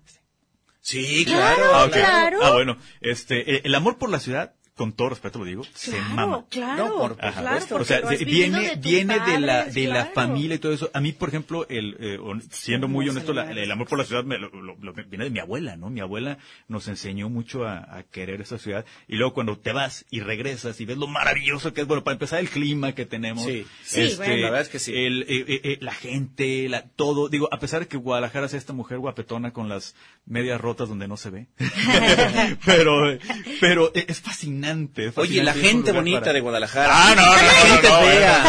Sí, 0.80 1.24
Claro, 1.26 1.56
claro. 1.56 1.74
Ah, 1.76 1.90
claro. 1.90 2.38
Ah, 2.42 2.52
bueno. 2.52 2.78
Este, 3.02 3.56
eh, 3.56 3.60
el 3.64 3.74
amor 3.74 3.98
por 3.98 4.08
la 4.10 4.18
ciudad, 4.20 4.54
con 4.82 4.92
todo 4.94 5.10
respeto 5.10 5.38
lo 5.38 5.44
digo, 5.44 5.62
se 5.74 5.96
mama. 6.00 6.14
Claro, 6.16 6.46
claro. 6.50 6.84
No, 6.88 6.96
por- 6.98 7.16
por 7.16 7.24
Ajá. 7.24 7.40
claro, 7.40 7.66
porque 7.68 7.82
o 7.82 7.84
sea, 7.86 8.00
de- 8.00 8.24
viene, 8.24 8.60
de 8.70 8.76
viene 8.76 9.20
de 9.20 9.38
la, 9.38 9.64
de 9.66 9.86
la 9.86 9.94
claro. 9.94 10.10
familia 10.12 10.56
y 10.56 10.58
todo 10.58 10.72
eso. 10.72 10.90
A 10.92 11.00
mí, 11.00 11.12
por 11.12 11.28
ejemplo, 11.28 11.68
el, 11.68 11.96
eh, 12.00 12.18
siendo 12.50 12.88
muy 12.88 13.08
honesto, 13.08 13.32
la- 13.32 13.48
el 13.48 13.70
amor 13.70 13.86
por 13.86 13.98
la 13.98 14.04
ciudad 14.04 14.24
me 14.24 14.38
lo- 14.38 14.48
lo- 14.50 14.76
lo- 14.80 14.92
viene 14.92 15.22
de 15.26 15.30
mi 15.30 15.38
abuela, 15.38 15.76
¿no? 15.76 15.88
Mi 15.88 16.00
abuela 16.00 16.38
nos 16.66 16.88
enseñó 16.88 17.28
mucho 17.28 17.64
a, 17.64 17.78
a 17.98 18.02
querer 18.02 18.40
esa 18.40 18.58
ciudad. 18.58 18.84
Y 19.06 19.14
luego 19.14 19.34
cuando 19.34 19.56
te 19.56 19.72
vas 19.72 20.04
y 20.10 20.18
regresas 20.18 20.80
y 20.80 20.84
ves 20.84 20.98
lo 20.98 21.06
maravilloso 21.06 21.72
que 21.72 21.82
es, 21.82 21.86
bueno, 21.86 22.02
para 22.02 22.14
empezar 22.14 22.40
el 22.40 22.48
clima 22.50 22.92
que 22.92 23.06
tenemos. 23.06 23.44
Sí. 23.44 23.64
Sí, 23.84 24.14
bueno. 24.16 24.34
La 24.38 24.42
verdad 24.46 24.60
es 24.62 24.68
que 24.68 24.80
sí. 24.80 24.92
El, 24.96 25.22
eh, 25.22 25.26
eh, 25.46 25.60
eh, 25.62 25.78
la 25.80 25.92
gente, 25.94 26.68
la, 26.68 26.82
todo. 26.88 27.28
Digo, 27.28 27.48
a 27.52 27.60
pesar 27.60 27.78
de 27.82 27.86
que 27.86 27.96
Guadalajara 27.98 28.48
sea 28.48 28.58
esta 28.58 28.72
mujer 28.72 28.98
guapetona 28.98 29.52
con 29.52 29.68
las 29.68 29.94
medias 30.26 30.60
rotas 30.60 30.88
donde 30.88 31.06
no 31.06 31.16
se 31.16 31.30
ve. 31.30 31.46
pero, 32.64 33.16
pero 33.60 33.92
es 33.94 34.20
fascinante. 34.20 34.71
Oye, 35.16 35.42
la 35.42 35.52
gente 35.54 35.92
bonita 35.92 36.20
para- 36.20 36.32
de 36.34 36.40
Guadalajara. 36.40 36.88
Ah, 36.92 37.14
no, 37.14 37.24
no, 37.26 37.32
La 37.32 37.42
no, 37.42 37.48
gente 37.48 37.88
no, 37.88 37.98
fea. 38.00 38.42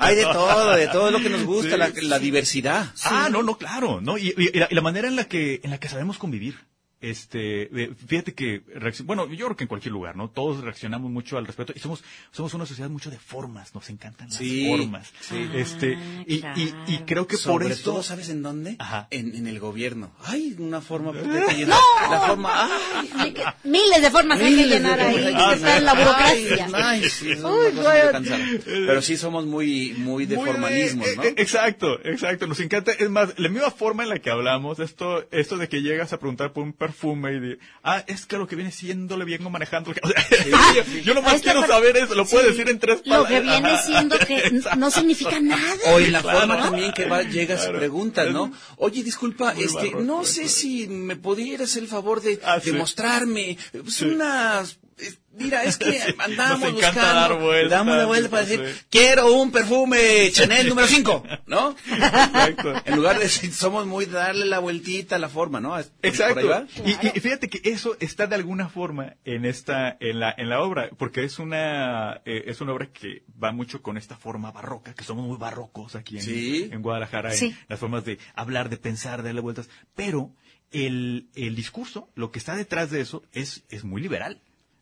Hay 0.00 0.16
de 0.16 0.22
todo, 0.22 0.22
de 0.22 0.22
todo. 0.22 0.32
todo, 0.32 0.76
de 0.76 0.88
todo 0.88 1.10
lo 1.10 1.18
que 1.20 1.28
nos 1.30 1.44
gusta, 1.44 1.70
Sí, 1.72 1.76
la, 1.76 1.90
la 2.02 2.18
diversidad. 2.18 2.92
Ah, 3.04 3.28
no, 3.30 3.42
no, 3.42 3.56
claro, 3.58 4.00
¿no? 4.00 4.18
Y, 4.18 4.28
y- 4.36 4.50
y 4.54 4.58
la, 4.58 4.68
y 4.70 4.74
la 4.74 4.80
manera 4.80 5.08
en 5.08 5.16
la 5.16 5.24
que, 5.24 5.60
en 5.62 5.70
la 5.70 5.78
que 5.78 5.88
sabemos 5.88 6.18
convivir. 6.18 6.58
Este, 7.00 7.70
fíjate 8.06 8.34
que, 8.34 8.62
bueno, 9.04 9.26
yo 9.28 9.46
creo 9.46 9.56
que 9.56 9.64
en 9.64 9.68
cualquier 9.68 9.92
lugar, 9.92 10.16
¿no? 10.16 10.28
Todos 10.30 10.62
reaccionamos 10.62 11.10
mucho 11.10 11.38
al 11.38 11.46
respeto 11.46 11.72
y 11.74 11.78
somos, 11.78 12.04
somos 12.30 12.52
una 12.54 12.66
sociedad 12.66 12.90
mucho 12.90 13.10
de 13.10 13.18
formas, 13.18 13.74
nos 13.74 13.88
encantan 13.90 14.28
las 14.28 14.36
Sí, 14.38 14.66
formas. 14.68 15.12
sí. 15.20 15.48
Este, 15.54 15.98
y, 16.26 16.36
y, 16.56 16.74
y 16.86 16.98
creo 17.06 17.26
que 17.26 17.36
por 17.38 17.62
esto, 17.64 17.92
todo, 17.92 18.02
¿sabes 18.02 18.28
en 18.28 18.42
dónde? 18.42 18.76
Ajá. 18.78 19.08
En, 19.10 19.34
en 19.34 19.46
el 19.46 19.58
gobierno. 19.60 20.12
Ay, 20.24 20.54
una 20.58 20.80
forma 20.80 21.12
de 21.12 21.22
llenar. 21.56 21.78
La 22.10 22.20
forma, 22.20 22.68
ay, 23.16 23.34
Miles 23.64 24.02
de 24.02 24.10
formas 24.10 24.40
hay 24.40 24.56
que 24.56 24.66
llenar 24.66 25.00
ahí. 25.00 25.16
que 25.16 25.22
que 25.22 25.52
está 25.54 25.76
en 25.78 25.84
la 25.84 25.94
burocracia. 25.94 26.66
Ay, 26.66 26.72
ay, 27.02 27.08
sí, 27.08 27.30
es 27.32 27.42
Uy, 27.42 27.70
bueno. 27.74 28.20
Pero 28.64 29.02
sí 29.02 29.16
somos 29.16 29.46
muy, 29.46 29.94
muy 29.96 30.26
de 30.26 30.36
Muy 30.36 30.46
formalismo, 30.46 31.04
de- 31.04 31.16
¿no? 31.16 31.22
eh, 31.24 31.34
Exacto, 31.38 31.98
exacto. 32.04 32.46
Nos 32.46 32.60
encanta. 32.60 32.92
Es 32.92 33.08
más, 33.10 33.38
la 33.38 33.48
misma 33.48 33.70
forma 33.70 34.02
en 34.02 34.10
la 34.10 34.18
que 34.18 34.30
hablamos, 34.30 34.78
esto, 34.80 35.26
esto 35.30 35.56
de 35.56 35.68
que 35.68 35.82
llegas 35.82 36.12
a 36.12 36.18
preguntar 36.18 36.52
por 36.52 36.64
un 36.64 36.72
perfume 36.90 37.32
y 37.34 37.40
de, 37.40 37.58
ah, 37.82 38.04
es 38.06 38.26
que 38.26 38.36
lo 38.36 38.46
que 38.46 38.56
viene 38.56 38.70
siendo 38.72 39.16
le 39.16 39.24
vengo 39.24 39.50
manejando. 39.50 39.92
O 40.02 40.08
sea, 40.08 40.24
yo, 40.74 40.82
yo 41.02 41.14
nomás 41.14 41.40
quiero 41.40 41.66
saber 41.66 41.96
eso, 41.96 42.14
lo 42.14 42.24
puedes 42.26 42.48
Sí, 42.48 42.52
decir 42.58 42.70
en 42.70 42.78
tres 42.78 42.98
Lo 43.04 43.24
palabras. 43.24 43.30
que 43.32 43.40
viene 43.40 43.78
siendo 43.78 44.18
que 44.18 44.60
no 44.78 44.90
significa 44.90 45.40
nada. 45.40 45.74
O 45.94 45.98
en 45.98 46.12
la 46.12 46.22
Claro. 46.22 46.38
forma 46.40 46.58
también 46.58 46.92
que 46.92 47.06
va, 47.06 47.22
llegas 47.22 47.60
y 47.60 47.64
Claro. 47.64 47.78
preguntas, 47.78 48.30
¿no? 48.30 48.52
Oye, 48.76 49.02
disculpa, 49.02 49.54
Muy 49.54 49.64
este, 49.64 49.92
no 50.00 50.24
sé 50.24 50.48
si 50.48 50.86
me 50.88 51.16
pudieras 51.16 51.76
el 51.76 51.86
favor 51.88 52.20
de, 52.22 52.40
Ah, 52.44 52.56
de 52.58 52.62
sí. 52.70 52.72
mostrarme 52.72 53.56
pues, 53.72 53.94
Sí. 53.94 54.04
unas... 54.06 54.78
Mira, 55.32 55.62
es 55.64 55.78
que 55.78 55.92
Sí, 56.00 56.14
andamos 56.18 56.60
nos 56.60 56.68
encanta 56.70 56.88
buscando, 57.00 57.14
dar 57.20 57.34
vueltas, 57.40 57.70
damos 57.70 57.96
la 57.96 58.06
vuelta 58.06 58.30
para 58.30 58.44
sí. 58.46 58.56
decir, 58.56 58.84
quiero 58.90 59.32
un 59.34 59.50
perfume 59.52 60.30
Chanel 60.32 60.68
número 60.68 60.88
5, 60.88 61.22
¿no? 61.46 61.76
Exacto. 61.88 62.74
En 62.84 62.96
lugar 62.96 63.16
de 63.16 63.24
decir, 63.24 63.52
somos 63.52 63.86
muy 63.86 64.06
de 64.06 64.12
darle 64.12 64.46
la 64.46 64.58
vueltita 64.58 65.16
a 65.16 65.18
la 65.18 65.28
forma, 65.28 65.60
¿no? 65.60 65.70
¿Por 65.70 65.78
ahí 65.78 65.84
Exacto. 66.02 66.66
Y, 66.84 66.90
y- 67.16 67.20
fíjate 67.20 67.48
que 67.48 67.60
eso 67.70 67.96
está 68.00 68.26
de 68.26 68.34
alguna 68.34 68.68
forma 68.68 69.14
en 69.24 69.44
esta, 69.44 69.96
en 70.00 70.20
la, 70.20 70.34
en 70.36 70.48
la 70.48 70.60
obra, 70.62 70.90
porque 70.98 71.24
es 71.24 71.38
una, 71.38 72.20
eh, 72.24 72.44
es 72.46 72.60
una 72.60 72.72
obra 72.72 72.88
que 72.92 73.22
va 73.42 73.52
mucho 73.52 73.82
con 73.82 73.96
esta 73.96 74.16
forma 74.16 74.50
barroca, 74.50 74.94
que 74.94 75.04
somos 75.04 75.26
muy 75.26 75.36
barrocos 75.36 75.94
aquí 75.94 76.16
en, 76.16 76.22
Sí. 76.22 76.68
en 76.72 76.82
Guadalajara, 76.82 77.34
en 77.34 77.56
las 77.68 77.78
formas 77.78 78.04
de 78.04 78.18
hablar, 78.34 78.68
de 78.68 78.76
pensar, 78.78 79.22
de 79.22 79.28
darle 79.28 79.40
vueltas, 79.42 79.68
pero 79.94 80.32
el, 80.72 81.28
el 81.34 81.54
discurso, 81.56 82.10
lo 82.14 82.30
que 82.30 82.38
está 82.38 82.54
detrás 82.56 82.90
de 82.90 83.00
eso, 83.00 83.22
es, 83.32 83.62
es 83.70 83.84
muy 83.84 84.00
liberal. 84.02 84.40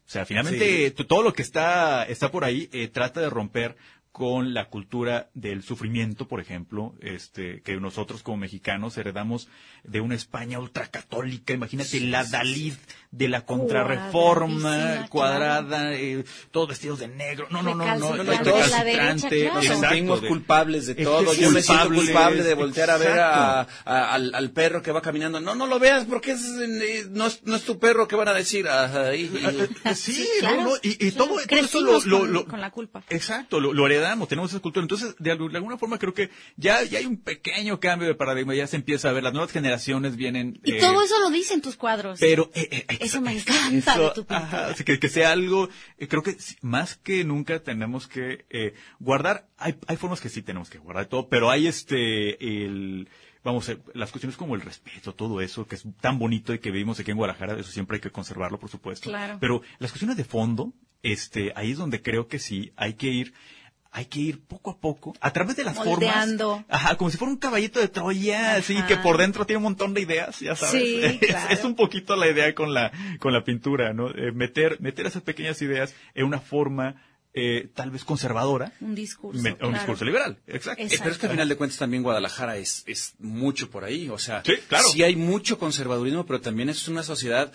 O 0.08 0.10
sea, 0.10 0.24
finalmente 0.24 0.90
todo 0.90 1.22
lo 1.22 1.34
que 1.34 1.42
está, 1.42 2.02
está 2.04 2.30
por 2.30 2.42
ahí 2.42 2.70
eh, 2.72 2.88
trata 2.88 3.20
de 3.20 3.28
romper 3.28 3.76
con 4.18 4.52
la 4.52 4.64
cultura 4.64 5.30
del 5.34 5.62
sufrimiento, 5.62 6.26
por 6.26 6.40
ejemplo, 6.40 6.92
este, 7.00 7.62
que 7.62 7.76
nosotros 7.78 8.24
como 8.24 8.38
mexicanos 8.38 8.98
heredamos 8.98 9.46
de 9.84 10.00
una 10.00 10.16
España 10.16 10.58
ultracatólica. 10.58 11.52
Imagínate 11.54 12.00
la 12.00 12.24
Dalí 12.24 12.74
de 13.12 13.28
la 13.28 13.42
contrarreforma, 13.46 15.06
cuadrada, 15.08 15.94
eh, 15.94 16.24
todos 16.50 16.68
vestidos 16.68 16.98
de 16.98 17.06
negro. 17.08 17.46
No, 17.50 17.62
no, 17.62 17.76
no, 17.76 17.86
no, 17.96 18.12
Recalcitrante, 18.24 19.50
Nos 19.54 19.64
sentimos 19.66 20.20
de- 20.22 20.28
culpables 20.28 20.86
de 20.86 20.92
Es 20.92 20.98
que 20.98 21.04
todo. 21.04 21.32
sí, 21.32 21.42
Yo 21.42 21.50
me 21.50 21.62
siento 21.62 21.88
culpable 21.94 22.42
de 22.42 22.54
voltear 22.54 22.90
a 22.90 22.96
ver 22.98 23.18
a, 23.20 23.60
exacto. 23.62 23.72
a- 23.84 24.14
al, 24.14 24.34
al 24.34 24.50
perro 24.50 24.82
que 24.82 24.90
va 24.92 25.00
caminando. 25.00 25.40
No, 25.40 25.54
no 25.54 25.66
lo 25.68 25.78
veas 25.78 26.04
porque 26.06 26.32
es, 26.32 26.42
eh, 26.44 27.06
no, 27.10 27.26
es, 27.26 27.42
no 27.44 27.54
es 27.54 27.62
tu 27.62 27.78
perro 27.78 28.08
que 28.08 28.16
van 28.16 28.28
a 28.28 28.34
decir. 28.34 28.66
Ajá, 28.68 29.14
y- 29.14 29.26
y- 29.26 29.94
Sí, 29.94 30.26
claro, 30.40 30.56
no, 30.56 30.62
no, 30.70 30.76
y, 30.82 31.06
y 31.06 31.12
todo, 31.12 31.36
todo 31.46 31.58
eso 31.60 31.80
lo- 32.26 32.44
con 32.46 32.60
la 32.60 32.70
culpa. 32.70 33.04
Exacto, 33.10 33.60
lo, 33.60 33.72
lo 33.72 33.86
heredamos, 33.86 34.07
tenemos 34.26 34.50
esa 34.50 34.60
cultura. 34.60 34.82
Entonces, 34.84 35.14
de, 35.18 35.32
algu- 35.32 35.50
de 35.50 35.56
alguna 35.56 35.76
forma 35.78 35.98
creo 35.98 36.14
que 36.14 36.30
ya, 36.56 36.82
ya 36.84 36.98
hay 36.98 37.06
un 37.06 37.16
pequeño 37.18 37.80
cambio 37.80 38.08
de 38.08 38.14
paradigma, 38.14 38.54
ya 38.54 38.66
se 38.66 38.76
empieza 38.76 39.10
a 39.10 39.12
ver, 39.12 39.22
las 39.22 39.32
nuevas 39.32 39.52
generaciones 39.52 40.16
vienen... 40.16 40.60
Y 40.64 40.72
eh, 40.72 40.80
todo 40.80 41.02
eso 41.02 41.18
lo 41.20 41.30
dicen 41.30 41.60
tus 41.60 41.76
cuadros. 41.76 42.18
Pero 42.20 42.50
eh, 42.54 42.68
eh, 42.88 42.98
Eso 43.00 43.20
me 43.20 43.32
encanta 43.32 43.98
de 43.98 44.08
tu 44.10 44.22
pintura. 44.22 44.38
ajá, 44.38 44.66
así 44.68 44.84
que, 44.84 44.98
que 44.98 45.08
sea 45.08 45.32
algo, 45.32 45.68
creo 46.08 46.22
que 46.22 46.36
más 46.62 46.96
que 46.96 47.24
nunca 47.24 47.60
tenemos 47.62 48.06
que 48.06 48.46
eh, 48.50 48.74
guardar, 48.98 49.48
hay, 49.58 49.76
hay 49.86 49.96
formas 49.96 50.20
que 50.20 50.28
sí 50.28 50.42
tenemos 50.42 50.70
que 50.70 50.78
guardar 50.78 51.06
todo, 51.06 51.28
pero 51.28 51.50
hay 51.50 51.66
este, 51.66 52.64
el, 52.64 53.08
vamos, 53.44 53.70
las 53.94 54.10
cuestiones 54.10 54.36
como 54.36 54.54
el 54.54 54.60
respeto, 54.60 55.14
todo 55.14 55.40
eso, 55.40 55.66
que 55.66 55.74
es 55.76 55.84
tan 56.00 56.18
bonito 56.18 56.52
y 56.54 56.58
que 56.58 56.70
vivimos 56.70 57.00
aquí 57.00 57.10
en 57.10 57.16
Guadalajara, 57.16 57.58
eso 57.58 57.70
siempre 57.70 57.96
hay 57.96 58.00
que 58.00 58.10
conservarlo, 58.10 58.58
por 58.58 58.70
supuesto. 58.70 59.08
Claro. 59.08 59.38
Pero 59.40 59.62
las 59.78 59.90
cuestiones 59.90 60.16
de 60.16 60.24
fondo, 60.24 60.72
este, 61.02 61.52
ahí 61.54 61.70
es 61.72 61.78
donde 61.78 62.02
creo 62.02 62.26
que 62.28 62.38
sí 62.38 62.72
hay 62.76 62.94
que 62.94 63.06
ir 63.08 63.32
hay 63.90 64.04
que 64.06 64.20
ir 64.20 64.40
poco 64.46 64.70
a 64.70 64.78
poco, 64.78 65.14
a 65.20 65.32
través 65.32 65.56
de 65.56 65.64
las 65.64 65.76
Moldeando. 65.76 66.50
formas. 66.58 66.66
Ajá, 66.68 66.96
como 66.96 67.10
si 67.10 67.16
fuera 67.16 67.32
un 67.32 67.38
caballito 67.38 67.80
de 67.80 67.88
Troya, 67.88 68.56
así 68.56 68.76
Ajá. 68.76 68.86
que 68.86 68.96
por 68.98 69.16
dentro 69.18 69.46
tiene 69.46 69.58
un 69.58 69.62
montón 69.64 69.94
de 69.94 70.02
ideas, 70.02 70.40
ya 70.40 70.54
sabes. 70.56 70.80
Sí, 70.82 71.00
Es- 71.02 71.18
claro. 71.18 71.48
es, 71.54 71.64
un 71.64 71.74
poquito 71.74 72.14
la 72.16 72.28
idea 72.28 72.54
con 72.54 72.74
la, 72.74 72.92
con 73.18 73.32
la 73.32 73.44
pintura, 73.44 73.92
¿no? 73.94 74.10
Eh, 74.10 74.32
meter, 74.32 74.80
meter 74.80 75.06
esas 75.06 75.22
pequeñas 75.22 75.60
ideas 75.62 75.94
en 76.14 76.26
una 76.26 76.38
forma, 76.38 77.02
eh, 77.34 77.68
tal 77.74 77.90
vez 77.90 78.04
conservadora, 78.04 78.72
Un 78.80 78.94
discurso. 78.94 79.40
me- 79.42 79.52
un 79.52 79.56
claro. 79.56 79.72
discurso 79.74 80.04
liberal. 80.04 80.38
Exacto. 80.46 80.82
Exacto. 80.82 80.94
Eh, 80.94 80.98
Pero 80.98 81.10
es 81.12 81.18
que 81.18 81.26
al 81.26 81.32
final 81.32 81.48
de 81.48 81.56
cuentas 81.56 81.78
también 81.78 82.02
Guadalajara 82.02 82.56
es, 82.56 82.84
es 82.86 83.14
mucho 83.18 83.70
por 83.70 83.84
ahí, 83.84 84.08
o 84.10 84.18
sea, 84.18 84.42
Sí, 84.44 84.52
claro. 84.68 84.84
sí 84.92 85.02
hay 85.02 85.16
mucho 85.16 85.58
conservadurismo, 85.58 86.26
pero 86.26 86.40
también 86.40 86.68
es 86.68 86.88
una 86.88 87.02
sociedad 87.02 87.52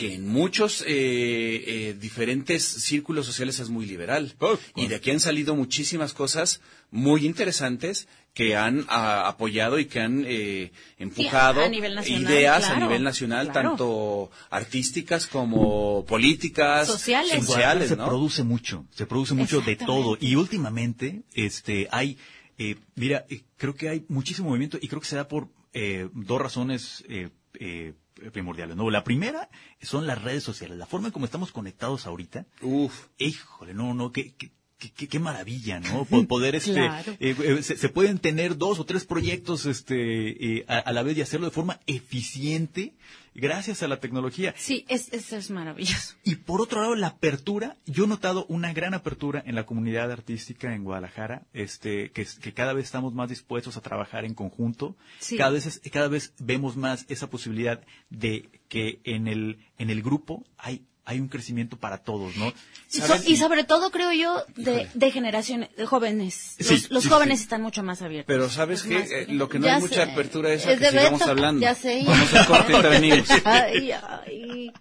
que 0.00 0.14
en 0.14 0.26
muchos 0.26 0.80
eh, 0.80 0.86
eh, 0.88 1.96
diferentes 2.00 2.64
círculos 2.64 3.26
sociales 3.26 3.58
es 3.60 3.68
muy 3.68 3.84
liberal. 3.84 4.34
Oh, 4.38 4.58
y 4.74 4.86
de 4.86 4.94
aquí 4.94 5.10
han 5.10 5.20
salido 5.20 5.54
muchísimas 5.54 6.14
cosas 6.14 6.62
muy 6.90 7.26
interesantes 7.26 8.08
que 8.32 8.56
han 8.56 8.86
ah, 8.88 9.28
apoyado 9.28 9.78
y 9.78 9.84
que 9.84 10.00
han 10.00 10.24
eh, 10.26 10.72
empujado 10.96 11.62
a 11.62 11.68
nivel 11.68 11.96
nacional, 11.96 12.32
ideas 12.32 12.70
a 12.70 12.80
nivel 12.80 13.02
nacional, 13.02 13.50
claro. 13.50 13.68
tanto 13.68 14.30
artísticas 14.48 15.26
como 15.26 16.06
políticas, 16.06 16.86
Sociales. 16.86 17.44
Sociales, 17.44 17.88
se 17.90 17.96
¿no? 17.96 18.06
produce 18.06 18.42
mucho, 18.42 18.86
se 18.94 19.04
produce 19.04 19.34
mucho 19.34 19.60
de 19.60 19.76
todo. 19.76 20.16
Y 20.18 20.36
últimamente, 20.36 21.24
este, 21.34 21.88
hay, 21.90 22.16
eh, 22.56 22.76
mira, 22.94 23.26
eh, 23.28 23.42
creo 23.58 23.74
que 23.74 23.90
hay 23.90 24.06
muchísimo 24.08 24.48
movimiento 24.48 24.78
y 24.80 24.88
creo 24.88 25.02
que 25.02 25.08
se 25.08 25.16
da 25.16 25.28
por 25.28 25.48
eh, 25.74 26.08
dos 26.14 26.40
razones 26.40 27.04
eh, 27.06 27.28
eh, 27.60 27.92
primordiales. 28.32 28.76
¿no? 28.76 28.90
La 28.90 29.04
primera 29.04 29.48
son 29.80 30.06
las 30.06 30.22
redes 30.22 30.42
sociales, 30.42 30.76
la 30.78 30.86
forma 30.86 31.08
en 31.08 31.12
cómo 31.12 31.24
estamos 31.24 31.52
conectados 31.52 32.06
ahorita. 32.06 32.46
Uf. 32.62 33.06
Híjole, 33.18 33.74
no, 33.74 33.94
no, 33.94 34.12
qué, 34.12 34.34
qué, 34.36 34.52
qué, 34.88 35.06
qué 35.08 35.18
maravilla, 35.18 35.78
¿no? 35.80 36.04
Po- 36.10 36.26
Poder, 36.26 36.54
este, 36.54 36.72
Claro. 36.72 37.12
eh, 37.20 37.36
eh, 37.44 37.62
se, 37.62 37.76
se 37.76 37.88
pueden 37.90 38.18
tener 38.18 38.56
dos 38.56 38.78
o 38.80 38.84
tres 38.84 39.04
proyectos, 39.04 39.66
este, 39.66 40.58
eh, 40.58 40.64
a, 40.68 40.78
a 40.78 40.92
la 40.92 41.02
vez 41.02 41.16
y 41.18 41.22
hacerlo 41.22 41.46
de 41.46 41.52
forma 41.52 41.78
eficiente 41.86 42.94
gracias 43.34 43.82
a 43.84 43.88
la 43.88 44.00
tecnología. 44.00 44.54
Sí, 44.58 44.84
es, 44.88 45.12
eso 45.12 45.36
es 45.36 45.50
maravilloso. 45.50 46.16
Y 46.24 46.34
por 46.34 46.60
otro 46.60 46.80
lado, 46.82 46.96
la 46.96 47.06
apertura, 47.06 47.76
yo 47.86 48.04
he 48.04 48.08
notado 48.08 48.44
una 48.48 48.72
gran 48.72 48.92
apertura 48.92 49.42
en 49.46 49.54
la 49.54 49.64
comunidad 49.66 50.10
artística 50.10 50.74
en 50.74 50.82
Guadalajara, 50.82 51.46
este, 51.52 52.10
que, 52.10 52.26
que 52.40 52.52
cada 52.52 52.72
vez 52.72 52.86
estamos 52.86 53.14
más 53.14 53.28
dispuestos 53.28 53.76
a 53.76 53.80
trabajar 53.82 54.24
en 54.24 54.34
conjunto. 54.34 54.96
Sí. 55.20 55.36
Cada 55.36 55.50
vez, 55.50 55.66
es- 55.66 55.80
cada 55.92 56.08
vez 56.08 56.34
vemos 56.40 56.76
más 56.76 57.06
esa 57.08 57.30
posibilidad 57.30 57.80
de 58.10 58.48
que 58.68 59.00
en 59.04 59.28
el, 59.28 59.58
en 59.78 59.90
el 59.90 60.02
grupo 60.02 60.44
hay, 60.58 60.82
hay 61.10 61.18
un 61.18 61.26
crecimiento 61.28 61.76
para 61.76 61.98
todos, 61.98 62.36
¿no? 62.36 62.52
Y, 62.92 62.98
so- 63.00 63.06
¿Sabes? 63.08 63.28
y 63.28 63.36
sobre 63.36 63.64
todo, 63.64 63.90
creo 63.90 64.12
yo, 64.12 64.44
de, 64.56 64.88
de 64.94 65.10
generaciones, 65.10 65.74
de 65.76 65.84
jóvenes. 65.86 66.54
Sí, 66.60 66.64
los 66.74 66.90
los 66.90 67.02
sí, 67.02 67.08
jóvenes 67.08 67.38
sí. 67.40 67.42
están 67.44 67.62
mucho 67.62 67.82
más 67.82 68.00
abiertos. 68.00 68.26
Pero 68.32 68.48
¿sabes 68.48 68.84
qué? 68.84 68.98
Eh, 68.98 69.26
lo 69.28 69.48
que 69.48 69.58
no 69.58 69.66
Ya 69.66 69.74
hay 69.76 69.80
mucha 69.80 70.04
apertura 70.04 70.52
es 70.52 70.64
a 70.66 70.72
Es 70.72 70.78
que 70.78 70.84
de 70.84 70.90
sigamos 70.92 71.18
Beto, 71.20 71.30
hablando. 71.32 71.60
Ya 71.60 71.74
sé. 71.74 72.04
Vamos 72.06 72.32
a 72.34 72.46
corte 72.46 72.72
y 72.72 72.82
venimos. 72.90 73.28
Ay, 73.44 73.90
ay. 73.92 74.72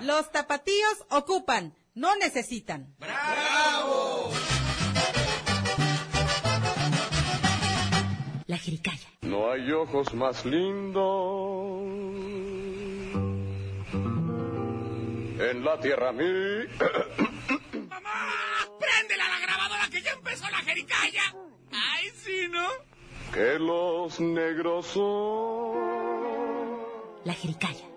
Los 0.00 0.30
tapatíos 0.32 1.04
ocupan, 1.10 1.74
no 1.94 2.16
necesitan. 2.16 2.94
La 8.46 8.56
jericaya. 8.58 8.99
No 9.30 9.50
hay 9.50 9.70
ojos 9.70 10.12
más 10.14 10.44
lindos 10.44 11.82
en 15.50 15.64
la 15.64 15.80
tierra 15.80 16.12
mí. 16.12 16.24
¡Préndela 18.80 19.28
la 19.28 19.40
grabadora 19.40 19.88
que 19.90 20.02
ya 20.02 20.12
empezó 20.12 20.50
la 20.50 20.58
jericaya! 20.58 21.22
¡Ay, 21.72 22.10
sí, 22.14 22.48
¿no? 22.50 22.66
que 23.32 23.58
los 23.58 24.20
negros 24.20 24.86
son. 24.86 25.80
La 27.24 27.34
jericaya. 27.34 27.89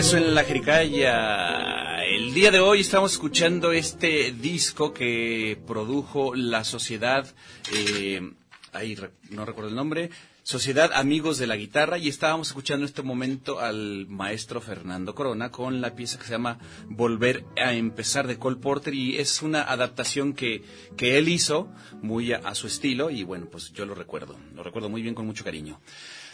Regreso 0.00 0.16
en 0.16 0.34
la 0.34 0.44
Jericaya. 0.44 2.02
El 2.04 2.32
día 2.32 2.50
de 2.50 2.58
hoy 2.58 2.80
estamos 2.80 3.12
escuchando 3.12 3.70
este 3.70 4.32
disco 4.32 4.94
que 4.94 5.60
produjo 5.66 6.34
la 6.34 6.64
sociedad, 6.64 7.26
eh, 7.74 8.32
ahí 8.72 8.96
no 9.28 9.44
recuerdo 9.44 9.68
el 9.68 9.76
nombre, 9.76 10.08
Sociedad 10.42 10.90
Amigos 10.94 11.36
de 11.36 11.46
la 11.46 11.56
Guitarra 11.56 11.98
y 11.98 12.08
estábamos 12.08 12.48
escuchando 12.48 12.86
en 12.86 12.88
este 12.88 13.02
momento 13.02 13.60
al 13.60 14.06
maestro 14.08 14.62
Fernando 14.62 15.14
Corona 15.14 15.50
con 15.50 15.82
la 15.82 15.94
pieza 15.94 16.18
que 16.18 16.24
se 16.24 16.32
llama 16.32 16.58
Volver 16.88 17.44
a 17.62 17.74
empezar 17.74 18.26
de 18.26 18.38
Cole 18.38 18.56
Porter 18.56 18.94
y 18.94 19.18
es 19.18 19.42
una 19.42 19.60
adaptación 19.60 20.32
que, 20.32 20.64
que 20.96 21.18
él 21.18 21.28
hizo 21.28 21.68
muy 22.00 22.32
a 22.32 22.54
su 22.54 22.68
estilo 22.68 23.10
y 23.10 23.22
bueno, 23.22 23.48
pues 23.50 23.70
yo 23.74 23.84
lo 23.84 23.94
recuerdo, 23.94 24.38
lo 24.54 24.62
recuerdo 24.62 24.88
muy 24.88 25.02
bien 25.02 25.14
con 25.14 25.26
mucho 25.26 25.44
cariño. 25.44 25.78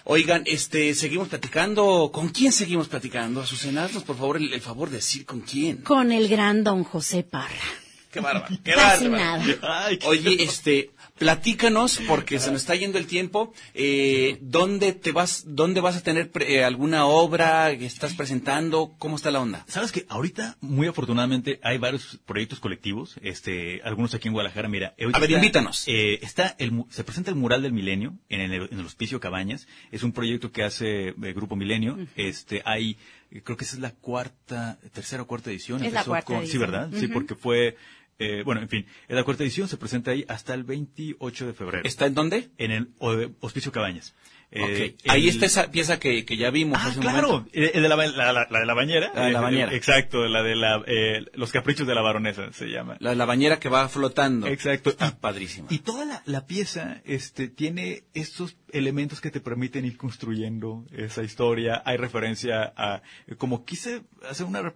Oigan, 0.09 0.45
este, 0.47 0.95
seguimos 0.95 1.27
platicando. 1.27 2.11
¿Con 2.13 2.29
quién 2.29 2.53
seguimos 2.53 2.87
platicando? 2.87 3.41
Azucena, 3.41 3.85
haznos 3.85 4.05
por 4.05 4.17
favor 4.17 4.37
el, 4.37 4.53
el 4.53 4.61
favor 4.61 4.89
de 4.89 4.97
decir 4.97 5.27
con 5.27 5.41
quién. 5.41 5.79
Con 5.79 6.13
el 6.13 6.29
gran 6.29 6.63
don 6.63 6.85
José 6.85 7.25
Parra. 7.25 7.67
Qué 8.13 8.21
bárbaro, 8.21 8.57
qué 8.63 8.73
Casi 8.77 9.09
bárbaro. 9.09 9.99
Oye, 10.05 10.45
este, 10.45 10.91
platícanos, 11.19 12.01
porque 12.07 12.39
se 12.39 12.51
nos 12.53 12.61
está 12.62 12.75
yendo 12.75 12.99
el 12.99 13.07
tiempo, 13.07 13.53
eh, 13.75 14.39
¿dónde 14.41 14.93
te 14.93 15.12
vas, 15.12 15.45
dónde 15.47 15.81
vas 15.81 15.97
a 15.97 16.03
tener 16.03 16.31
pre- 16.31 16.57
eh, 16.57 16.64
alguna 16.64 17.07
obra 17.07 17.77
que 17.77 17.87
estás 17.87 18.14
presentando? 18.14 18.95
¿Cómo 18.99 19.17
está 19.17 19.31
la 19.31 19.41
onda? 19.41 19.64
Sabes 19.69 19.93
que 19.93 20.07
ahorita, 20.09 20.57
muy 20.61 20.87
afortunadamente, 20.87 21.59
hay 21.62 21.79
varios 21.79 22.19
proyectos 22.27 22.61
colectivos, 22.61 23.17
este, 23.23 23.81
algunos 23.83 24.14
aquí 24.14 24.29
en 24.29 24.35
Guadalajara, 24.35 24.69
mira. 24.69 24.95
eh, 24.99 25.07
A 25.12 25.19
ver, 25.19 25.31
invítanos. 25.31 25.85
eh, 25.87 26.19
está 26.23 26.55
el, 26.59 26.73
mu- 26.73 26.87
se 26.91 27.03
presenta 27.05 27.31
el 27.31 27.37
mural 27.37 27.62
del 27.62 27.73
milenio 27.73 28.14
en 28.29 28.41
el, 28.41 28.53
en 28.71 28.79
el 28.79 28.87
Hospicio 28.87 29.19
Cabañas. 29.21 29.67
Es 29.91 30.03
un 30.03 30.12
proyecto 30.12 30.53
que 30.53 30.62
hace 30.64 31.09
el 31.09 31.35
Grupo 31.35 31.57
Milenio. 31.57 31.99
Este, 32.17 32.62
hay, 32.64 32.99
eh, 33.31 33.41
creo 33.43 33.57
que 33.57 33.64
esa 33.64 33.77
es 33.77 33.81
la 33.81 33.91
cuarta, 33.91 34.79
tercera 34.93 35.23
o 35.23 35.27
cuarta 35.27 35.51
edición. 35.51 35.83
Es 35.85 35.93
la 35.93 36.05
cuarta 36.05 36.27
con- 36.35 36.47
Sí. 36.47 36.59
¿verdad? 36.59 36.91
Sí, 36.95 37.09
porque 37.09 37.35
fue, 37.35 37.77
eh, 38.19 38.43
bueno, 38.45 38.61
en 38.62 38.69
fin, 38.69 38.87
la 39.09 39.23
cuarta 39.25 39.43
edición, 39.43 39.69
se 39.69 39.77
presenta 39.77 40.11
ahí 40.12 40.25
hasta 40.29 40.55
el 40.55 40.64
28 40.64 41.47
de 41.47 41.53
febrero. 41.53 41.83
¿Está 41.87 42.07
en 42.07 42.14
dónde? 42.14 42.51
En 42.59 42.71
el 42.71 42.89
o- 42.99 43.14
Hospicio 43.41 43.73
Cabañas. 43.73 44.14
Eh, 44.53 44.95
Ok. 45.05 45.11
Ahí 45.11 45.25
el- 45.25 45.29
está 45.31 45.47
esa 45.47 45.71
pieza 45.73 45.99
que, 45.99 46.25
que 46.25 46.37
ya 46.37 46.51
vimos 46.51 46.79
Ah, 46.81 46.87
hace 46.87 46.99
un 47.01 47.03
claro, 47.03 47.29
momento. 47.29 47.51
el 47.53 47.71
el 47.75 47.83
de 47.83 47.89
la, 47.89 47.97
ba- 47.97 48.07
la- 48.07 48.33
la- 48.33 48.47
la 48.49 48.61
de 48.61 48.67
la 48.67 48.75
bañera. 48.75 49.11
La 49.12 49.27
de 49.27 49.33
la 49.33 49.39
Eh, 49.41 49.43
bañera. 49.43 49.75
Exacto, 49.75 50.25
la 50.29 50.43
de 50.45 50.55
la, 50.55 50.85
eh, 50.87 51.27
los 51.35 51.51
caprichos 51.51 51.85
de 51.87 51.95
la 51.97 52.01
baronesa 52.01 52.53
se 52.53 52.67
llama. 52.69 52.97
La, 53.01 53.17
la 53.17 53.25
bañera 53.25 53.59
que 53.59 53.69
va 53.69 53.89
flotando. 53.89 54.47
Exacto. 54.47 54.91
Está 54.91 55.09
Y- 55.09 55.21
padrísima. 55.21 55.67
Y 55.69 55.81
toda 55.81 56.05
la, 56.05 56.23
la 56.27 56.47
pieza 56.47 57.03
este, 57.05 57.49
tiene 57.49 58.05
estos 58.14 58.57
elementos 58.73 59.21
que 59.21 59.33
te 59.33 59.41
permiten 59.41 59.85
ir 59.85 59.97
construyendo 59.97 60.87
esa 60.93 61.25
historia. 61.25 61.83
Hay 61.85 61.97
referencia 61.97 62.73
a, 62.77 63.03
como 63.39 63.64
quise 63.64 64.03
hacer 64.31 64.47
una, 64.47 64.62
rep- 64.62 64.75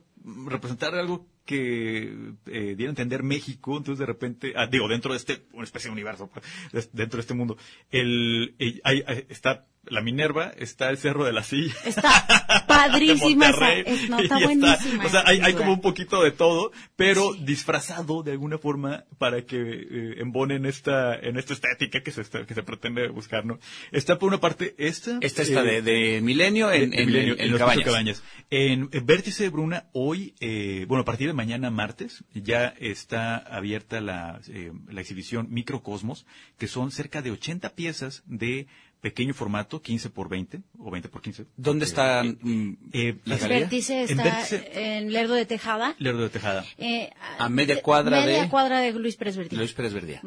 representar 0.49 0.97
algo 0.97 1.27
que 1.45 2.33
eh, 2.47 2.75
diera 2.77 2.91
a 2.91 2.95
entender 2.97 3.23
México, 3.23 3.77
entonces 3.77 3.99
de 3.99 4.07
repente, 4.07 4.53
ah, 4.57 4.67
digo, 4.67 4.89
dentro 4.89 5.13
de 5.13 5.17
este, 5.19 5.43
una 5.53 5.65
especie 5.65 5.89
de 5.89 5.93
universo, 5.93 6.31
pues, 6.73 6.91
dentro 6.93 7.17
de 7.19 7.21
este 7.23 7.35
mundo, 7.35 7.57
el, 7.91 8.55
el- 8.59 8.81
hay- 8.85 9.03
está 9.29 9.67
la 9.85 10.03
Minerva, 10.03 10.53
está 10.59 10.91
el 10.91 10.99
Cerro 10.99 11.25
de 11.25 11.33
la 11.33 11.43
Silla. 11.43 11.75
Está 11.85 12.65
padrísima 12.69 13.47
de 13.47 13.53
esa. 13.53 13.73
Es- 13.73 14.09
no, 14.11 14.19
está 14.21 14.39
buenísima. 14.39 15.05
o 15.05 15.09
sea, 15.09 15.23
hay, 15.27 15.41
hay 15.41 15.55
como 15.55 15.73
un 15.73 15.81
poquito 15.81 16.23
de 16.23 16.31
todo, 16.33 16.71
pero 16.97 17.33
Sí. 17.35 17.45
disfrazado 17.45 18.23
de 18.23 18.33
alguna 18.33 18.59
forma 18.59 19.05
para 19.19 19.43
que 19.47 19.57
eh, 19.59 20.15
embonen 20.19 20.67
esta, 20.67 21.15
en 21.17 21.37
esta 21.39 21.55
estética 21.55 22.03
que 22.03 22.11
se, 22.13 22.21
está- 22.23 22.45
que 22.47 22.55
se 22.55 22.63
pretende 22.63 23.09
buscar, 23.09 23.45
¿no? 23.47 23.59
Está 23.91 24.19
por 24.19 24.29
una 24.29 24.39
parte 24.41 24.75
esta. 24.79 25.19
Esta 25.21 25.43
está 25.43 25.63
eh, 25.63 25.83
de, 25.83 25.83
de 25.83 26.21
Milenio 26.21 26.71
en, 26.73 26.91
de- 26.91 27.01
en, 27.03 27.07
Milenio, 27.07 27.37
en 27.39 27.51
los 27.51 27.59
Cabañas. 27.59 27.85
Cabañas. 27.85 28.23
En, 28.51 28.89
en 28.93 29.07
Vértice 29.07 29.45
de 29.45 29.49
Bruna, 29.49 29.87
hoy, 29.93 30.35
eh, 30.41 30.85
bueno, 30.89 31.03
a 31.03 31.05
partir 31.05 31.27
de 31.27 31.33
mañana 31.35 31.71
martes, 31.71 32.25
ya 32.35 32.75
está 32.79 33.37
abierta 33.37 34.01
la, 34.01 34.41
eh, 34.49 34.73
la 34.89 35.01
exhibición 35.01 35.47
Microcosmos, 35.51 36.27
que 36.59 36.67
son 36.69 36.91
cerca 36.91 37.23
de 37.23 37.31
80 37.31 37.75
piezas 37.75 38.23
de 38.27 38.67
pequeño 39.01 39.33
formato, 39.35 39.81
15 39.81 40.11
por 40.11 40.29
20, 40.29 40.61
o 40.79 40.91
20 40.91 41.09
por 41.09 41.23
15. 41.23 41.47
¿Dónde 41.57 41.85
está 41.85 42.23
mm, 42.23 42.77
Eh, 42.93 43.17
la 43.25 43.35
El 43.37 43.41
galería? 43.41 43.61
vértice 43.61 44.03
En 44.03 44.11
está 44.11 44.23
Vértice- 44.25 44.71
en 44.75 45.13
Lerdo 45.13 45.35
de 45.35 45.47
Tejada. 45.47 45.95
Lerdo 45.99 46.23
de 46.23 46.29
Tejada. 46.29 46.65
eh, 46.79 47.11
A 47.39 47.49
media 47.49 47.81
cuadra 47.83 48.21
media 48.21 48.43
de- 48.43 48.49
cuadra 48.49 48.81
de 48.81 48.93
Luis 48.93 49.17
Pérez 49.17 49.37
Verdía. 49.37 49.59
Luis 49.59 49.73
Pérez 49.73 49.93
Verdía. 49.93 50.21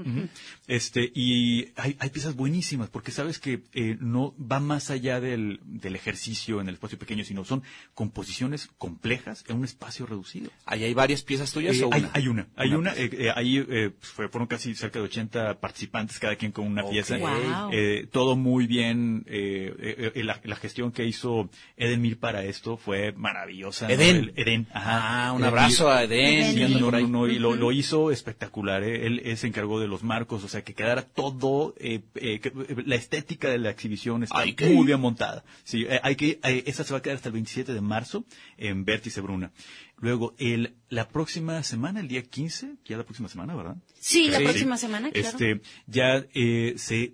Este, 0.67 1.11
y 1.13 1.69
hay, 1.75 1.95
hay 1.99 2.09
piezas 2.09 2.35
buenísimas, 2.35 2.89
porque 2.89 3.11
sabes 3.11 3.39
que 3.39 3.63
eh, 3.73 3.97
no 3.99 4.33
va 4.39 4.59
más 4.59 4.89
allá 4.89 5.19
del, 5.19 5.59
del 5.63 5.95
ejercicio 5.95 6.61
en 6.61 6.67
el 6.67 6.75
espacio 6.75 6.97
pequeño, 6.97 7.23
sino 7.23 7.43
son 7.45 7.63
composiciones 7.93 8.69
complejas 8.77 9.43
en 9.47 9.57
un 9.57 9.65
espacio 9.65 10.05
reducido. 10.05 10.49
¿Ahí 10.65 10.83
hay 10.83 10.93
varias 10.93 11.23
piezas 11.23 11.51
tuyas 11.51 11.77
Eh, 11.77 11.83
o 11.83 11.89
hay, 11.93 12.01
una? 12.01 12.11
hay 12.13 12.27
una, 12.27 12.47
hay 12.55 12.69
Una 12.69 12.77
una, 12.79 12.93
eh, 12.93 13.09
eh, 13.13 13.31
ahí 13.35 13.57
eh, 13.57 13.91
pues, 13.99 14.11
fue- 14.11 14.29
fueron 14.29 14.47
casi 14.47 14.73
cerca 14.75 14.99
de 14.99 15.05
80 15.05 15.59
participantes, 15.59 16.19
cada 16.19 16.35
quien 16.35 16.51
con 16.51 16.65
una 16.67 16.83
Ok. 16.83 16.91
pieza. 16.91 17.17
Wow. 17.17 17.69
Eh, 17.71 18.07
todo 18.11 18.35
muy 18.35 18.62
bien, 18.67 19.23
eh, 19.27 19.73
eh, 19.79 20.11
eh, 20.15 20.23
la, 20.23 20.39
la 20.43 20.55
gestión 20.55 20.91
que 20.91 21.05
hizo 21.05 21.49
Eden 21.77 22.01
Mir 22.01 22.19
para 22.19 22.43
esto 22.45 22.77
fue 22.77 23.11
maravillosa. 23.13 23.87
¿no? 23.87 23.93
Eden. 23.93 24.15
El- 24.15 24.33
Eden, 24.35 24.67
ajá. 24.73 25.27
Ah, 25.27 25.31
un 25.33 25.41
Eden 25.41 25.49
abrazo 25.49 25.85
Mir. 25.85 25.93
a 25.93 26.03
Eden. 26.03 26.57
Eden 26.57 26.71
y 26.71 26.75
no, 26.79 26.91
no, 26.91 27.07
no, 27.07 27.25
lo, 27.27 27.55
lo 27.55 27.71
hizo 27.71 28.11
espectacular. 28.11 28.83
¿eh? 28.83 29.05
Él, 29.07 29.21
él 29.25 29.37
se 29.37 29.47
encargó 29.47 29.79
de 29.79 29.87
los 29.87 30.03
marcos, 30.03 30.43
o 30.43 30.47
sea, 30.47 30.63
que 30.63 30.73
quedara 30.73 31.01
todo, 31.03 31.75
eh, 31.79 32.01
eh, 32.15 32.39
que- 32.39 32.51
la 32.85 32.95
estética 32.95 33.49
de 33.49 33.57
la 33.59 33.69
exhibición 33.71 34.23
está 34.23 34.39
Ay, 34.39 34.55
muy 34.73 34.85
bien 34.85 34.99
montada. 34.99 35.43
Sí, 35.63 35.85
eh, 35.89 35.99
hay 36.03 36.15
que, 36.15 36.39
eh, 36.43 36.63
esa 36.67 36.83
se 36.83 36.93
va 36.93 36.99
a 36.99 37.01
quedar 37.01 37.15
hasta 37.17 37.29
el 37.29 37.33
27 37.33 37.73
de 37.73 37.81
marzo 37.81 38.25
en 38.57 38.85
Vértice 38.85 39.21
Bruna. 39.21 39.51
Luego, 39.97 40.33
el, 40.37 40.73
la 40.89 41.07
próxima 41.07 41.63
semana, 41.63 42.01
el 42.01 42.09
día 42.09 42.23
15, 42.23 42.73
ya 42.83 42.97
la 42.97 43.03
próxima 43.03 43.29
semana, 43.29 43.55
¿verdad? 43.55 43.77
Sí, 43.99 44.27
la 44.29 44.39
Sí. 44.39 44.43
próxima 44.43 44.75
semana, 44.77 45.11
claro. 45.11 45.27
Este, 45.29 45.61
ya 45.87 46.25
eh, 46.33 46.73
se 46.75 47.13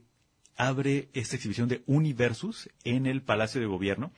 abre 0.60 1.08
esta 1.14 1.38
exhibición 1.38 1.70
de 1.70 1.82
Universus 1.88 2.70
en 2.84 3.06
el 3.08 3.22
Palacio 3.22 3.62
de 3.62 3.68
Gobierno. 3.68 4.12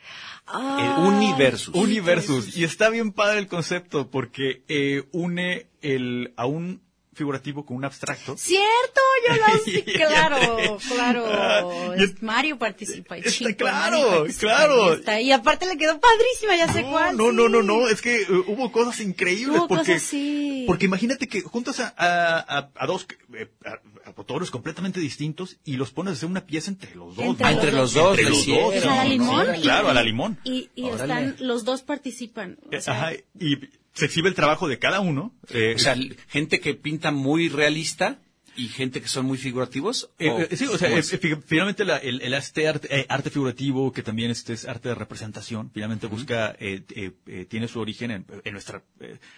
El 0.52 1.06
Universus. 1.06 1.74
Universus. 1.76 2.58
Y 2.58 2.64
está 2.64 2.90
bien 2.90 3.12
padre 3.14 3.40
el 3.40 3.48
concepto 3.48 4.10
porque 4.10 4.64
eh, 4.68 5.04
une 5.12 5.68
el, 5.82 6.34
a 6.36 6.48
un 6.48 6.82
figurativo 7.14 7.66
con 7.66 7.78
un 7.78 7.86
abstracto. 7.86 8.38
Cierto, 8.38 9.02
yo 9.28 9.36
lo 9.36 9.60
sé, 9.66 9.84
claro, 9.84 10.78
claro. 10.88 11.94
Mario 12.22 12.58
participa. 12.58 13.18
y 13.18 13.22
Está 13.22 13.32
Chico, 13.32 13.52
claro, 13.58 13.98
Mario 14.00 14.18
participa, 14.20 14.40
claro. 14.42 14.90
y 14.90 14.94
está- 15.00 15.22
Y 15.22 15.32
aparte 15.32 15.68
le 15.68 15.78
quedó 15.78 16.00
padrísima, 16.00 16.56
ya 16.58 16.72
sé 16.72 16.84
No, 16.84 16.92
cuál. 16.92 17.18
no, 17.18 17.30
sí. 17.30 17.36
no, 17.36 17.50
no, 17.50 17.62
no, 17.64 17.90
es 17.90 18.02
que 18.02 18.22
eh, 18.22 18.28
hubo 18.48 18.72
cosas 18.72 19.00
increíbles 19.02 19.58
Hubo 19.60 19.68
porque, 19.68 19.94
cosas, 19.94 20.04
sí. 20.04 20.64
porque 20.68 20.86
imagínate 20.86 21.28
que 21.28 21.42
juntas 21.42 21.80
a, 21.80 21.94
a, 21.98 22.40
a- 22.60 22.70
a 22.76 22.88
dos 22.88 23.08
eh, 23.34 23.48
a, 23.66 23.80
completamente 24.52 25.00
distintos 25.00 25.58
y 25.64 25.78
los 25.78 25.92
pones 25.92 26.12
a 26.12 26.14
hacer 26.16 26.30
una 26.30 26.46
pieza 26.46 26.70
entre 26.72 26.96
los 26.96 27.16
dos. 27.16 27.26
Entre. 27.26 27.46
Ah, 27.46 27.52
los 27.72 27.94
dos, 27.94 28.10
Entre 28.18 28.24
lo 28.24 28.30
los 28.38 28.46
dos. 28.46 28.86
A 28.86 28.96
la 28.96 29.04
limón. 29.06 29.46
Sí, 29.48 29.60
y- 29.60 29.62
claro, 29.62 29.90
a 29.90 29.94
la 29.94 30.04
limón. 30.04 30.40
Y, 30.44 30.70
y 30.76 30.88
están, 30.90 31.36
los 31.40 31.64
dos 31.66 31.82
participan. 31.82 32.58
o 32.76 32.82
sea, 32.82 32.94
Ajá, 32.94 33.14
y 33.40 33.58
se 33.94 34.06
exhibe 34.06 34.30
el 34.30 34.36
trabajo 34.36 34.68
de 34.68 34.80
cada 34.80 35.00
uno. 35.00 35.34
eh, 35.50 35.74
O 35.76 35.80
sea, 35.80 35.96
gente 36.28 36.60
que 36.60 36.74
pinta 36.76 37.12
muy 37.12 37.50
realista 37.50 38.20
y 38.56 38.68
gente 38.68 39.02
que 39.02 39.08
son 39.08 39.26
muy 39.26 39.38
figurativos. 39.38 40.10
Eh, 40.20 40.30
¿o 40.30 40.40
eh, 40.42 40.50
sí, 40.58 40.66
o 40.66 40.78
sea, 40.78 40.90
eh, 40.98 41.02
finalmente 41.46 41.86
la- 41.86 41.98
el, 41.98 42.22
el 42.22 42.34
este 42.34 42.68
arte, 42.68 43.06
arte 43.08 43.30
figurativo, 43.30 43.94
que 43.94 44.04
también 44.04 44.30
este 44.30 44.52
es 44.54 44.66
arte 44.68 44.90
de 44.90 44.96
representación, 44.96 45.72
finalmente 45.74 46.08
busca, 46.08 46.56
eh, 46.60 46.84
eh, 46.96 47.12
eh, 47.28 47.46
tiene 47.50 47.70
su 47.70 47.80
origen 47.80 48.12
en, 48.12 48.26
en 48.44 48.52
nuestra 48.54 48.84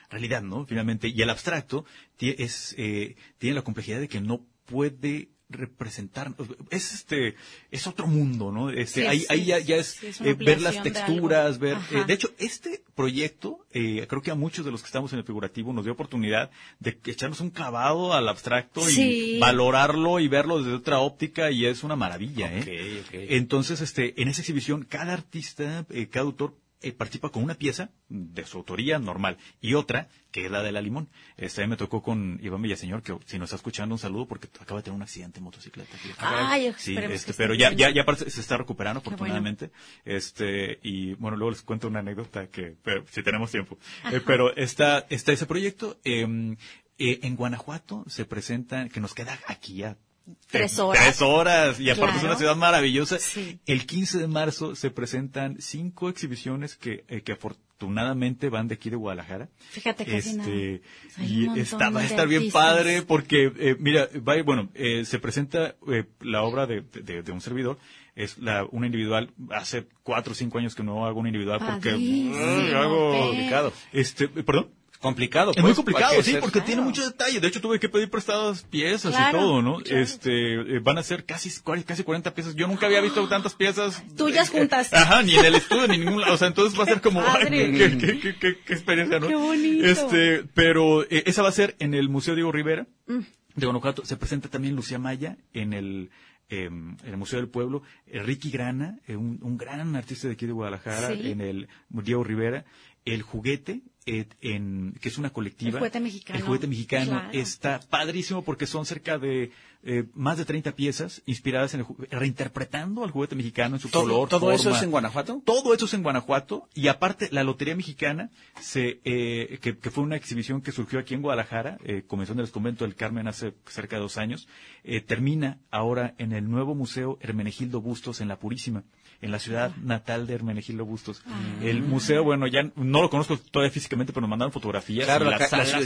realidad, 0.10 0.42
¿no? 0.42 0.66
Finalmente, 0.66 1.08
y 1.10 1.22
el 1.22 1.30
abstracto 1.30 1.86
es, 2.20 2.74
eh, 2.78 3.16
tiene 3.38 3.56
la 3.56 3.62
complejidad 3.62 4.00
de 4.00 4.08
que 4.08 4.20
no 4.20 4.46
puede 4.66 5.30
representar, 5.54 6.34
es 6.70 6.94
este, 6.94 7.36
es 7.72 7.88
otro 7.88 8.08
mundo, 8.08 8.52
¿no? 8.52 8.70
Este, 8.70 9.02
Sí, 9.02 9.08
ahí, 9.08 9.20
sí, 9.22 9.26
ahí 9.30 9.46
ya, 9.46 9.60
ya 9.60 9.76
es 9.78 9.88
sí, 9.88 10.08
es 10.08 10.20
una 10.20 10.30
eh, 10.32 10.34
ver 10.34 10.62
las 10.62 10.76
de 10.76 10.82
texturas, 10.92 11.56
algo. 11.56 11.60
ver, 11.60 11.78
eh, 11.92 12.04
de 12.06 12.14
hecho, 12.14 12.32
este 12.38 12.84
proyecto, 12.96 13.66
eh, 13.72 14.06
creo 14.08 14.22
que 14.22 14.32
a 14.32 14.36
muchos 14.36 14.66
de 14.66 14.72
los 14.72 14.82
que 14.82 14.88
estamos 14.88 15.14
en 15.14 15.20
el 15.20 15.26
figurativo 15.26 15.74
nos 15.74 15.86
dio 15.86 15.94
oportunidad 15.94 16.52
de 16.80 16.98
echarnos 17.06 17.40
un 17.42 17.50
clavado 17.50 18.14
al 18.14 18.28
abstracto 18.28 18.82
y 18.90 19.40
valorarlo 19.40 20.20
y 20.20 20.28
verlo 20.28 20.60
desde 20.60 20.74
otra 20.74 21.00
óptica 21.00 21.52
y 21.52 21.66
es 21.66 21.84
una 21.84 21.96
maravilla, 21.96 22.52
¿eh? 22.54 23.02
Ok, 23.02 23.08
ok. 23.08 23.20
Entonces, 23.30 23.82
este, 23.82 24.22
en 24.22 24.28
esa 24.28 24.42
exhibición, 24.42 24.84
cada 24.84 25.14
artista, 25.14 25.86
cada 26.12 26.26
autor 26.26 26.56
eh, 26.84 26.92
participa 26.92 27.30
con 27.30 27.44
una 27.44 27.56
pieza 27.56 27.90
de 28.10 28.46
su 28.46 28.58
autoría 28.58 29.00
normal 29.00 29.38
y 29.62 29.74
otra 29.74 30.10
que 30.32 30.46
es 30.46 30.52
la 30.52 30.64
de 30.64 30.72
la 30.72 30.82
limón. 30.82 31.10
Esta 31.38 31.62
vez 31.62 31.70
me 31.70 31.78
tocó 31.78 32.02
con 32.02 32.40
Iván 32.42 32.62
Villaseñor, 32.62 33.04
que 33.04 33.16
si 33.26 33.38
nos 33.38 33.48
está 33.48 33.58
escuchando 33.58 33.96
un 33.96 34.00
saludo 34.00 34.28
porque 34.28 34.50
acaba 34.60 34.80
de 34.80 34.84
tener 34.84 34.96
un 34.96 35.04
accidente 35.04 35.38
en 35.38 35.44
motocicleta. 35.44 35.96
Ay, 36.18 36.74
Sí, 36.78 36.98
este, 36.98 37.34
pero 37.36 37.54
ya, 37.54 37.72
ya, 37.72 37.92
ya 37.92 38.04
se 38.16 38.42
está 38.42 38.58
recuperando 38.58 39.02
bueno. 39.02 39.16
afortunadamente. 39.16 39.72
Este, 40.04 40.80
y 40.82 41.14
bueno, 41.14 41.38
luego 41.38 41.52
les 41.52 41.62
cuento 41.62 41.88
una 41.88 42.00
anécdota 42.00 42.48
que, 42.48 42.76
pero, 42.84 43.06
si 43.12 43.22
tenemos 43.22 43.52
tiempo. 43.52 43.78
Eh, 44.12 44.22
pero 44.26 44.56
está, 44.56 45.06
está 45.10 45.32
ese 45.32 45.46
proyecto, 45.46 46.00
eh, 46.04 46.56
eh, 46.98 47.20
en 47.24 47.36
Guanajuato 47.36 48.04
se 48.08 48.26
presenta, 48.26 48.90
que 48.90 49.00
nos 49.00 49.14
queda 49.14 49.40
aquí 49.48 49.76
ya 49.76 49.98
Tres 50.48 50.78
eh, 50.78 50.82
horas. 50.82 51.04
Tres 51.04 51.22
horas. 51.22 51.80
Y 51.80 51.90
aparte 51.90 52.18
es 52.18 52.24
una 52.24 52.36
ciudad 52.38 52.56
maravillosa. 52.56 53.20
Sí. 53.20 53.60
El 53.66 53.86
15 53.86 54.20
de 54.20 54.28
marzo 54.28 54.76
se 54.76 54.90
presentan 54.92 55.58
cinco 55.60 56.10
exhibiciones 56.10 56.76
que, 56.78 57.04
eh, 57.08 57.22
que 57.22 57.34
afortunadamente 57.34 58.50
van 58.50 58.68
de 58.68 58.76
aquí 58.76 58.90
de 58.90 58.96
Guadalajara. 58.96 59.50
Fíjate 59.72 60.06
que 60.06 60.18
este, 60.18 60.82
y 61.20 61.60
está, 61.60 61.90
va 61.90 62.02
a 62.02 62.06
estar 62.06 62.28
bien 62.28 62.52
padre 62.52 63.02
porque, 63.02 63.52
eh, 63.58 63.76
mira, 63.80 64.08
va, 64.28 64.42
bueno, 64.44 64.70
eh, 64.76 65.04
se 65.06 65.20
presenta 65.20 65.76
eh, 65.92 66.06
la 66.22 66.44
obra 66.44 66.66
de, 66.68 66.82
de- 66.82 67.24
de 67.24 67.32
un 67.32 67.42
servidor. 67.42 67.78
Es 68.16 68.38
la, 68.38 68.64
una 68.72 68.86
individual. 68.86 69.32
Hace 69.50 69.88
cuatro 70.04 70.34
o 70.34 70.36
cinco 70.36 70.60
años 70.60 70.76
que 70.76 70.84
no 70.84 71.06
hago 71.06 71.20
una 71.20 71.30
individual 71.30 71.60
porque 71.66 71.92
mm, 71.94 72.76
hago 72.76 73.12
Pe. 73.12 73.20
complicado. 73.20 73.74
Este, 73.92 74.28
perdón. 74.28 74.70
Complicado, 75.04 75.52
Es 75.52 75.58
muy 75.58 75.64
pues, 75.66 75.76
complicado, 75.76 76.06
¿para 76.14 76.18
qué 76.18 76.24
sí, 76.24 76.32
ser? 76.32 76.40
porque 76.40 76.62
tiene 76.62 76.82
mucho 76.82 77.04
detalle. 77.06 77.40
De 77.40 77.48
hecho, 77.50 77.60
tuve 77.62 77.78
que 77.80 77.90
pedir 77.90 78.10
prestadas 78.10 78.64
piezas 78.64 79.12
Claro, 79.14 79.38
y 79.38 79.42
todo, 79.42 79.62
¿no? 79.62 79.78
claro. 79.80 80.00
Este, 80.02 80.54
eh, 80.78 80.80
van 80.80 80.98
a 80.98 81.04
ser 81.04 81.26
casi, 81.26 81.52
casi 81.86 82.04
40 82.04 82.34
piezas. 82.34 82.56
Yo 82.56 82.68
nunca 82.68 82.86
había 82.86 83.02
visto 83.02 83.28
tantas 83.28 83.54
piezas. 83.54 84.02
Tuyas 84.16 84.48
eh, 84.54 84.58
juntas. 84.60 84.94
Ajá, 84.94 85.22
ni 85.22 85.36
en 85.36 85.44
el 85.46 85.56
estudio, 85.56 85.88
ni 85.90 85.96
en 85.96 86.06
ningún 86.06 86.22
lado. 86.22 86.34
O 86.34 86.38
sea, 86.38 86.48
entonces 86.48 86.80
va 86.80 86.84
a 86.84 86.88
ser 86.88 87.02
como, 87.02 87.22
ay, 87.22 87.48
qué, 87.50 87.98
qué- 88.00 88.18
qué- 88.20 88.36
qué- 88.40 88.58
qué 88.66 88.74
experiencia, 88.74 89.20
¿no? 89.20 89.28
Qué 89.28 89.36
bonito. 89.36 89.86
Este, 89.86 90.46
pero 90.54 91.04
eh, 91.04 91.24
esa 91.26 91.42
va 91.44 91.50
a 91.50 91.52
ser 91.52 91.76
en 91.80 91.94
el 91.94 92.08
Museo 92.10 92.34
Diego 92.36 92.52
Rivera 92.54 92.88
Mm. 93.08 93.20
de 93.56 93.66
Guanajuato. 93.66 94.06
Se 94.06 94.16
presenta 94.16 94.48
también 94.48 94.76
Lucía 94.76 95.00
Maya 95.00 95.38
en 95.54 95.74
el, 95.74 96.12
eh, 96.50 96.68
en 96.68 96.98
el 97.06 97.18
Museo 97.18 97.40
del 97.40 97.50
Pueblo. 97.50 97.84
Eh, 98.08 98.24
Ricky 98.24 98.50
Grana, 98.52 99.00
eh, 99.08 99.18
un, 99.18 99.40
un 99.42 99.58
gran 99.58 99.96
artista 99.98 100.28
de 100.30 100.34
aquí 100.36 100.46
de 100.46 100.54
Guadalajara, 100.54 101.10
Sí. 101.14 101.30
en 101.32 101.42
el 101.42 101.68
Diego 101.90 102.24
Rivera. 102.24 102.64
El 103.06 103.22
juguete, 103.22 103.82
eh, 104.06 104.26
en, 104.42 104.94
que 105.02 105.10
es 105.10 105.18
una 105.18 105.32
colectiva. 105.32 105.72
El 105.72 105.78
juguete 105.78 106.00
mexicano. 106.00 106.40
El 106.40 106.46
juguete 106.46 106.68
mexicano 106.68 107.06
Claro. 107.12 107.30
está 107.34 107.80
padrísimo 107.90 108.44
porque 108.44 108.68
son 108.68 108.86
cerca 108.86 109.18
de 109.18 109.52
eh, 109.86 110.06
más 110.14 110.38
de 110.38 110.46
30 110.46 110.72
piezas 110.74 111.22
inspiradas 111.26 111.74
en 111.74 111.82
el, 111.82 111.86
reinterpretando 112.10 113.04
al 113.04 113.12
juguete 113.12 113.36
mexicano 113.36 113.76
en 113.76 113.82
su 113.82 113.90
¿Todo, 113.90 114.04
color. 114.04 114.30
todo 114.30 114.52
eso 114.52 114.70
es 114.72 114.82
en 114.82 114.92
Guanajuato? 114.92 115.42
Todo 115.46 115.74
eso 115.74 115.86
es 115.86 115.94
en 115.94 116.04
Guanajuato 116.04 116.68
y 116.74 116.88
aparte 116.88 117.30
la 117.32 117.44
Lotería 117.44 117.76
Mexicana, 117.76 118.30
se, 118.62 119.00
eh, 119.04 119.60
que, 119.62 119.78
que 119.78 119.92
fue 119.92 120.04
una 120.04 120.16
exhibición 120.16 120.62
que 120.62 120.72
surgió 120.72 121.00
aquí 121.00 121.14
en 121.14 121.22
Guadalajara, 121.22 121.78
eh, 121.84 122.04
comenzó 122.08 122.34
en 122.34 122.40
el 122.40 122.50
convento 122.52 122.86
del 122.86 122.96
Carmen 122.96 123.28
hace 123.28 123.54
cerca 123.68 123.98
de 123.98 124.02
dos 124.02 124.18
años, 124.18 124.48
eh, 124.84 125.02
termina 125.02 125.60
ahora 125.70 126.14
en 126.18 126.32
el 126.34 126.50
nuevo 126.50 126.76
Museo 126.76 127.18
Hermenegildo 127.22 127.82
Bustos 127.82 128.22
en 128.22 128.28
La 128.30 128.38
Purísima, 128.40 128.84
en 129.22 129.32
la 129.32 129.40
ciudad 129.40 129.76
natal 129.78 130.28
de 130.28 130.34
Hermenegildo 130.36 130.86
Bustos. 130.86 131.24
El 131.62 131.82
museo, 131.82 132.24
bueno, 132.24 132.48
ya 132.48 132.64
no 132.76 133.02
lo 133.02 133.10
conozco 133.10 133.38
todavía 133.38 133.72
físicamente, 133.72 134.12
pero 134.12 134.22
nos 134.22 134.30
mandaron 134.30 134.52
fotografías. 134.52 135.06
Claro, 135.06 135.28
y 135.28 135.30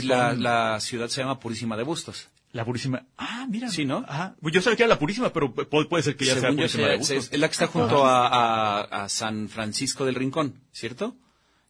la, 0.06 0.30
son- 0.32 0.42
la 0.42 0.80
ciudad 0.80 1.08
se 1.08 1.20
llama 1.20 1.38
Purísima 1.38 1.76
de 1.76 1.82
Bustos. 1.84 2.28
La 2.52 2.64
Purísima. 2.64 3.04
Ah, 3.16 3.46
mira. 3.48 3.68
Sí, 3.68 3.84
¿no? 3.84 4.04
Ajá. 4.08 4.34
Pues 4.40 4.54
Yo 4.54 4.62
sabía 4.62 4.76
que 4.76 4.82
era 4.84 4.88
la 4.94 4.98
Purísima, 4.98 5.32
pero 5.32 5.54
pu- 5.54 5.88
puede 5.88 6.02
ser 6.02 6.16
que 6.16 6.24
ya 6.24 6.32
sea 6.32 6.42
Según 6.42 6.56
yo, 6.56 6.62
Purísima 6.62 6.82
sea- 6.84 6.92
de 6.92 6.98
Bustos. 6.98 7.16
es, 7.26 7.32
es 7.32 7.38
la 7.40 7.48
que 7.48 7.52
está 7.52 7.66
junto 7.66 8.06
a, 8.06 8.26
a- 8.26 9.04
a 9.04 9.08
San 9.08 9.48
Francisco 9.48 10.04
del 10.06 10.14
Rincón, 10.14 10.60
¿cierto? 10.72 11.14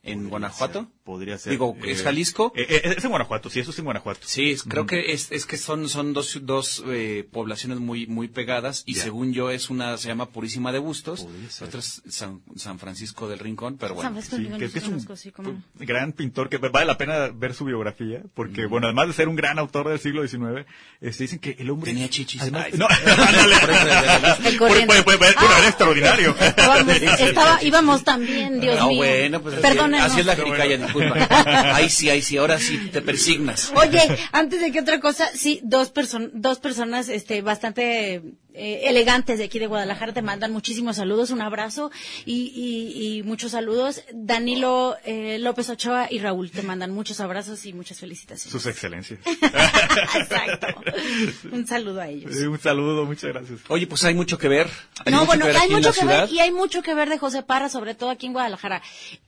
En 0.03 0.29
Guanajuato. 0.29 0.89
Podría 1.05 1.39
ser. 1.39 1.51
Digo, 1.53 1.75
¿es 1.85 2.01
eh, 2.01 2.05
Jalisco? 2.05 2.53
eh, 2.55 2.67
eh, 2.69 2.95
es 2.99 3.05
en 3.05 3.11
Guanajuato, 3.11 3.49
sí, 3.51 3.61
eso 3.61 3.71
es 3.73 3.79
en 3.79 3.85
Guanajuato. 3.87 4.21
Sí, 4.25 4.51
es- 4.51 4.63
creo 4.63 4.87
que 4.87 5.13
es, 5.13 5.33
es 5.33 5.47
que 5.47 5.57
son, 5.57 5.89
son 5.89 6.13
dos, 6.13 6.39
dos 6.43 6.85
eh, 6.87 7.27
poblaciones 7.31 7.79
muy, 7.79 8.07
muy 8.07 8.29
pegadas 8.29 8.83
y 8.87 8.95
Ya. 8.95 9.05
según 9.05 9.33
yo 9.33 9.51
es 9.51 9.71
una, 9.71 9.97
se 9.97 10.09
llama 10.09 10.29
Purísima 10.31 10.71
de 10.71 10.79
Bustos, 10.79 11.27
otra 11.63 11.81
es 11.81 12.03
San, 12.11 12.43
San 12.57 12.79
Francisco 12.79 13.27
del 13.29 13.39
Rincón, 13.39 13.77
pero 13.79 13.89
San 13.89 13.97
bueno. 13.97 14.11
Francisco 14.11 14.37
Sí, 14.37 14.43
del 14.45 14.53
que, 14.59 14.67
Rincón, 14.81 15.07
que 15.07 15.13
es 15.15 15.33
un 15.39 15.65
gran 15.87 16.13
pintor 16.13 16.49
que 16.51 16.59
vale 16.59 16.87
la 16.87 16.99
pena 16.99 17.29
ver 17.35 17.55
su 17.55 17.65
biografía, 17.65 18.23
porque, 18.35 18.67
bueno, 18.67 18.87
además 18.87 19.09
de 19.09 19.15
ser 19.15 19.29
un 19.29 19.37
gran 19.37 19.59
autor 19.59 19.89
del 19.89 19.99
siglo 19.99 20.27
XIX, 20.27 20.67
este, 21.01 21.25
dicen 21.25 21.39
que 21.39 21.57
el 21.59 21.71
hombre... 21.71 21.91
Tenía 21.93 22.09
chichis. 22.11 22.43
además- 22.43 22.67
Ay, 22.71 22.79
no, 22.79 22.87
extraordinario. 25.69 26.35
Íbamos 27.63 28.05
también, 28.05 28.61
Dios 28.61 28.79
No, 28.79 28.89
mío. 28.89 28.97
bueno, 28.99 29.41
pues 29.43 29.61
así- 29.95 30.01
Perdónenos. 30.01 30.11
así 30.13 30.21
es 30.21 30.27
la 30.27 30.37
jericaya, 30.37 30.77
disculpa. 30.79 31.75
Ahí 31.75 31.89
sí, 31.89 32.11
ahí 32.11 32.23
sí, 32.23 32.37
ahora 32.37 32.59
sí 32.59 32.79
te 32.93 33.01
persignas. 33.03 33.73
Oye, 33.75 34.01
antes 34.33 34.61
de 34.61 34.73
que 34.73 34.81
otra 34.81 35.01
cosa, 35.01 35.29
sí, 35.35 35.61
dos, 35.63 35.91
person 35.91 36.31
dos 36.35 36.59
personas 36.59 37.09
este, 37.09 37.43
bastante 37.43 38.23
eh, 38.59 38.83
elegantes 38.89 39.39
de 39.39 39.45
aquí 39.45 39.59
de 39.59 39.67
Guadalajara 39.67 40.13
te 40.13 40.23
mandan 40.23 40.53
muchísimos 40.53 40.97
saludos, 40.97 41.31
un 41.31 41.41
abrazo 41.41 41.91
y, 42.27 42.53
y, 42.55 43.19
y 43.19 43.23
muchos 43.23 43.53
saludos. 43.53 44.03
Danilo 44.13 44.97
eh, 45.05 45.39
López 45.39 45.71
Ochoa 45.71 46.09
y 46.11 46.19
Raúl 46.19 46.51
te 46.51 46.63
mandan 46.63 46.91
muchos 46.91 47.21
abrazos 47.21 47.65
y 47.67 47.73
muchas 47.73 47.99
felicitaciones. 48.01 48.51
Sus 48.53 48.67
excelencias. 48.67 49.21
Exacto. 50.15 50.67
Un 51.53 51.67
saludo 51.67 52.01
a 52.01 52.09
ellos. 52.09 52.35
Eh, 52.37 52.49
un 52.49 52.59
saludo, 52.59 53.05
muchas 53.05 53.33
gracias. 53.33 53.61
Oye, 53.69 53.87
pues 53.87 54.03
hay 54.05 54.15
mucho 54.15 54.39
que 54.39 54.49
ver. 54.49 54.69
Hay 55.05 55.13
No, 55.13 55.19
mucho 55.21 55.27
bueno, 55.27 55.45
que 55.47 55.53
ver 55.53 55.57
hay 55.57 55.63
aquí 55.65 55.73
en 55.73 55.79
mucho 55.79 55.89
la 55.89 55.95
que 55.95 56.01
ciudad. 56.01 56.21
ver 56.27 56.33
y 56.33 56.39
hay 56.41 56.51
mucho 56.53 56.83
que 56.83 56.95
ver 56.95 57.09
de 57.09 57.19
José 57.19 57.43
Parra, 57.43 57.69
sobre 57.69 57.95
todo 57.95 58.11
aquí 58.11 58.27
en 58.27 58.33
Guadalajara. 58.33 58.83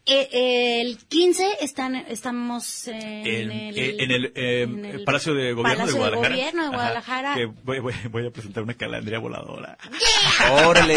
Eh, 0.07 0.81
el 0.81 0.99
15 0.99 1.49
están, 1.61 1.95
estamos 1.97 2.89
en, 2.89 2.97
En, 3.27 3.51
el, 3.53 3.79
eh, 3.79 3.97
en 4.01 4.11
el, 4.11 4.33
eh, 4.35 4.63
en 4.63 4.85
el 4.85 5.05
Palacio 5.05 5.35
de 5.35 5.53
Gobierno 5.53 5.85
Palacio 5.87 5.93
de 5.95 5.99
Guadalajara. 5.99 6.35
Gobierno 6.35 6.63
de 6.63 6.69
Ajá, 6.69 6.77
Guadalajara. 6.77 7.35
que 7.35 7.45
voy, 7.47 7.79
voy- 7.81 7.95
voy 8.11 8.27
a 8.27 8.31
presentar 8.31 8.63
una 8.63 8.75
calandria 8.75 9.19
voladora. 9.21 9.77
Órale, 10.67 10.95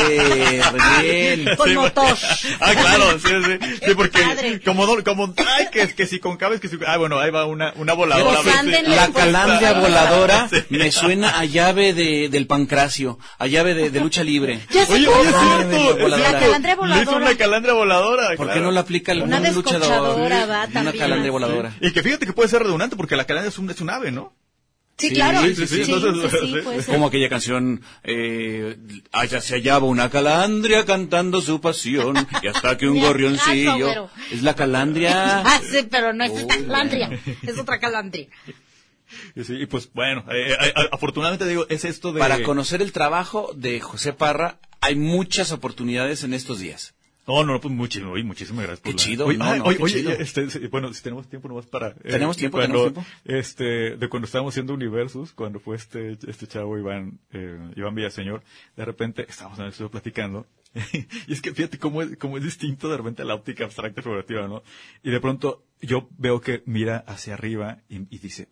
re 0.61 1.01
bien. 1.01 1.55
Con 1.55 1.69
Sí, 1.69 1.75
motor. 1.75 2.17
Ah, 2.59 2.71
claro, 2.73 3.19
sí, 3.19 3.27
sí. 3.45 3.77
Sí, 3.85 3.93
porque 3.95 4.61
como, 4.65 4.85
como, 5.03 5.33
ay, 5.55 5.67
que, 5.71 5.93
que 5.93 6.07
si 6.07 6.19
con 6.19 6.37
cabes, 6.37 6.59
que 6.59 6.67
si, 6.67 6.77
ah, 6.87 6.97
bueno, 6.97 7.19
ahí 7.19 7.31
va 7.31 7.45
una, 7.45 7.73
una 7.75 7.93
voladora. 7.93 8.39
Pues 8.43 8.87
La 8.87 9.09
calandria 9.11 9.73
voladora 9.73 10.49
Sí. 10.53 10.63
me 10.69 10.91
suena 10.91 11.39
a 11.39 11.45
llave 11.45 11.93
de, 11.93 12.29
del 12.29 12.47
pancracio, 12.47 13.19
a 13.37 13.47
llave 13.47 13.73
de, 13.73 13.89
de 13.89 13.99
lucha 13.99 14.23
libre. 14.23 14.59
Ya 14.71 14.85
Oye, 14.89 15.07
oye, 15.07 15.29
es 15.29 15.35
cierto. 15.35 16.07
La 16.07 16.17
es 16.17 16.33
calandria 16.39 16.75
voladora. 16.75 17.17
una 17.17 17.35
calandria 17.37 17.73
voladora. 17.73 18.29
¿Por 18.35 18.51
qué 18.53 18.59
no 18.59 18.71
la 18.71 18.81
aplica 18.81 19.11
algún 19.11 19.27
Una 19.29 19.39
luchador? 19.39 19.63
descochadora, 19.65 20.45
va, 20.45 20.67
Una 20.81 20.91
calandria 20.93 21.31
voladora. 21.31 21.73
Y 21.81 21.91
que 21.91 22.03
fíjate 22.03 22.25
que 22.25 22.33
puede 22.33 22.49
ser 22.49 22.63
redundante 22.63 22.95
porque 22.95 23.15
la 23.15 23.25
calandria 23.25 23.49
es 23.49 23.57
un, 23.57 23.69
es 23.69 23.81
un 23.81 23.89
ave, 23.89 24.11
¿no? 24.11 24.33
Sí, 24.97 25.09
Sí, 25.09 25.15
claro. 25.15 25.41
como 26.85 27.07
aquella 27.07 27.27
canción, 27.27 27.81
eh, 28.03 28.77
allá 29.11 29.41
se 29.41 29.55
hallaba 29.55 29.87
una 29.87 30.09
calandria 30.09 30.85
cantando 30.85 31.41
su 31.41 31.59
pasión, 31.59 32.15
y 32.41 32.47
hasta 32.47 32.77
que 32.77 32.87
un 32.87 32.99
gorrioncillo, 33.01 33.87
pero- 33.87 34.09
es 34.31 34.43
la 34.43 34.55
calandria. 34.55 35.39
Ah, 35.45 35.61
sí, 35.69 35.87
pero 35.89 36.13
no 36.13 36.23
es 36.23 36.31
esta 36.33 36.55
Oh, 36.55 36.61
calandria, 36.67 37.09
es 37.41 37.57
otra 37.57 37.79
calandria. 37.79 38.27
Y, 39.35 39.43
sí, 39.43 39.55
y 39.61 39.65
pues 39.65 39.89
bueno, 39.93 40.23
eh, 40.31 40.53
eh, 40.53 40.73
afortunadamente 40.91 41.47
digo, 41.47 41.65
es 41.69 41.85
esto 41.85 42.13
de... 42.13 42.19
Para 42.19 42.43
conocer 42.43 42.81
el 42.81 42.91
trabajo 42.91 43.51
de 43.55 43.79
José 43.79 44.13
Parra, 44.13 44.59
hay 44.79 44.95
muchas 44.95 45.51
oportunidades 45.51 46.23
en 46.23 46.33
estos 46.33 46.59
días. 46.59 46.93
No, 47.25 47.43
no, 47.45 47.61
pues 47.61 47.73
muchísimo, 47.73 48.11
oye, 48.11 48.23
muchísimas 48.23 48.63
gracias. 48.65 48.81
por 48.81 48.91
Qué 48.91 48.97
la- 48.97 49.03
chido, 49.03 49.25
Oye, 49.27 49.37
no, 49.37 49.55
no, 49.55 49.63
oye, 49.63 49.77
qué 49.77 49.83
oye, 49.83 49.93
chido. 50.01 50.11
este, 50.11 50.67
bueno, 50.67 50.93
si 50.93 51.01
tenemos 51.01 51.27
tiempo 51.29 51.47
nomás 51.47 51.65
para... 51.67 51.89
eh, 51.89 51.95
Tenemos 52.03 52.35
tiempo, 52.35 52.57
cuando, 52.57 52.85
tenemos 52.91 53.05
tiempo. 53.05 53.39
Este, 53.39 53.95
de 53.95 54.09
cuando 54.09 54.25
estábamos 54.25 54.53
haciendo 54.53 54.73
Universus, 54.73 55.31
cuando 55.31 55.59
fue 55.59 55.77
este, 55.77 56.17
este 56.27 56.47
chavo 56.47 56.77
Iván, 56.77 57.19
eh, 57.31 57.57
Iván 57.77 57.95
Villaseñor, 57.95 58.43
de 58.75 58.85
repente 58.85 59.25
estábamos 59.29 59.57
en 59.59 59.65
el 59.65 59.71
estudio 59.71 59.89
platicando, 59.91 60.45
y 61.27 61.31
es 61.33 61.41
que 61.41 61.53
fíjate 61.53 61.77
cómo 61.79 62.01
es, 62.01 62.17
cómo 62.17 62.37
es 62.37 62.43
distinto 62.43 62.89
de 62.89 62.97
repente 62.97 63.23
la 63.23 63.35
óptica 63.35 63.63
abstracta 63.63 64.01
y 64.01 64.03
figurativa, 64.03 64.47
¿no? 64.47 64.63
Y 65.03 65.11
de 65.11 65.19
pronto 65.21 65.63
yo 65.81 66.09
veo 66.17 66.41
que 66.41 66.63
mira 66.65 66.97
hacia 67.07 67.35
arriba 67.35 67.77
y, 67.89 67.97
y 68.13 68.19
dice, 68.19 68.49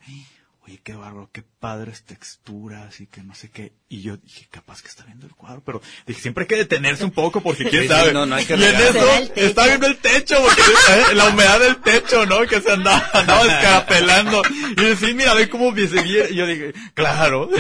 oye, 0.68 0.80
qué 0.84 0.93
bárbaro, 0.93 1.30
qué 1.34 1.43
padres 1.59 2.03
texturas 2.03 2.99
y 3.01 3.07
que 3.07 3.24
no 3.24 3.34
sé 3.36 3.49
qué. 3.49 3.74
Y 3.89 4.01
yo 4.03 4.18
dije, 4.18 4.47
capaz 4.51 4.82
que 4.82 4.88
está 4.88 5.03
viendo 5.05 5.26
el 5.26 5.34
cuadro, 5.34 5.62
pero 5.66 5.82
dije, 6.05 6.22
siempre 6.22 6.43
hay 6.43 6.47
que 6.47 6.55
detenerse 6.55 7.03
un 7.03 7.12
poco 7.12 7.41
porque 7.41 7.64
quién 7.66 7.84
Sí, 7.84 7.88
sí, 7.88 7.93
sabe. 7.93 8.14
no, 8.14 8.26
no 8.26 8.36
hay 8.36 8.45
que 8.45 8.55
y 8.55 8.64
en 8.64 8.76
eso 8.76 9.07
está 9.36 9.66
viendo 9.68 9.88
el 9.88 9.97
techo, 9.97 10.38
porque 10.41 10.62
eh, 10.62 11.16
la 11.16 11.30
humedad 11.30 11.59
del 11.59 11.78
techo, 11.82 12.26
¿no? 12.26 12.41
Que 12.47 12.62
se 12.62 12.72
andaba, 12.72 13.09
andaba 13.14 13.41
escarapelando. 13.47 14.41
Y 14.78 14.82
yo, 14.82 14.95
sí, 14.95 15.14
mira, 15.14 15.34
ve 15.34 15.49
cómo 15.49 15.76
se 15.76 16.01
viera. 16.01 16.30
Y 16.30 16.36
yo 16.36 16.45
dije, 16.47 16.74
claro. 16.93 17.49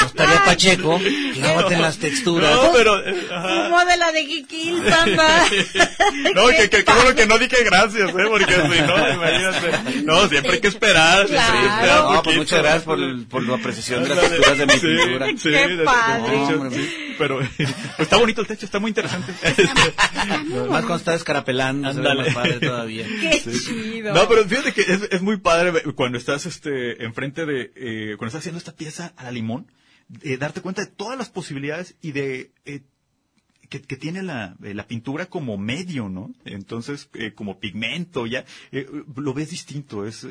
No 0.00 0.06
estaría 0.06 0.44
Pacheco, 0.44 1.00
clávate 1.34 1.74
en 1.74 1.82
las 1.82 1.98
texturas. 1.98 2.54
No, 2.54 2.72
pero, 2.72 2.98
eh, 3.06 3.26
ajá. 3.32 3.68
Como 3.70 3.84
de 3.84 3.96
la 3.96 4.12
de 4.12 4.26
Kikil, 4.26 4.82
papá. 4.82 5.44
No, 6.34 6.48
que, 6.48 6.68
que, 6.70 6.82
bueno 6.82 7.14
que 7.14 7.26
no 7.26 7.38
dije 7.38 7.56
gracias, 7.64 8.10
¿eh? 8.10 8.24
Porque 8.28 8.52
si 8.54 8.82
no, 8.82 9.12
imagínate. 9.12 10.02
No, 10.04 10.28
siempre 10.28 10.52
hay 10.54 10.60
que 10.60 10.68
esperar. 10.68 11.26
siempre 11.26 11.38
hay 11.38 11.60
que 11.62 11.66
Claro. 11.66 11.76
esperar 11.76 12.12
No, 12.14 12.22
pues 12.22 12.36
muchas 12.36 12.58
gracias 12.62 12.82
por, 12.84 12.98
el- 12.98 13.26
por 13.26 13.42
la 13.46 13.56
apreciación 13.56 14.02
de 14.04 14.08
las 14.14 14.20
texturas 14.30 14.58
de 14.58 14.66
mi 14.66 14.72
Sí, 14.74 14.80
pintura. 14.80 15.26
sí, 15.28 15.50
Qué 15.50 15.82
padre. 15.84 16.36
Hombre. 16.36 16.70
sí, 16.78 17.14
pero 17.18 17.38
pues, 17.56 17.68
está 17.98 18.16
bonito 18.16 18.40
el 18.42 18.46
techo, 18.46 18.66
está 18.66 18.78
muy 18.78 18.90
interesante. 18.90 19.32
Más 20.68 20.80
cuando 20.84 20.96
está 20.96 21.12
descarapelando, 21.12 21.92
se 21.92 22.00
ve 22.00 22.14
más 22.14 22.34
padre 22.34 22.60
todavía. 22.60 23.06
Qué 23.06 23.42
chido. 23.42 24.12
No, 24.14 24.28
pero 24.28 24.44
fíjate 24.44 24.72
que 24.72 24.82
es, 24.82 25.08
es 25.10 25.22
muy 25.22 25.36
padre 25.38 25.72
cuando 25.94 26.18
estás 26.18 26.46
este 26.46 27.04
enfrente 27.04 27.46
de 27.46 27.72
eh, 27.76 28.14
cuando 28.16 28.26
estás 28.28 28.40
haciendo 28.40 28.58
esta 28.58 28.72
pieza 28.72 29.12
a 29.16 29.24
la 29.24 29.30
limón, 29.30 29.66
eh, 30.22 30.36
darte 30.36 30.60
cuenta 30.60 30.84
de 30.84 30.90
todas 30.90 31.18
las 31.18 31.30
posibilidades 31.30 31.96
y 32.00 32.12
de 32.12 32.52
eh, 32.64 32.82
que, 33.68 33.82
que 33.82 33.96
tiene 33.96 34.22
la, 34.22 34.56
eh, 34.62 34.74
la 34.74 34.86
pintura 34.86 35.26
como 35.26 35.58
medio, 35.58 36.08
¿no? 36.08 36.32
Entonces, 36.44 37.08
eh, 37.14 37.32
como 37.34 37.58
pigmento, 37.58 38.26
ya, 38.26 38.44
eh, 38.72 38.86
lo 39.14 39.34
ves 39.34 39.50
distinto, 39.50 40.06
es, 40.06 40.26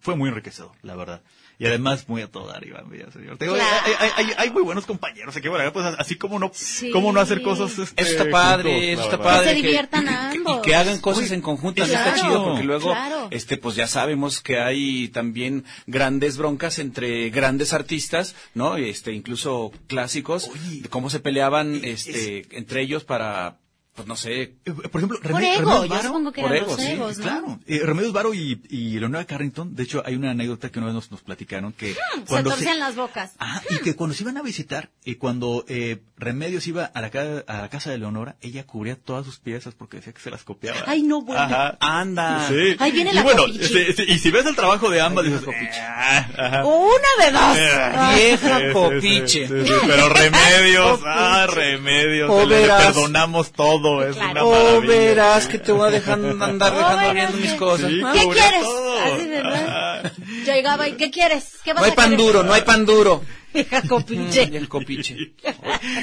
fue 0.00 0.16
muy 0.16 0.28
enriquecedor, 0.28 0.72
la 0.82 0.96
verdad. 0.96 1.22
Y 1.58 1.64
además 1.66 2.06
muy 2.08 2.20
a 2.20 2.26
todo 2.26 2.48
dar, 2.48 2.66
Iván 2.66 2.90
Villaseñor. 2.90 3.38
Te 3.38 3.46
digo, 3.46 3.56
Claro. 3.56 3.76
hay, 3.86 3.92
hay- 3.98 4.10
hay- 4.26 4.34
hay 4.36 4.50
muy 4.50 4.62
buenos 4.62 4.84
compañeros 4.84 5.34
aquí, 5.36 5.48
bueno, 5.48 5.72
pues 5.72 5.86
así 5.98 6.16
como 6.16 6.38
no, 6.38 6.50
Sí. 6.54 6.90
cómo 6.90 7.12
no 7.12 7.20
hacer 7.20 7.40
cosas. 7.40 7.78
Este, 7.78 8.02
Eso 8.02 8.10
está 8.12 8.30
padre, 8.30 8.72
juntos, 8.72 8.90
eso 8.92 9.02
está 9.04 9.18
padre. 9.22 9.46
Que 9.54 9.60
se 9.60 9.66
diviertan 9.66 10.08
ambos. 10.08 10.58
Y 10.58 10.62
que 10.62 10.74
hagan 10.74 11.00
cosas 11.00 11.30
en 11.32 11.40
conjunto, 11.40 11.82
así 11.82 11.92
está 11.94 12.12
Claro, 12.12 12.28
chido, 12.28 12.44
porque 12.44 12.64
luego, 12.64 12.90
claro. 12.90 13.28
este, 13.30 13.56
pues 13.56 13.74
ya 13.74 13.86
sabemos 13.86 14.40
que 14.42 14.58
hay 14.60 15.08
también 15.08 15.64
grandes 15.86 16.36
broncas 16.36 16.78
entre 16.78 17.30
grandes 17.30 17.72
artistas, 17.72 18.34
¿no? 18.52 18.76
Este, 18.76 19.12
incluso 19.12 19.72
clásicos, 19.86 20.50
de 20.82 20.88
cómo 20.90 21.08
se 21.08 21.20
peleaban, 21.20 21.80
este, 21.84 22.46
entre 22.50 22.82
ellos 22.82 23.04
para, 23.04 23.56
pues 23.96 24.06
no 24.06 24.14
sé, 24.14 24.42
Eh, 24.42 24.72
Por 24.90 25.00
ejemplo, 25.00 25.18
Por 25.20 25.32
Reme- 25.32 25.56
ego, 25.58 25.70
Remedios 25.70 25.82
yo 25.82 25.88
Varo- 25.88 26.02
supongo 26.08 26.32
que 26.32 26.42
por 26.42 26.50
eran 26.52 26.62
ego, 26.64 26.72
los 26.76 26.80
sí, 26.84 26.92
egos, 26.92 27.18
¿no? 27.18 27.22
Claro, 27.24 27.58
eh, 27.66 27.80
Remedios 27.82 28.12
Varo 28.12 28.34
y, 28.34 28.60
y 28.68 28.98
Leonora 29.00 29.24
Carrington, 29.24 29.74
de 29.74 29.82
hecho 29.82 30.02
hay 30.06 30.14
una 30.14 30.30
anécdota 30.30 30.70
que 30.70 30.78
una 30.78 30.86
vez 30.86 30.94
nos, 30.94 31.10
nos 31.10 31.22
platicaron 31.22 31.72
que 31.72 31.94
Se 31.94 31.98
cuando 32.28 32.50
torcían 32.50 32.78
las 32.78 32.94
bocas. 32.94 33.32
Ajá, 33.38 33.62
y 33.70 33.78
que 33.78 33.96
cuando 33.96 34.14
se 34.14 34.22
iban 34.22 34.36
a 34.36 34.42
visitar, 34.42 34.90
y 35.04 35.16
cuando 35.16 35.64
eh, 35.68 35.98
Remedios 36.18 36.66
iba 36.66 36.84
a 36.84 37.00
la, 37.00 37.10
ca- 37.10 37.44
a 37.46 37.62
la 37.62 37.68
casa 37.68 37.90
de 37.90 37.98
Leonora, 37.98 38.36
ella 38.40 38.64
cubría 38.64 38.96
todas 38.96 39.24
sus 39.26 39.38
piezas 39.38 39.74
porque 39.74 39.96
decía 39.98 40.12
que 40.12 40.20
se 40.20 40.30
las 40.30 40.44
copiaba. 40.44 40.78
Ay, 40.86 41.02
no, 41.02 41.22
bueno. 41.22 41.42
Ajá. 41.42 41.76
anda. 41.80 42.46
Sí. 42.48 42.76
Ahí 42.78 42.92
viene 42.92 43.10
y 43.10 43.14
la 43.14 43.22
bueno, 43.22 43.46
este, 43.46 43.90
este, 43.90 44.04
y 44.04 44.18
si 44.18 44.30
ves 44.30 44.46
el 44.46 44.54
trabajo 44.56 44.90
de 44.90 45.00
ambas, 45.00 45.24
dices. 45.24 45.42
"Ah, 45.80 46.28
ajá". 46.38 46.64
Una 46.64 47.24
de 47.24 47.30
dos. 47.32 48.16
Vieja 48.16 48.58
Sí, 48.58 48.64
sí, 48.66 48.72
copiche. 48.72 49.48
sí, 49.48 49.72
pero 49.86 50.08
remedios, 50.08 51.00
ah, 51.04 51.46
remedios, 51.48 52.30
se 52.40 52.46
le 52.46 52.66
perdonamos 52.66 53.52
todo, 53.52 53.85
es 54.02 54.16
una 54.16 54.44
Oh, 54.44 54.80
verás 54.80 55.46
que 55.48 55.58
te 55.58 55.72
voy 55.72 55.88
a 55.88 55.90
dejar 55.90 56.14
andar 56.14 56.72
Oh, 56.72 56.76
dejando 56.76 56.96
verás 56.98 57.14
viendo 57.14 57.36
mis 57.38 57.52
cosas. 57.54 57.90
Sí. 57.90 58.00
¿Qué 58.12 58.28
quieres? 58.28 58.66
Así, 59.04 59.26
¿verdad? 59.28 59.68
Ajá. 59.68 60.12
Llegaba 60.44 60.88
y, 60.88 60.92
¿qué 60.92 61.10
quieres? 61.10 61.44
¿Qué 61.64 61.72
vas 61.72 61.80
No 61.82 61.86
hay 61.86 61.92
a 61.92 61.94
pan 61.94 62.10
querer? 62.10 62.18
duro, 62.26 62.42
no 62.42 62.52
hay 62.52 62.62
pan 62.62 62.84
duro. 62.86 63.22
Vieja 63.56 63.80
Mm, 63.82 63.88
copiche. 63.88 64.42
el 64.52 64.68
copiche. 64.68 65.32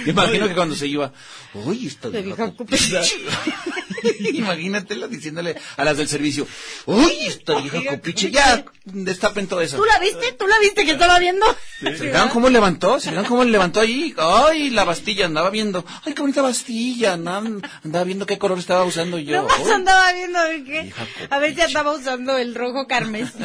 Imagino 0.05 0.47
que 0.47 0.55
cuando 0.55 0.75
se 0.75 0.87
iba, 0.87 1.11
uy, 1.53 1.87
esta 1.87 2.09
vieja 2.09 2.25
vieja 2.25 2.53
copiche. 2.55 2.99
Imagínatela 4.33 5.07
diciéndole 5.07 5.55
a 5.77 5.85
las 5.85 5.97
del 5.97 6.07
servicio, 6.07 6.47
uy, 6.87 7.11
esta 7.27 7.59
vieja 7.59 7.79
copiche, 7.95 8.31
ya, 8.31 8.65
destapen 8.85 9.47
todo 9.47 9.61
eso. 9.61 9.77
¿Tú 9.77 9.85
la 9.85 9.99
viste? 9.99 10.33
¿Tú 10.33 10.47
la 10.47 10.59
viste 10.59 10.83
que 10.85 10.91
estaba 10.91 11.19
viendo? 11.19 11.45
¿Se 11.79 11.93
fijaron 11.93 12.29
cómo 12.29 12.49
levantó? 12.49 12.99
¿Se 12.99 13.09
fijaron 13.09 13.29
cómo 13.29 13.43
le 13.43 13.51
levantó 13.51 13.79
ahí? 13.81 14.13
Ay, 14.17 14.69
la 14.71 14.83
bastilla, 14.83 15.25
andaba 15.25 15.49
viendo. 15.49 15.85
Ay, 16.05 16.13
qué 16.13 16.21
bonita 16.21 16.41
bastilla. 16.41 17.13
Andaba, 17.13 17.47
andaba 17.83 18.03
viendo 18.03 18.25
qué 18.25 18.37
color 18.37 18.59
estaba 18.59 18.83
usando 18.83 19.19
yo. 19.19 19.37
Nomás 19.37 19.59
Uy. 19.59 19.71
andaba 19.71 20.11
viendo 20.13 20.43
de 20.43 20.63
qué. 20.63 20.81
Vieja. 20.83 21.07
A 21.29 21.39
ver 21.39 21.55
si 21.55 21.61
andaba 21.61 21.93
usando 21.93 22.37
el 22.37 22.55
rojo 22.55 22.87
carmesí. 22.87 23.33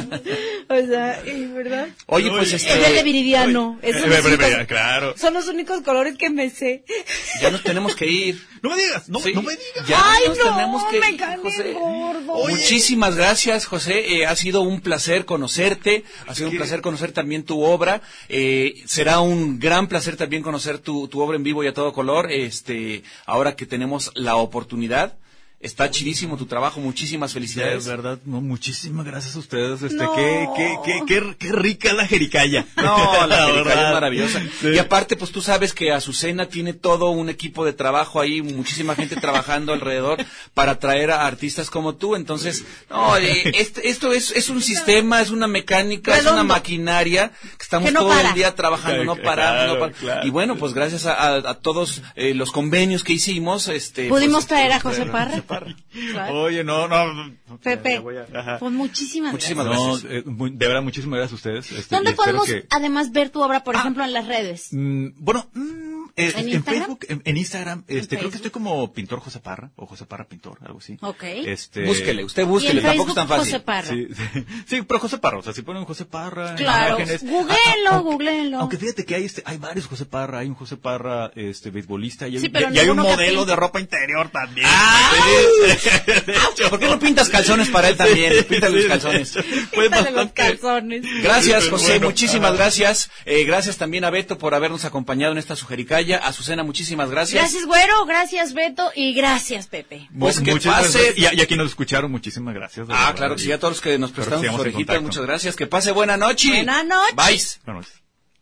O 0.70 0.86
sea, 0.86 1.22
¿y 1.26 1.46
¿verdad? 1.46 1.88
Oye, 2.06 2.28
pues 2.30 2.48
Oye. 2.48 2.56
Es 2.56 2.66
el 2.66 2.80
de 2.80 2.86
este, 2.88 3.02
viridiano. 3.02 3.78
Eh, 3.82 3.92
Esos 3.98 4.10
eh, 4.10 4.22
son, 4.22 4.32
eh, 4.32 4.36
los 4.36 4.38
únicos, 4.46 4.62
eh, 4.62 4.66
claro. 4.66 5.14
son 5.16 5.34
los 5.34 5.48
únicos 5.48 5.80
colores 5.82 6.16
que 6.16 6.30
me 6.30 6.50
sé. 6.50 6.84
ya 7.40 7.50
nos 7.50 7.62
tenemos 7.62 7.94
que 7.94 8.06
ir. 8.06 8.48
No 8.60 8.70
me 8.70 8.76
digas, 8.82 9.08
no, 9.08 9.20
Sí, 9.20 9.32
no 9.34 9.42
me 9.42 9.52
digas. 9.52 9.86
Ya 9.86 10.02
Ay, 10.04 10.28
nos 10.28 10.38
no, 10.38 10.56
tenemos 10.56 10.84
que 10.90 10.98
me 10.98 11.10
ir, 11.10 11.16
gané 11.16 11.42
José. 11.42 11.72
gordo. 11.74 12.32
Oye. 12.32 12.56
Muchísimas 12.56 13.14
gracias, 13.14 13.66
José. 13.66 14.16
Eh, 14.16 14.26
ha 14.26 14.34
sido 14.34 14.62
un 14.62 14.80
placer 14.80 15.24
conocerte. 15.26 16.02
Ha 16.26 16.34
sido 16.34 16.50
un 16.50 16.56
placer 16.56 16.80
conocer 16.80 17.12
también 17.12 17.44
tu 17.44 17.62
obra. 17.62 18.02
Eh, 18.28 18.82
será 18.84 19.20
un 19.20 19.60
gran 19.60 19.86
placer 19.86 20.16
también 20.16 20.42
conocer 20.42 20.78
tu, 20.78 21.06
tu 21.06 21.20
obra 21.20 21.36
en 21.36 21.44
vivo 21.44 21.62
y 21.62 21.68
a 21.68 21.72
todo 21.72 21.92
color. 21.92 22.32
Este, 22.32 23.04
ahora 23.26 23.54
que 23.54 23.64
tenemos 23.64 24.10
la 24.16 24.34
oportunidad. 24.34 25.16
Está 25.60 25.90
chidísimo 25.90 26.36
tu 26.36 26.46
trabajo. 26.46 26.78
Muchísimas 26.78 27.30
De 27.30 27.34
felicidades. 27.34 27.84
verdad, 27.86 28.20
no, 28.24 28.40
muchísimas 28.40 29.04
gracias 29.04 29.34
a 29.34 29.40
ustedes. 29.40 29.82
Este, 29.82 30.04
No. 30.04 30.14
qué, 30.14 30.48
qué, 30.56 30.76
qué, 30.84 31.00
qué, 31.06 31.36
qué 31.36 31.52
rica 31.52 31.92
la 31.94 32.06
jericaya. 32.06 32.64
No, 32.76 33.26
la 33.26 33.36
jericaya 33.46 33.62
verdad. 33.64 33.86
es 33.88 33.92
maravillosa. 33.94 34.42
Sí. 34.60 34.68
Y 34.68 34.78
aparte, 34.78 35.16
pues 35.16 35.32
tú 35.32 35.42
sabes 35.42 35.72
que 35.74 35.90
Azucena 35.90 36.46
tiene 36.46 36.74
todo 36.74 37.10
un 37.10 37.28
equipo 37.28 37.64
de 37.64 37.72
trabajo 37.72 38.20
ahí, 38.20 38.40
muchísima 38.40 38.94
gente 38.94 39.16
trabajando 39.20 39.72
alrededor 39.72 40.24
para 40.54 40.78
traer 40.78 41.10
a 41.10 41.26
artistas 41.26 41.70
como 41.70 41.96
tú. 41.96 42.14
Entonces, 42.14 42.64
no, 42.88 43.16
eh, 43.16 43.50
este- 43.56 43.88
esto 43.88 44.12
es, 44.12 44.30
es 44.30 44.50
un 44.50 44.62
sistema, 44.62 45.20
es 45.20 45.30
una 45.30 45.48
mecánica, 45.48 46.16
es 46.16 46.22
una 46.26 46.44
maquinaria 46.44 47.32
que 47.56 47.62
estamos 47.64 47.88
Que 47.88 47.92
no 47.94 48.00
todo 48.02 48.10
para. 48.10 48.28
el 48.28 48.34
día 48.36 48.54
trabajando, 48.54 49.02
no 49.02 49.16
Claro, 49.16 49.42
no 49.42 49.74
claro, 49.74 49.80
par- 49.80 49.92
claro. 49.92 50.26
Y 50.26 50.30
bueno, 50.30 50.54
pues 50.54 50.72
gracias 50.72 51.04
a, 51.06 51.14
a- 51.14 51.50
a 51.50 51.54
todos 51.54 52.02
eh, 52.14 52.32
los 52.34 52.52
convenios 52.52 53.02
que 53.02 53.14
hicimos, 53.14 53.66
este, 53.66 54.08
¿Pudimos 54.08 54.44
pues, 54.44 54.46
traer 54.46 54.70
a 54.70 54.76
este, 54.76 54.88
José 54.88 55.06
Parra? 55.06 55.42
Claro. 56.12 56.40
Oye, 56.42 56.62
no, 56.64 56.86
no. 56.86 57.34
Pepe, 57.62 57.96
a- 58.34 58.58
pues 58.58 58.72
muchísimas, 58.72 59.32
Muchísimas 59.32 59.66
gracias. 59.66 60.04
No, 60.04 60.10
eh, 60.10 60.22
muy- 60.26 60.50
de 60.50 60.66
verdad, 60.66 60.82
muchísimas 60.82 61.18
gracias 61.18 61.32
a 61.32 61.36
ustedes. 61.36 61.72
Este, 61.72 61.94
¿Dónde 61.96 62.12
podemos 62.12 62.46
que- 62.46 62.66
además 62.70 63.10
ver 63.12 63.30
tu 63.30 63.42
obra, 63.42 63.64
por 63.64 63.74
ejemplo, 63.74 64.04
en 64.04 64.12
las 64.12 64.26
redes? 64.26 64.68
Mm, 64.72 65.08
bueno, 65.18 65.48
mm, 65.54 65.97
eh, 66.16 66.32
¿En 66.34 66.40
en, 66.40 66.48
Instagram? 66.48 66.64
Facebook, 66.64 67.06
en, 67.08 67.22
en 67.24 67.36
Instagram, 67.36 67.78
este, 67.86 67.90
creo 67.92 68.08
Facebook? 68.08 68.30
que 68.30 68.36
estoy 68.36 68.50
como 68.50 68.92
pintor 68.92 69.20
José 69.20 69.40
Parra, 69.40 69.70
o 69.76 69.86
José 69.86 70.06
Parra 70.06 70.24
pintor, 70.26 70.58
algo 70.64 70.78
así. 70.78 70.96
Ok. 71.00 71.22
Este, 71.24 71.84
Búsquele, 71.84 72.24
usted 72.24 72.44
búsquele, 72.46 72.80
tampoco 72.82 73.06
Facebook, 73.06 73.08
es 73.08 73.14
tan 73.14 73.28
fácil. 73.28 73.52
José 73.52 73.60
Parra. 73.60 73.88
Sí, 73.88 74.08
sí, 74.14 74.44
sí, 74.66 74.82
pero 74.82 75.00
José 75.00 75.18
Parra, 75.18 75.38
o 75.38 75.42
sea, 75.42 75.52
si 75.52 75.62
ponen 75.62 75.84
José 75.84 76.04
Parra, 76.04 76.54
Claro, 76.56 76.96
imágenes. 76.96 77.22
googleenlo, 77.22 77.56
Ah, 77.90 77.94
aunque- 77.94 78.10
googleenlo. 78.12 78.58
Aunque 78.60 78.76
fíjate 78.78 79.04
que 79.04 79.14
hay 79.14 79.24
este, 79.24 79.42
hay 79.44 79.56
varios 79.58 79.86
José 79.86 80.04
Parra, 80.06 80.38
hay 80.40 80.48
un 80.48 80.54
José 80.54 80.76
Parra, 80.76 81.30
este, 81.34 81.70
beisbolista, 81.70 82.28
y 82.28 82.34
hay, 82.36 82.40
Sí, 82.40 82.48
pero 82.48 82.72
y 82.72 82.78
hay 82.78 82.88
un 82.88 82.98
modelo 82.98 83.44
de 83.44 83.56
ropa 83.56 83.80
interior 83.80 84.28
también. 84.30 84.66
¡Ah! 84.70 85.10
¿Por 86.70 86.78
qué 86.78 86.86
no 86.86 86.98
pintas 86.98 87.28
calzones 87.28 87.68
para 87.68 87.88
él 87.88 87.96
también? 87.96 88.44
Píntale 88.44 88.76
los 88.78 88.86
calzones. 88.86 89.34
Pues 89.74 89.88
Quítale 89.88 90.10
los 90.10 90.32
calzones. 90.32 91.02
Gracias, 91.22 91.64
Sí, 91.64 91.70
José, 91.70 91.92
bueno, 91.92 92.06
muchísimas 92.08 92.50
ajá. 92.50 92.56
gracias. 92.56 93.10
Eh, 93.24 93.44
gracias 93.44 93.76
también 93.78 94.04
a 94.04 94.10
Beto 94.10 94.38
por 94.38 94.54
habernos 94.54 94.84
acompañado 94.84 95.32
en 95.32 95.38
esta 95.38 95.56
sujericaya. 96.02 96.26
Azucena, 96.28 96.62
muchísimas 96.62 97.10
gracias. 97.10 97.40
Gracias, 97.42 97.66
Güero, 97.66 98.04
gracias, 98.06 98.52
Beto, 98.54 98.90
y 98.94 99.12
gracias, 99.14 99.66
Pepe. 99.66 100.08
Pues 100.18 100.40
que 100.40 100.52
Muchísimas 100.52 100.82
pase. 100.86 100.98
gracias. 100.98 101.18
Y, 101.18 101.26
a- 101.26 101.34
y 101.34 101.40
a 101.40 101.46
quienes 101.46 101.64
nos 101.64 101.72
escucharon, 101.72 102.10
muchísimas 102.10 102.54
gracias. 102.54 102.86
Ah, 102.90 102.92
verdad. 103.06 103.16
claro 103.16 103.36
que 103.36 103.42
sí, 103.42 103.52
a 103.52 103.58
todos 103.58 103.74
los 103.74 103.80
que 103.80 103.98
nos 103.98 104.12
prestaron 104.12 104.44
sus 104.44 104.54
orejitas, 104.60 105.02
muchas 105.02 105.22
gracias. 105.24 105.56
Que 105.56 105.66
pase 105.66 105.92
buena 105.92 106.16
noche. 106.16 106.48
Buena 106.48 106.82
noche. 106.82 107.14
Bye. 107.14 107.40
Buenas 107.64 107.86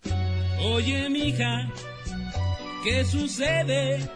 noches. 0.04 0.61
Oye, 0.61 1.09
mija, 1.11 1.70
¿qué 2.84 3.04
sucede? 3.04 4.09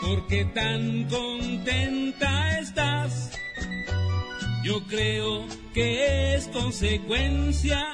¿Por 0.00 0.26
qué 0.26 0.44
tan 0.46 1.04
contenta 1.08 2.58
estás? 2.58 3.30
Yo 4.64 4.82
creo 4.86 5.46
que 5.74 6.34
es 6.34 6.46
consecuencia 6.48 7.84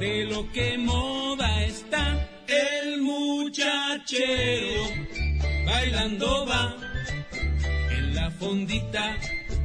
de 0.00 0.24
lo 0.26 0.50
que 0.52 0.78
moda 0.78 1.64
está. 1.64 2.28
El 2.48 3.02
muchachero 3.02 4.84
bailando 5.66 6.46
va 6.46 6.74
en 7.90 8.14
la 8.14 8.30
fondita. 8.30 9.16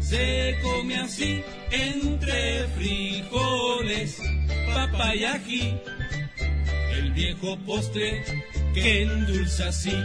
Se 0.02 0.58
come 0.62 0.98
así 0.98 1.42
entre 1.72 2.68
frijoles, 2.76 4.20
papaya 4.74 5.36
ají 5.36 5.80
el 6.92 7.14
viejo 7.14 7.58
postre 7.66 8.24
que 8.74 9.04
endulza 9.04 9.70
así 9.70 9.96